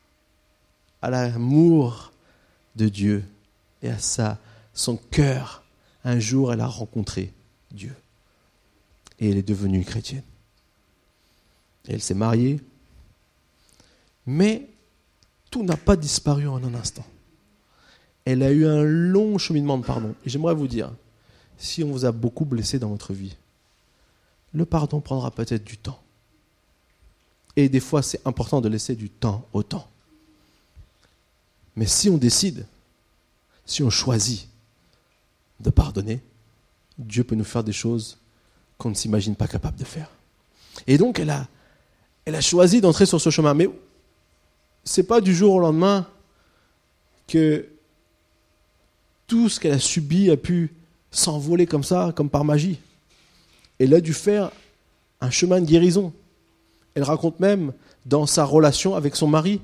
à 1.02 1.10
l'amour 1.10 2.12
de 2.76 2.90
Dieu 2.90 3.24
et 3.82 3.90
à 3.90 4.00
sa, 4.00 4.40
son 4.74 4.98
cœur, 4.98 5.64
un 6.04 6.20
jour 6.20 6.54
elle 6.54 6.62
a 6.62 6.68
rencontré 6.68 7.34
Dieu. 7.72 7.96
Et 9.20 9.30
elle 9.30 9.38
est 9.38 9.48
devenue 9.48 9.84
chrétienne. 9.84 10.24
Elle 11.88 12.02
s'est 12.02 12.14
mariée. 12.14 12.60
Mais 14.26 14.68
tout 15.50 15.64
n'a 15.64 15.78
pas 15.78 15.96
disparu 15.96 16.48
en 16.48 16.64
un 16.64 16.74
instant. 16.74 17.06
Elle 18.26 18.44
a 18.44 18.52
eu 18.52 18.66
un 18.66 18.84
long 18.84 19.38
cheminement 19.38 19.78
de 19.78 19.86
pardon. 19.86 20.14
Et 20.26 20.30
j'aimerais 20.30 20.54
vous 20.54 20.68
dire, 20.68 20.92
si 21.58 21.84
on 21.84 21.92
vous 21.92 22.06
a 22.06 22.12
beaucoup 22.12 22.46
blessé 22.46 22.78
dans 22.78 22.90
votre 22.90 23.14
vie, 23.14 23.36
le 24.54 24.66
pardon 24.66 25.00
prendra 25.00 25.32
peut-être 25.32 25.64
du 25.64 25.78
temps. 25.78 26.02
Et 27.56 27.70
des 27.70 27.80
fois, 27.80 28.04
c'est 28.04 28.26
important 28.28 28.62
de 28.62 28.70
laisser 28.70 28.96
du 28.96 29.10
temps 29.10 29.48
au 29.54 29.64
temps. 29.64 29.88
Mais 31.76 31.86
si 31.86 32.10
on 32.10 32.18
décide, 32.18 32.66
si 33.66 33.82
on 33.84 33.90
choisit 33.90 34.48
de 35.60 35.70
pardonner, 35.70 36.22
Dieu 36.98 37.24
peut 37.24 37.36
nous 37.36 37.44
faire 37.44 37.64
des 37.64 37.74
choses 37.74 38.18
qu'on 38.78 38.90
ne 38.90 38.96
s'imagine 38.96 39.36
pas 39.36 39.48
capable 39.48 39.78
de 39.78 39.86
faire. 39.86 40.10
Et 40.86 40.98
donc, 40.98 41.20
elle 41.20 41.30
a, 41.30 41.48
elle 42.28 42.36
a 42.36 42.42
choisi 42.42 42.82
d'entrer 42.82 43.06
sur 43.06 43.22
ce 43.22 43.30
chemin. 43.30 43.54
Mais 43.54 43.70
c'est 44.84 45.04
pas 45.04 45.22
du 45.22 45.34
jour 45.34 45.54
au 45.54 45.60
lendemain 45.60 46.06
que 47.26 47.66
tout 49.28 49.48
ce 49.48 49.62
qu'elle 49.62 49.72
a 49.72 49.80
subi 49.80 50.30
a 50.30 50.36
pu 50.36 50.74
s'envoler 51.10 51.66
comme 51.66 51.86
ça, 51.86 52.12
comme 52.14 52.30
par 52.30 52.44
magie. 52.44 52.80
Elle 53.80 53.94
a 53.94 54.02
dû 54.02 54.14
faire 54.14 54.52
un 55.22 55.30
chemin 55.30 55.62
de 55.62 55.66
guérison. 55.66 56.12
Elle 56.96 57.04
raconte 57.04 57.40
même 57.40 57.72
dans 58.06 58.26
sa 58.26 58.44
relation 58.44 58.96
avec 58.96 59.16
son 59.16 59.28
mari, 59.28 59.62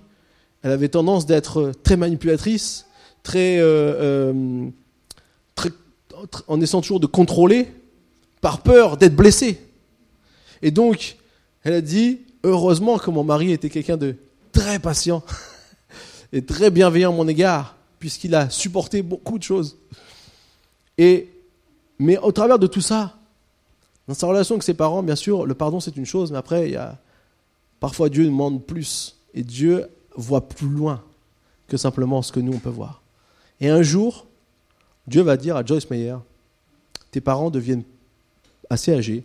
elle 0.61 0.71
avait 0.71 0.87
tendance 0.87 1.25
d'être 1.25 1.73
très 1.83 1.97
manipulatrice, 1.97 2.85
très, 3.23 3.59
euh, 3.59 4.31
euh, 4.31 5.69
en 6.47 6.61
essayant 6.61 6.79
toujours 6.79 7.01
de 7.01 7.07
contrôler, 7.07 7.67
par 8.39 8.61
peur 8.61 8.95
d'être 8.95 9.17
blessée. 9.17 9.59
Et 10.61 10.71
donc, 10.71 11.17
elle 11.63 11.73
a 11.73 11.81
dit, 11.81 12.21
heureusement 12.43 12.97
que 12.97 13.09
mon 13.09 13.23
mari 13.23 13.51
était 13.51 13.69
quelqu'un 13.69 13.97
de 13.97 14.15
très 14.51 14.79
patient 14.79 15.23
et 16.33 16.43
très 16.43 16.69
bienveillant 16.69 17.13
à 17.13 17.15
mon 17.15 17.27
égard, 17.27 17.75
puisqu'il 17.99 18.35
a 18.35 18.49
supporté 18.49 19.01
beaucoup 19.01 19.37
de 19.37 19.43
choses. 19.43 19.77
Et, 20.97 21.29
mais 21.99 22.17
au 22.17 22.31
travers 22.31 22.59
de 22.59 22.67
tout 22.67 22.81
ça, 22.81 23.17
dans 24.07 24.13
sa 24.13 24.27
relation 24.27 24.55
avec 24.55 24.63
ses 24.63 24.73
parents, 24.73 25.01
bien 25.01 25.15
sûr, 25.15 25.45
le 25.45 25.53
pardon 25.53 25.79
c'est 25.79 25.95
une 25.95 26.05
chose, 26.05 26.31
mais 26.31 26.37
après, 26.37 26.67
il 26.67 26.73
y 26.73 26.77
a, 26.77 26.97
parfois 27.79 28.09
Dieu 28.09 28.25
demande 28.25 28.63
plus. 28.63 29.17
Et 29.33 29.43
Dieu 29.43 29.87
voit 30.15 30.47
plus 30.47 30.67
loin 30.67 31.01
que 31.67 31.77
simplement 31.77 32.21
ce 32.21 32.31
que 32.31 32.39
nous 32.39 32.53
on 32.53 32.59
peut 32.59 32.69
voir. 32.69 33.01
Et 33.59 33.69
un 33.69 33.81
jour, 33.81 34.27
Dieu 35.07 35.21
va 35.21 35.37
dire 35.37 35.55
à 35.55 35.65
Joyce 35.65 35.89
Meyer, 35.89 36.17
tes 37.11 37.21
parents 37.21 37.49
deviennent 37.49 37.83
assez 38.69 38.93
âgés, 38.93 39.23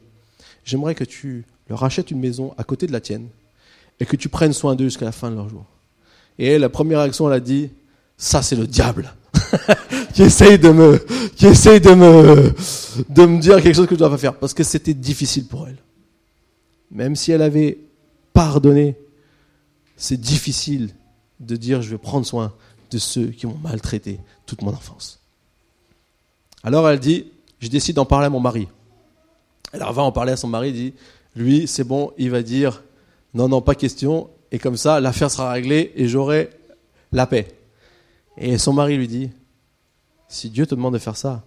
j'aimerais 0.65 0.95
que 0.95 1.05
tu 1.05 1.45
leur 1.69 1.83
achètes 1.85 2.11
une 2.11 2.21
maison 2.21 2.55
à 2.57 2.65
côté 2.65 2.87
de 2.87 2.93
la 2.93 3.01
tienne 3.01 3.29
et 4.01 4.07
que 4.07 4.17
tu 4.17 4.29
prennes 4.29 4.53
soin 4.53 4.75
d'eux 4.75 4.85
jusqu'à 4.85 5.05
la 5.05 5.13
fin 5.13 5.31
de 5.31 5.37
leur 5.37 5.49
jour. 5.49 5.65
Et 6.39 6.59
la 6.59 6.69
première 6.69 7.01
réaction, 7.01 7.29
elle 7.29 7.37
a 7.37 7.41
dit, 7.41 7.71
ça 8.17 8.43
c'est 8.43 8.57
le 8.57 8.67
diable 8.67 9.13
qui 10.15 10.23
essaye 10.23 10.59
de 10.59 10.71
me, 10.71 10.99
qui 11.37 11.47
essaye 11.47 11.81
de 11.81 11.95
me, 11.95 12.55
de 13.09 13.27
me 13.27 13.41
dire 13.41 13.63
quelque 13.63 13.75
chose 13.75 13.87
que 13.87 13.95
je 13.95 13.99
dois 13.99 14.11
pas 14.11 14.19
faire 14.19 14.35
parce 14.35 14.55
que 14.55 14.63
c'était 14.65 14.95
difficile 14.95 15.47
pour 15.47 15.67
elle. 15.67 15.79
Même 16.91 17.17
si 17.17 17.33
elle 17.33 17.43
avait 17.43 17.79
pardonné, 18.33 18.97
c'est 19.97 20.21
difficile 20.21 20.91
de 21.41 21.57
dire 21.57 21.83
je 21.83 21.91
vais 21.91 21.99
prendre 21.99 22.25
soin 22.25 22.53
de 22.91 22.99
ceux 22.99 23.27
qui 23.27 23.47
m'ont 23.47 23.59
maltraité 23.63 24.21
toute 24.47 24.63
mon 24.63 24.71
enfance. 24.71 25.21
Alors 26.63 26.89
elle 26.89 26.99
dit, 26.99 27.27
je 27.61 27.69
décide 27.69 27.97
d'en 27.97 28.07
parler 28.07 28.27
à 28.27 28.31
mon 28.31 28.41
mari. 28.41 28.69
Elle 29.73 29.81
va 29.81 30.03
en 30.03 30.13
parler 30.13 30.33
à 30.33 30.37
son 30.37 30.49
mari, 30.49 30.73
dit, 30.73 30.95
lui, 31.39 31.67
c'est 31.67 31.85
bon, 31.85 32.13
il 32.19 32.31
va 32.31 32.43
dire, 32.43 32.83
non, 33.35 33.49
non, 33.49 33.61
pas 33.61 33.75
question, 33.75 34.29
et 34.51 34.59
comme 34.59 34.77
ça, 34.77 35.01
l'affaire 35.01 35.31
sera 35.31 35.53
réglée 35.53 35.93
et 35.95 36.09
j'aurai 36.09 36.51
la 37.13 37.27
paix. 37.27 37.49
Et 38.37 38.59
son 38.59 38.73
mari 38.73 38.97
lui 38.97 39.09
dit, 39.09 39.31
si 40.29 40.51
Dieu 40.51 40.67
te 40.67 40.75
demande 40.75 40.95
de 40.95 40.99
faire 40.99 41.17
ça, 41.17 41.45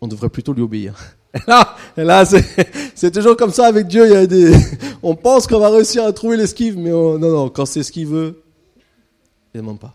on 0.00 0.08
devrait 0.08 0.28
plutôt 0.28 0.52
lui 0.52 0.62
obéir. 0.62 0.94
Et 1.34 1.40
là, 1.46 1.76
là 1.96 2.24
c'est 2.94 3.10
toujours 3.10 3.36
comme 3.36 3.52
ça 3.52 3.66
avec 3.66 3.86
Dieu. 3.86 4.06
Il 4.06 4.12
y 4.12 4.16
a 4.16 4.26
des, 4.26 4.54
on 5.02 5.14
pense 5.14 5.46
qu'on 5.46 5.58
va 5.58 5.68
réussir 5.68 6.04
à 6.04 6.12
trouver 6.12 6.36
l'esquive, 6.36 6.78
mais 6.78 6.90
non, 6.90 7.18
non, 7.18 7.48
quand 7.50 7.66
c'est 7.66 7.82
ce 7.82 7.92
qu'il 7.92 8.06
veut, 8.06 8.42
il 9.52 9.58
ne 9.58 9.60
demande 9.60 9.78
pas. 9.78 9.94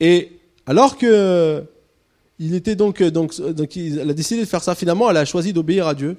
Et 0.00 0.40
alors 0.66 0.98
que 0.98 1.64
il 2.40 2.54
était 2.54 2.76
donc, 2.76 3.02
donc, 3.02 3.40
donc, 3.40 3.76
a 3.76 4.12
décidé 4.12 4.40
de 4.40 4.46
faire 4.46 4.62
ça. 4.62 4.74
Finalement, 4.74 5.10
elle 5.10 5.16
a 5.16 5.24
choisi 5.24 5.52
d'obéir 5.52 5.88
à 5.88 5.94
Dieu. 5.94 6.16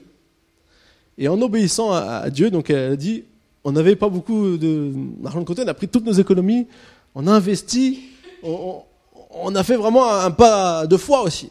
Et 1.21 1.27
en 1.27 1.39
obéissant 1.41 1.91
à, 1.91 2.29
Dieu, 2.29 2.49
donc 2.49 2.69
elle 2.69 2.93
a 2.93 2.95
dit, 2.95 3.25
on 3.65 3.73
n'avait 3.73 3.97
pas 3.97 4.07
beaucoup 4.07 4.57
d'argent 4.57 5.41
de 5.41 5.45
côté, 5.45 5.63
on 5.65 5.67
a 5.67 5.73
pris 5.73 5.89
toutes 5.89 6.05
nos 6.05 6.13
économies, 6.13 6.65
on 7.13 7.27
a 7.27 7.31
investi, 7.33 7.99
on, 8.41 9.53
a 9.53 9.63
fait 9.65 9.75
vraiment 9.75 10.09
un 10.09 10.31
pas 10.31 10.87
de 10.87 10.95
foi 10.95 11.23
aussi. 11.23 11.49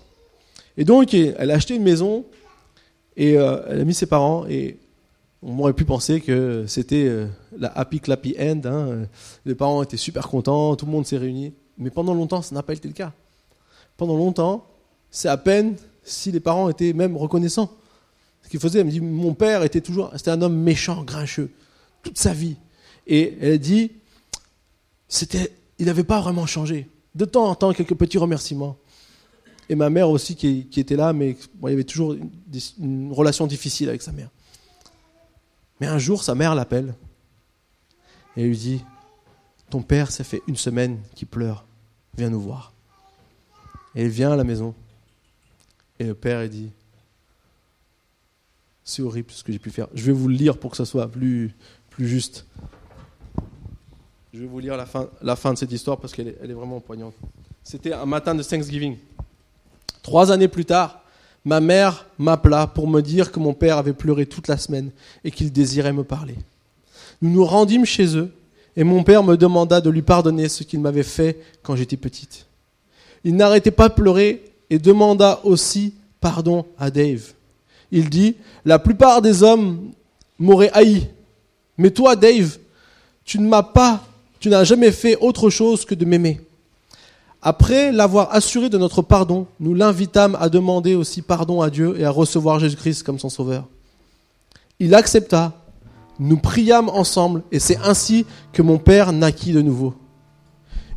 Et 0.79 0.85
donc, 0.85 1.13
elle 1.13 1.51
a 1.51 1.55
acheté 1.55 1.75
une 1.75 1.83
maison 1.83 2.25
et 3.15 3.37
euh, 3.37 3.61
elle 3.69 3.81
a 3.83 3.85
mis 3.85 3.93
ses 3.93 4.07
parents 4.07 4.47
et 4.49 4.79
on 5.43 5.59
aurait 5.59 5.75
pu 5.75 5.85
penser 5.85 6.23
que 6.23 6.65
c'était 6.67 7.05
euh, 7.05 7.27
la 7.59 7.69
happy 7.77 8.01
clappy 8.01 8.37
end. 8.41 8.63
Hein. 8.65 9.07
Les 9.45 9.55
parents 9.55 9.83
étaient 9.83 9.99
super 9.99 10.29
contents, 10.29 10.77
tout 10.77 10.87
le 10.87 10.93
monde 10.93 11.05
s'est 11.05 11.19
réuni. 11.19 11.53
Mais 11.77 11.91
pendant 11.91 12.15
longtemps, 12.15 12.41
ça 12.41 12.55
n'a 12.55 12.63
pas 12.63 12.73
été 12.73 12.89
le 12.89 12.95
cas. 12.95 13.13
Pendant 13.99 14.17
longtemps, 14.17 14.65
c'est 15.11 15.29
à 15.29 15.37
peine 15.37 15.77
si 16.03 16.33
les 16.33 16.41
parents 16.41 16.71
étaient 16.71 16.95
même 16.95 17.19
reconnaissants. 17.19 17.71
Ce 18.49 18.51
qu'il 18.51 18.61
faisait, 18.61 18.79
elle 18.79 18.87
me 18.87 18.91
dit, 18.91 19.03
mon 19.03 19.35
père 19.35 19.63
était 19.63 19.83
toujours, 19.83 20.11
c'était 20.17 20.31
un 20.31 20.41
homme 20.41 20.57
méchant, 20.57 21.05
grincheux, 21.05 21.51
toute 22.03 22.17
sa 22.17 22.33
vie. 22.33 22.57
Et 23.07 23.37
elle 23.43 23.59
dit, 23.59 23.93
c'était, 25.07 25.53
il 25.79 25.85
n'avait 25.85 26.03
pas 26.03 26.23
vraiment 26.23 26.47
changé. 26.47 26.89
De 27.15 27.27
temps 27.27 27.45
en 27.45 27.55
temps, 27.55 27.75
quelques 27.75 27.95
petits 27.95 28.17
remerciements 28.17 28.79
et 29.69 29.75
ma 29.75 29.91
mère 29.91 30.09
aussi 30.09 30.35
qui, 30.35 30.67
était 30.79 30.97
là, 30.97 31.13
mais 31.13 31.37
il 31.63 31.69
y 31.69 31.73
avait 31.75 31.85
toujours 31.85 32.15
une, 32.15 33.13
relation 33.13 33.47
difficile 33.47 33.91
avec 33.91 34.01
sa 34.01 34.13
mère. 34.13 34.31
Mais 35.79 35.87
un 35.87 35.99
jour, 35.99 36.25
sa 36.25 36.35
mère 36.35 36.55
l'appelle 36.55 36.95
et 38.35 38.45
lui 38.45 38.57
dit 38.57 38.85
Ton 39.69 39.83
père, 39.83 40.11
ça 40.11 40.25
fait 40.25 40.41
une 40.49 40.57
semaine 40.57 41.01
qu'il 41.15 41.29
pleure, 41.29 41.67
viens 42.17 42.31
nous 42.31 42.41
voir. 42.41 42.73
Et 43.95 44.05
elle 44.05 44.09
vient 44.09 44.33
à 44.33 44.37
la 44.37 44.45
maison. 44.45 44.75
Et 45.99 46.05
le 46.05 46.15
père, 46.15 46.43
il 46.45 46.49
dit 46.49 46.71
C'est 48.89 49.03
horrible 49.03 49.31
ce 49.31 49.45
que 49.45 49.53
j'ai 49.53 49.59
pu 49.59 49.69
faire. 49.69 49.87
Je 49.93 50.03
vais 50.03 50.13
vous 50.13 50.29
le 50.29 50.35
lire 50.35 50.57
pour 50.57 50.71
que 50.71 50.77
ça 50.79 50.87
soit 50.87 51.07
plus, 51.09 51.55
plus 51.91 52.09
juste. 52.09 52.47
Je 54.33 54.41
vais 54.41 54.47
vous 54.47 54.61
lire 54.61 54.79
la 54.79 54.87
fin, 54.87 55.11
la 55.21 55.37
fin 55.37 55.53
de 55.53 55.59
cette 55.59 55.71
histoire 55.71 55.99
parce 55.99 56.15
qu'elle 56.15 56.29
est, 56.29 56.39
elle 56.43 56.51
est 56.51 56.55
vraiment 56.55 56.81
poignante. 56.81 57.13
C'était 57.63 57.93
un 57.93 58.07
matin 58.07 58.35
de 58.35 58.43
Thanksgiving. 58.43 58.97
Trois 60.03 60.33
années 60.33 60.49
plus 60.49 60.65
tard, 60.65 61.03
ma 61.45 61.61
mère 61.61 62.07
m'appela 62.19 62.67
pour 62.67 62.89
me 62.89 63.03
dire 63.03 63.31
que 63.31 63.39
mon 63.39 63.53
père 63.53 63.77
avait 63.77 63.93
pleuré 63.93 64.25
toute 64.25 64.49
la 64.49 64.57
semaine 64.57 64.91
et 65.23 65.31
qu'il 65.31 65.53
désirait 65.53 65.93
me 65.93 66.03
parler. 66.03 66.37
Nous 67.21 67.29
nous 67.29 67.45
rendîmes 67.45 67.85
chez 67.85 68.17
eux 68.17 68.33
et 68.75 68.85
mon 68.85 69.05
père 69.05 69.23
me 69.23 69.37
demanda 69.37 69.83
de 69.83 69.91
lui 69.91 70.01
pardonner 70.01 70.49
ce 70.49 70.63
qu'il 70.63 70.81
m'avait 70.81 71.03
fait 71.03 71.39
quand 71.63 71.77
j'étais 71.77 71.99
petite. 71.99 72.47
Il 73.23 73.37
n'arrêtait 73.37 73.71
pas 73.71 73.91
de 73.91 73.95
pleurer 73.95 74.51
et 74.71 74.79
demanda 74.79 75.41
aussi 75.45 75.93
pardon 76.23 76.65
à 76.79 76.91
Dave. 76.91 77.35
Il 77.91 78.11
dit, 78.11 78.37
la 78.65 78.79
plupart 78.79 79.23
des 79.23 79.43
hommes 79.43 79.91
m'auraient 80.39 80.71
haï, 80.73 81.09
mais 81.79 81.91
toi, 81.91 82.17
Dave, 82.17 82.59
tu 83.25 83.39
ne 83.39 83.49
m'as 83.49 83.63
pas 83.63 84.05
Tu 84.41 84.51
n'as 84.51 84.65
jamais 84.65 84.93
fait 84.93 85.17
autre 85.21 85.51
chose 85.51 85.85
que 85.85 85.97
de 85.97 86.05
m'aimer. 86.05 86.41
Après 87.43 87.93
l'avoir 87.93 88.33
assuré 88.33 88.69
de 88.69 88.79
notre 88.79 89.03
pardon, 89.03 89.47
nous 89.59 89.75
l'invitâmes 89.75 90.37
à 90.41 90.49
demander 90.49 90.95
aussi 90.95 91.23
pardon 91.23 91.61
à 91.61 91.71
Dieu 91.71 91.95
et 91.99 92.05
à 92.05 92.11
recevoir 92.11 92.59
Jésus-Christ 92.59 93.03
comme 93.03 93.19
son 93.19 93.31
sauveur. 93.31 93.67
Il 94.81 94.95
accepta, 94.95 95.53
nous 96.19 96.37
priâmes 96.37 96.89
ensemble 96.89 97.43
et 97.51 97.59
c'est 97.59 97.79
ainsi 97.79 98.27
que 98.53 98.63
mon 98.63 98.79
Père 98.79 99.13
naquit 99.13 99.53
de 99.53 99.63
nouveau. 99.63 99.95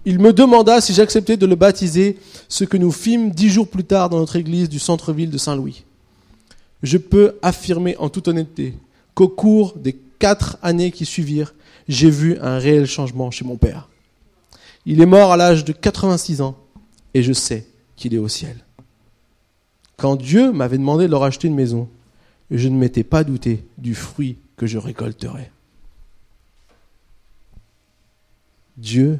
Il 0.05 0.19
me 0.19 0.33
demanda 0.33 0.81
si 0.81 0.93
j'acceptais 0.93 1.37
de 1.37 1.45
le 1.45 1.55
baptiser, 1.55 2.17
ce 2.47 2.63
que 2.63 2.77
nous 2.77 2.91
fîmes 2.91 3.29
dix 3.31 3.49
jours 3.49 3.67
plus 3.67 3.83
tard 3.83 4.09
dans 4.09 4.17
notre 4.17 4.35
église 4.35 4.67
du 4.67 4.79
centre-ville 4.79 5.29
de 5.29 5.37
Saint-Louis. 5.37 5.83
Je 6.83 6.97
peux 6.97 7.37
affirmer 7.41 7.95
en 7.97 8.09
toute 8.09 8.27
honnêteté 8.27 8.75
qu'au 9.13 9.27
cours 9.27 9.77
des 9.77 9.93
quatre 10.19 10.57
années 10.61 10.91
qui 10.91 11.05
suivirent, 11.05 11.53
j'ai 11.87 12.09
vu 12.09 12.37
un 12.39 12.57
réel 12.57 12.85
changement 12.85 13.31
chez 13.31 13.45
mon 13.45 13.57
père. 13.57 13.89
Il 14.85 15.01
est 15.01 15.05
mort 15.05 15.31
à 15.31 15.37
l'âge 15.37 15.63
de 15.63 15.73
86 15.73 16.41
ans 16.41 16.57
et 17.13 17.21
je 17.21 17.33
sais 17.33 17.67
qu'il 17.95 18.13
est 18.13 18.19
au 18.19 18.27
ciel. 18.27 18.57
Quand 19.97 20.15
Dieu 20.15 20.51
m'avait 20.51 20.79
demandé 20.79 21.05
de 21.05 21.11
leur 21.11 21.23
acheter 21.23 21.47
une 21.47 21.55
maison, 21.55 21.87
je 22.49 22.67
ne 22.67 22.75
m'étais 22.75 23.03
pas 23.03 23.23
douté 23.23 23.63
du 23.77 23.93
fruit 23.93 24.37
que 24.57 24.65
je 24.65 24.77
récolterais. 24.77 25.51
Dieu 28.77 29.19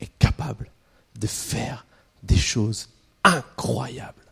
est 0.00 0.10
capable 0.18 0.70
de 1.20 1.26
faire 1.26 1.86
des 2.22 2.36
choses 2.36 2.88
incroyables, 3.22 4.24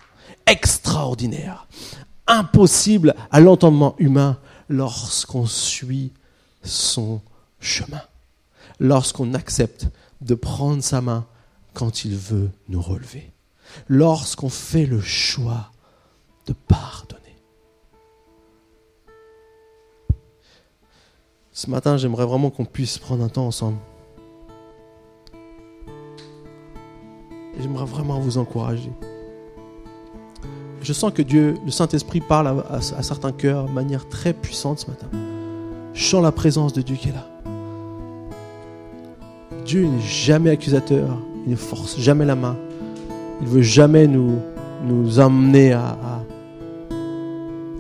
extraordinaires, 0.47 1.69
impossibles 2.27 3.15
à 3.31 3.41
l'entendement 3.41 3.95
humain 3.99 4.39
lorsqu'on 4.69 5.47
suit 5.47 6.13
son 6.63 7.21
chemin, 7.61 8.03
lorsqu'on 8.81 9.35
accepte 9.35 9.89
de 10.21 10.35
prendre 10.35 10.83
sa 10.83 11.01
main 11.01 11.27
quand 11.75 12.05
il 12.05 12.17
veut 12.17 12.51
nous 12.69 12.81
relever, 12.81 13.33
lorsqu'on 13.89 14.49
fait 14.49 14.87
le 14.87 15.01
choix 15.01 15.71
de 16.47 16.53
pardonner. 16.53 17.21
Ce 21.53 21.71
matin, 21.71 21.97
j'aimerais 21.97 22.27
vraiment 22.27 22.51
qu'on 22.51 22.65
puisse 22.65 22.99
prendre 22.99 23.23
un 23.23 23.29
temps 23.29 23.47
ensemble. 23.47 23.79
J'aimerais 27.61 27.85
vraiment 27.85 28.19
vous 28.19 28.39
encourager. 28.39 28.91
Je 30.85 30.93
sens 30.93 31.13
que 31.15 31.23
Dieu, 31.23 31.57
le 31.65 31.71
Saint-Esprit, 31.71 32.21
parle 32.21 32.63
à, 32.69 32.83
certains 32.83 33.33
cœurs 33.33 33.65
de 33.65 33.73
manière 33.73 34.07
très 34.07 34.35
puissante 34.35 34.81
ce 34.81 34.87
matin. 34.89 35.07
Je 35.95 36.17
la 36.19 36.31
présence 36.31 36.75
de 36.75 36.83
Dieu 36.83 36.97
qui 36.97 37.09
est 37.09 37.13
là. 37.13 37.27
Dieu 39.65 39.87
n'est 39.87 40.03
jamais 40.03 40.51
accusateur, 40.51 41.17
il 41.47 41.53
ne 41.53 41.57
force 41.57 41.99
jamais 41.99 42.27
la 42.27 42.35
main. 42.35 42.59
Il 43.41 43.49
veut 43.49 43.63
jamais 43.63 44.07
nous, 44.07 44.39
nous 44.85 45.21
amener 45.21 45.73
à, 45.73 45.97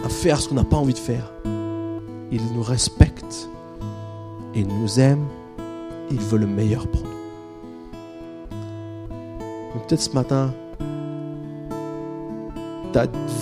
à, 0.02 0.09
faire 0.09 0.40
ce 0.40 0.48
qu'on 0.48 0.55
n'a 0.55 0.64
pas 0.64 0.78
envie 0.78 0.94
de 0.94 0.98
faire. 0.98 1.30
Il 2.32 2.40
nous 2.55 2.62
respecte, 2.62 3.50
il 4.55 4.66
nous 4.66 4.98
aime, 4.98 5.26
il 6.11 6.20
veut 6.20 6.38
le 6.38 6.46
meilleur 6.46 6.88
pour 6.88 7.02
nous. 7.02 7.09
Peut-être 9.74 10.00
ce 10.00 10.12
matin, 10.12 10.55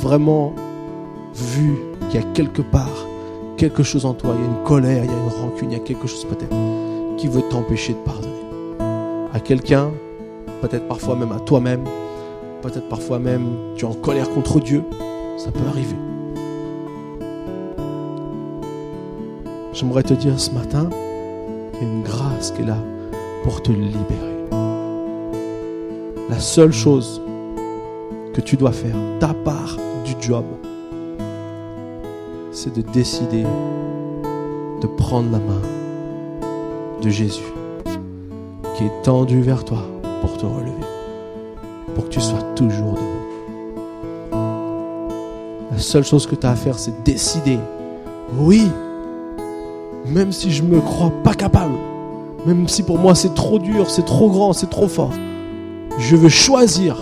vraiment 0.03 0.55
vu 1.35 1.79
qu'il 2.09 2.21
y 2.21 2.23
a 2.23 2.27
quelque 2.33 2.63
part 2.63 3.07
quelque 3.63 3.85
chose 3.85 4.07
en 4.07 4.15
toi, 4.15 4.35
il 4.37 4.43
y 4.43 4.45
a 4.45 4.51
une 4.51 4.65
colère, 4.65 5.05
il 5.05 5.11
y 5.11 5.15
a 5.15 5.17
une 5.17 5.29
rancune, 5.41 5.71
il 5.71 5.79
y 5.79 5.81
a 5.81 5.85
quelque 5.85 6.09
chose 6.09 6.25
peut-être 6.25 6.57
qui 7.17 7.29
veut 7.29 7.43
t'empêcher 7.43 7.93
de 7.93 7.99
pardonner 7.99 8.33
à 9.33 9.39
quelqu'un, 9.39 9.93
peut-être 10.61 10.89
parfois 10.89 11.15
même 11.15 11.31
à 11.31 11.39
toi-même, 11.39 11.85
peut-être 12.61 12.89
parfois 12.89 13.21
même 13.21 13.47
tu 13.77 13.85
es 13.85 13.89
en 13.89 13.95
colère 13.95 14.29
contre 14.31 14.59
Dieu, 14.59 14.83
ça 15.37 15.53
peut 15.53 15.65
arriver. 15.69 15.95
J'aimerais 19.73 20.03
te 20.03 20.15
dire 20.15 20.41
ce 20.41 20.51
matin, 20.51 20.91
il 21.75 21.87
y 21.87 21.91
a 21.91 21.93
une 21.93 22.03
grâce 22.03 22.51
qui 22.51 22.63
est 22.63 22.67
là 22.67 22.79
pour 23.45 23.63
te 23.63 23.71
libérer. 23.71 24.49
La 26.29 26.41
seule 26.41 26.73
chose 26.73 27.23
que 28.33 28.41
tu 28.41 28.57
dois 28.57 28.73
faire, 28.73 28.95
ta 29.21 29.35
part 29.35 29.77
du 30.05 30.15
job, 30.21 30.45
c'est 32.51 32.75
de 32.75 32.83
décider 32.93 33.45
de 34.81 34.87
prendre 34.87 35.31
la 35.31 35.39
main 35.39 35.61
de 37.03 37.11
Jésus 37.11 37.53
qui 38.77 38.85
est 38.85 39.03
tendu 39.03 39.43
vers 39.43 39.65
toi 39.65 39.83
pour 40.21 40.37
te 40.37 40.47
relever, 40.47 40.73
pour 41.95 42.05
que 42.05 42.09
tu 42.09 42.21
sois 42.21 42.43
toujours 42.57 42.95
debout. 42.95 43.07
La 45.71 45.79
seule 45.79 46.05
chose 46.05 46.27
que 46.27 46.35
tu 46.35 46.47
as 46.47 46.51
à 46.51 46.57
faire, 46.57 46.79
c'est 46.79 47.03
décider. 47.03 47.59
Oui, 48.39 48.67
même 50.07 50.33
si 50.33 50.51
je 50.51 50.63
me 50.63 50.81
crois 50.81 51.13
pas 51.23 51.35
capable, 51.35 51.75
même 52.47 52.67
si 52.67 52.83
pour 52.83 52.99
moi 52.99 53.15
c'est 53.15 53.35
trop 53.35 53.59
dur, 53.59 53.91
c'est 53.91 54.05
trop 54.05 54.31
grand, 54.31 54.53
c'est 54.53 54.71
trop 54.71 54.89
fort, 54.89 55.13
je 55.99 56.17
veux 56.17 56.31
choisir. 56.31 56.97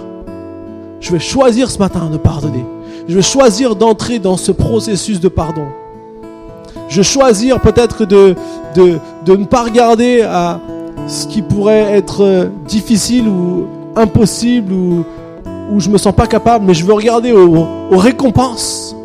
Je 1.00 1.12
vais 1.12 1.18
choisir 1.18 1.70
ce 1.70 1.78
matin 1.78 2.08
de 2.10 2.16
pardonner. 2.16 2.64
Je 3.08 3.14
vais 3.14 3.22
choisir 3.22 3.74
d'entrer 3.74 4.18
dans 4.18 4.36
ce 4.36 4.52
processus 4.52 5.20
de 5.20 5.28
pardon. 5.28 5.66
Je 6.88 6.98
vais 6.98 7.02
choisir 7.02 7.60
peut-être 7.60 8.04
de, 8.04 8.34
de, 8.74 8.98
de 9.24 9.36
ne 9.36 9.44
pas 9.44 9.64
regarder 9.64 10.22
à, 10.22 10.60
ce 11.06 11.26
qui 11.26 11.42
pourrait 11.42 11.96
être 11.96 12.22
euh, 12.22 12.46
difficile 12.66 13.26
ou 13.28 13.66
impossible 13.96 14.72
ou 14.72 15.04
où 15.72 15.78
je 15.78 15.88
me 15.88 15.98
sens 15.98 16.14
pas 16.14 16.26
capable, 16.26 16.64
mais 16.66 16.74
je 16.74 16.84
veux 16.84 16.92
regarder 16.92 17.32
aux, 17.32 17.66
récompenses, 17.96 18.96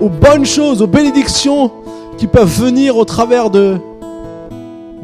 aux 0.00 0.10
bonnes 0.10 0.44
choses, 0.44 0.82
aux 0.82 0.86
bénédictions 0.86 1.70
qui 2.18 2.26
peuvent 2.26 2.60
venir 2.60 2.96
au 2.96 3.04
travers 3.04 3.48
de, 3.48 3.78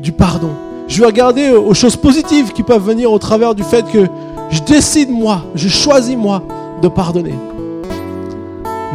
du 0.02 0.12
pardon. 0.12 0.50
Je 0.88 1.00
veux 1.00 1.06
regarder 1.06 1.50
aux 1.52 1.74
choses 1.74 1.96
positives 1.96 2.52
qui 2.52 2.62
peuvent 2.62 2.84
venir 2.84 3.10
au 3.10 3.18
travers 3.18 3.54
du 3.54 3.62
fait 3.62 3.84
que 3.90 4.06
je 4.50 4.62
décide 4.62 5.10
moi, 5.10 5.42
je 5.54 5.68
choisis 5.68 6.16
moi 6.16 6.42
de 6.82 6.88
pardonner. 6.88 7.34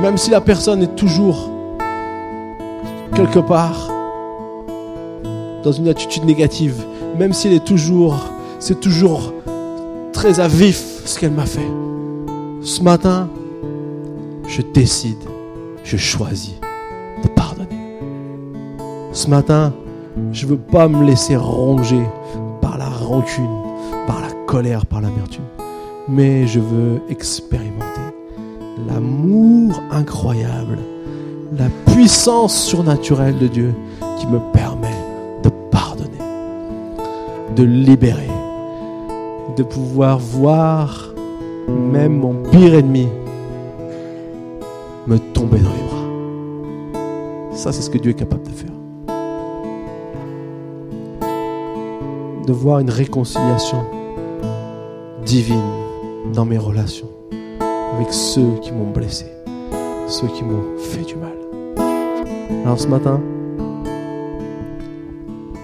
Même 0.01 0.17
si 0.17 0.29
la 0.29 0.41
personne 0.41 0.81
est 0.83 0.95
toujours 0.95 1.49
quelque 3.13 3.39
part 3.39 3.89
dans 5.63 5.71
une 5.71 5.87
attitude 5.87 6.25
négative, 6.25 6.83
même 7.17 7.33
si 7.33 7.47
elle 7.47 7.53
est 7.53 7.65
toujours, 7.65 8.15
c'est 8.59 8.79
toujours 8.79 9.33
très 10.13 10.39
à 10.39 10.47
vif 10.47 10.83
ce 11.05 11.19
qu'elle 11.19 11.31
m'a 11.31 11.45
fait. 11.45 11.69
Ce 12.61 12.81
matin, 12.81 13.27
je 14.47 14.61
décide, 14.61 15.17
je 15.83 15.97
choisis 15.97 16.55
de 17.23 17.27
pardonner. 17.27 17.97
Ce 19.11 19.27
matin, 19.27 19.73
je 20.31 20.45
ne 20.45 20.51
veux 20.51 20.57
pas 20.57 20.87
me 20.87 21.05
laisser 21.05 21.35
ronger 21.35 22.03
par 22.61 22.77
la 22.77 22.89
rancune, 22.89 23.49
par 24.07 24.21
la 24.21 24.40
colère, 24.51 24.85
par 24.85 24.99
l'amertume, 24.99 25.45
mais 26.09 26.45
je 26.45 26.59
veux 26.59 27.01
expérimenter 27.09 28.01
l'amour 28.85 29.81
incroyable, 29.91 30.77
la 31.57 31.69
puissance 31.93 32.61
surnaturelle 32.61 33.37
de 33.37 33.47
Dieu 33.47 33.73
qui 34.19 34.27
me 34.27 34.39
permet 34.51 34.89
de 37.55 37.63
libérer, 37.63 38.29
de 39.55 39.63
pouvoir 39.63 40.19
voir 40.19 41.13
même 41.67 42.17
mon 42.17 42.33
pire 42.49 42.73
ennemi 42.75 43.07
me 45.07 45.17
tomber 45.17 45.59
dans 45.59 45.71
les 45.71 45.83
bras. 45.83 47.55
Ça, 47.55 47.71
c'est 47.71 47.81
ce 47.81 47.89
que 47.89 47.97
Dieu 47.97 48.11
est 48.11 48.15
capable 48.15 48.43
de 48.43 48.51
faire. 48.51 48.71
De 52.47 52.53
voir 52.53 52.79
une 52.79 52.89
réconciliation 52.89 53.85
divine 55.25 55.61
dans 56.33 56.45
mes 56.45 56.57
relations 56.57 57.09
avec 57.95 58.11
ceux 58.11 58.57
qui 58.61 58.71
m'ont 58.71 58.91
blessé, 58.91 59.25
ceux 60.07 60.27
qui 60.27 60.43
m'ont 60.43 60.77
fait 60.77 61.03
du 61.03 61.15
mal. 61.15 61.33
Alors 62.65 62.79
ce 62.79 62.87
matin, 62.87 63.19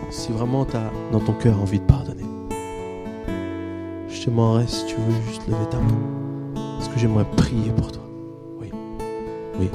si 0.10 0.32
vraiment 0.32 0.66
tu 0.66 0.76
as 0.76 0.92
dans 1.12 1.20
ton 1.20 1.34
cœur 1.34 1.60
envie 1.62 1.80
de 1.80 1.86
pardonner, 1.86 2.26
je 4.10 4.22
te 4.24 4.30
demanderai 4.30 4.68
si 4.68 4.86
tu 4.86 4.96
veux 4.96 5.22
juste 5.28 5.48
lever 5.48 5.66
ta 5.70 5.78
main. 5.78 6.80
Est-ce 6.80 6.90
que 6.90 7.00
j'aimerais 7.00 7.26
prier 7.36 7.72
pour 7.72 7.92
toi? 7.92 8.04
Oui. 8.60 8.72
Oui. 9.60 9.70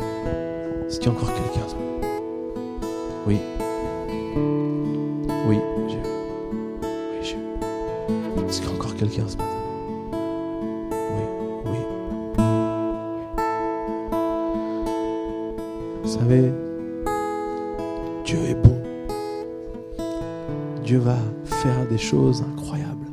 Est-ce 0.87 0.99
qu'il 0.99 1.11
y 1.11 1.15
a 1.15 1.17
encore 1.17 1.33
quelqu'un? 1.33 1.67
Oui. 3.27 3.39
Oui, 5.49 5.59
Dieu. 5.89 6.01
Oui, 7.13 7.23
Dieu. 7.23 7.37
Est-ce 8.49 8.61
qu'il 8.61 8.69
y 8.69 8.73
a 8.73 8.77
encore 8.77 8.95
quelqu'un 8.97 9.25
ce 9.27 9.37
matin? 9.37 9.52
Choses 22.03 22.43
incroyables. 22.43 23.07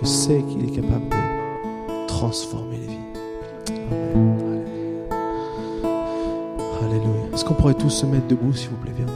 Je 0.00 0.06
sais 0.06 0.42
qu'il 0.48 0.64
est 0.64 0.74
capable 0.74 1.08
de 1.08 2.06
transformer 2.06 2.78
les 2.78 2.86
vies. 2.86 2.98
Amen. 3.68 4.64
Alléluia. 6.82 7.34
Est-ce 7.34 7.44
qu'on 7.44 7.54
pourrait 7.54 7.74
tous 7.74 7.90
se 7.90 8.06
mettre 8.06 8.26
debout, 8.26 8.54
s'il 8.54 8.70
vous 8.70 8.76
plaît, 8.76 8.92
viens, 8.96 9.06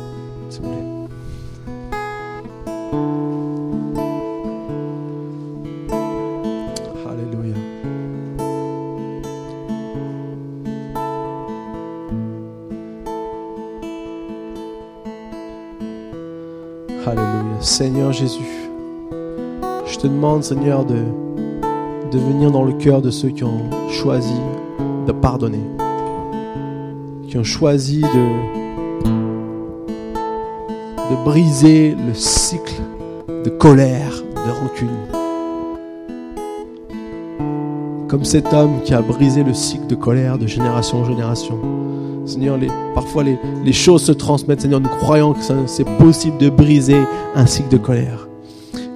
Jésus, 18.20 18.68
je 19.86 19.96
te 19.96 20.06
demande, 20.06 20.44
Seigneur, 20.44 20.84
de, 20.84 20.98
venir 22.12 22.50
dans 22.50 22.64
le 22.64 22.74
cœur 22.74 23.00
de 23.00 23.10
ceux 23.10 23.30
qui 23.30 23.44
ont 23.44 23.70
choisi 23.88 24.34
de 25.06 25.12
pardonner, 25.12 25.64
qui 27.26 27.38
ont 27.38 27.44
choisi 27.44 28.02
de, 28.02 28.26
de 31.10 31.24
briser 31.24 31.94
le 31.94 32.12
cycle 32.12 32.74
de 33.42 33.48
colère, 33.48 34.12
de 34.34 34.60
rancune. 34.60 34.90
Comme 38.06 38.24
cet 38.24 38.52
homme 38.52 38.82
qui 38.84 38.92
a 38.92 39.00
brisé 39.00 39.44
le 39.44 39.54
cycle 39.54 39.86
de 39.86 39.94
colère 39.94 40.36
de 40.36 40.46
génération 40.46 40.98
en 40.98 41.04
génération. 41.06 41.58
Seigneur, 42.30 42.58
parfois 42.94 43.24
les, 43.24 43.72
choses 43.72 44.02
se 44.02 44.12
transmettent. 44.12 44.60
Seigneur, 44.62 44.80
nous 44.80 44.88
croyons 44.88 45.32
que 45.32 45.40
c'est 45.66 45.86
possible 45.98 46.38
de 46.38 46.48
briser 46.48 46.98
un 47.34 47.46
cycle 47.46 47.68
de 47.68 47.76
colère. 47.76 48.28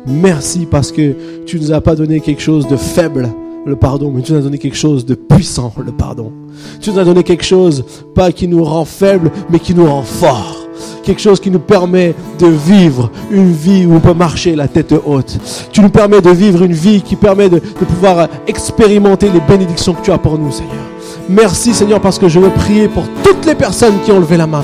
Merci 0.07 0.66
parce 0.70 0.93
que 0.93 1.14
tu 1.47 1.59
nous 1.59 1.72
as 1.72 1.80
pas 1.80 1.95
donné 1.95 2.20
quelque 2.20 2.43
chose 2.43 2.66
de 2.68 2.76
faible, 2.76 3.30
le 3.64 3.76
pardon, 3.76 4.12
mais 4.14 4.22
tu 4.22 4.32
nous 4.32 4.39
as 4.39 4.43
donné 4.43 4.59
quelque 4.59 4.76
chose 4.76 5.07
de 5.07 5.14
puissant, 5.14 5.72
le 5.85 5.93
pardon. 5.93 6.32
Tu 6.80 6.91
nous 6.91 6.99
as 6.99 7.05
donné 7.05 7.22
quelque 7.22 7.45
chose, 7.45 7.85
pas 8.14 8.30
qui 8.30 8.47
nous 8.47 8.62
rend 8.62 8.85
faible, 8.85 9.30
mais 9.51 9.59
qui 9.59 9.74
nous 9.74 9.87
rend 9.87 10.03
fort. 10.03 10.61
Quelque 11.03 11.20
chose 11.20 11.41
qui 11.41 11.51
nous 11.51 11.61
permet 11.61 12.14
de 12.39 12.47
vivre 12.47 13.11
une 13.30 13.53
vie 13.53 13.87
où 13.87 13.95
on 13.95 14.01
peut 14.01 14.14
marcher 14.14 14.57
la 14.57 14.68
tête 14.68 14.95
haute. 15.05 15.39
Tu 15.72 15.80
nous 15.80 15.91
permets 15.91 16.20
de 16.20 16.30
vivre 16.30 16.62
une 16.62 16.72
vie 16.72 17.03
qui 17.03 17.16
permet 17.16 17.49
de, 17.49 17.59
de 17.59 17.85
pouvoir 17.85 18.28
expérimenter 18.47 19.30
les 19.30 19.41
bénédictions 19.41 19.95
que 19.95 20.03
tu 20.03 20.11
as 20.11 20.18
pour 20.18 20.39
nous, 20.39 20.51
Seigneur. 20.51 20.93
Merci, 21.29 21.72
Seigneur, 21.72 22.01
parce 22.01 22.18
que 22.18 22.29
je 22.29 22.39
veux 22.39 22.51
prier 22.51 22.89
pour 22.89 23.05
toutes 23.22 23.47
les 23.47 23.55
personnes 23.55 24.01
qui 24.05 24.12
ont 24.12 24.20
levé 24.20 24.37
la 24.37 24.47
main 24.47 24.62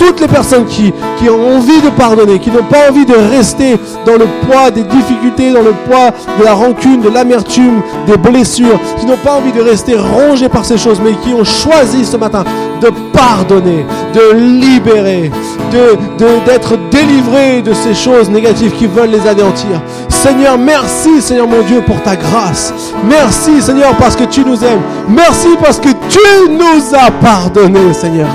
toutes 0.00 0.20
les 0.20 0.28
personnes 0.28 0.64
qui, 0.64 0.92
ont 1.28 1.56
envie 1.56 1.80
de 1.82 1.90
pardonner, 1.90 2.38
qui 2.38 2.50
n'ont 2.50 2.64
pas 2.64 2.90
envie 2.90 3.04
de 3.04 3.14
rester 3.14 3.78
dans 4.06 4.14
le 4.14 4.26
poids 4.48 4.70
des 4.70 4.82
difficultés, 4.82 5.52
dans 5.52 5.60
le 5.60 5.72
poids 5.86 6.10
de 6.38 6.44
la 6.44 6.54
rancune, 6.54 7.02
de 7.02 7.10
l'amertume, 7.10 7.82
des 8.06 8.16
blessures, 8.16 8.80
qui 8.98 9.04
n'ont 9.06 9.18
pas 9.18 9.34
envie 9.34 9.52
de 9.52 9.60
rester 9.60 9.94
rongés 9.96 10.48
par 10.48 10.64
ces 10.64 10.78
choses, 10.78 11.00
mais 11.04 11.12
qui 11.22 11.34
ont 11.34 11.44
choisi 11.44 12.04
ce 12.06 12.16
matin 12.16 12.44
de 12.80 12.88
pardonner, 13.12 13.84
de 14.14 14.36
libérer, 14.38 15.30
de, 15.70 15.96
de- 16.24 16.44
d'être 16.46 16.78
délivrés 16.90 17.60
de 17.60 17.74
ces 17.74 17.94
choses 17.94 18.30
négatives 18.30 18.72
qui 18.72 18.86
veulent 18.86 19.10
les 19.10 19.28
anéantir. 19.28 19.82
Seigneur, 20.08 20.56
merci 20.56 21.20
Seigneur 21.20 21.46
mon 21.46 21.60
Dieu 21.62 21.82
pour 21.86 22.00
ta 22.02 22.16
grâce. 22.16 22.72
Merci 23.06 23.60
Seigneur 23.60 23.94
parce 23.98 24.16
que 24.16 24.24
tu 24.24 24.44
nous 24.46 24.64
aimes. 24.64 24.80
Merci 25.08 25.48
parce 25.62 25.78
que 25.78 25.90
tu 26.08 26.50
nous 26.50 26.94
as 26.94 27.10
pardonné 27.10 27.92
Seigneur. 27.92 28.28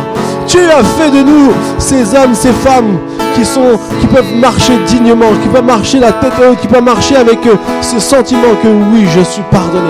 Tu 0.47 0.59
as 0.59 0.83
fait 0.83 1.11
de 1.11 1.23
nous 1.23 1.51
ces 1.79 2.15
hommes, 2.15 2.33
ces 2.33 2.51
femmes 2.51 2.99
qui 3.33 3.43
sont, 3.43 3.79
qui 3.99 4.07
peuvent 4.07 4.35
marcher 4.35 4.77
dignement, 4.85 5.31
qui 5.41 5.49
peuvent 5.49 5.65
marcher 5.65 5.99
la 5.99 6.11
tête 6.11 6.33
haute, 6.39 6.59
qui 6.59 6.67
peuvent 6.67 6.83
marcher 6.83 7.15
avec 7.17 7.39
ce 7.81 7.99
sentiment 7.99 8.55
que 8.61 8.67
oui, 8.67 9.05
je 9.13 9.21
suis 9.21 9.43
pardonné. 9.51 9.89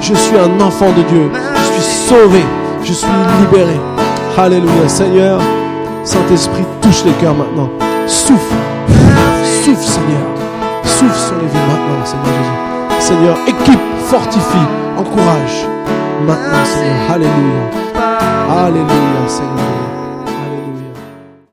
Je 0.00 0.14
suis 0.14 0.36
un 0.36 0.60
enfant 0.60 0.90
de 0.90 1.02
Dieu. 1.02 1.30
Je 1.32 1.80
suis 1.80 2.08
sauvé. 2.08 2.44
Je 2.82 2.92
suis 2.92 3.08
libéré. 3.40 3.80
Alléluia. 4.36 4.88
Seigneur, 4.88 5.40
Saint-Esprit, 6.04 6.64
touche 6.82 7.04
les 7.04 7.12
cœurs 7.12 7.34
maintenant. 7.34 7.70
Souffle. 8.06 8.54
Souffle, 9.64 9.82
Seigneur. 9.82 10.26
Souffle 10.84 11.18
sur 11.18 11.36
les 11.36 11.46
vies 11.46 11.66
maintenant, 11.66 12.04
Seigneur 12.04 12.26
Jésus. 12.26 13.06
Seigneur, 13.06 13.36
équipe, 13.46 13.80
fortifie, 14.06 14.66
encourage. 14.98 15.66
Maintenant, 16.26 16.64
Seigneur. 16.64 17.10
Alléluia. 17.14 18.64
Alléluia, 18.66 19.26
Seigneur. 19.26 19.73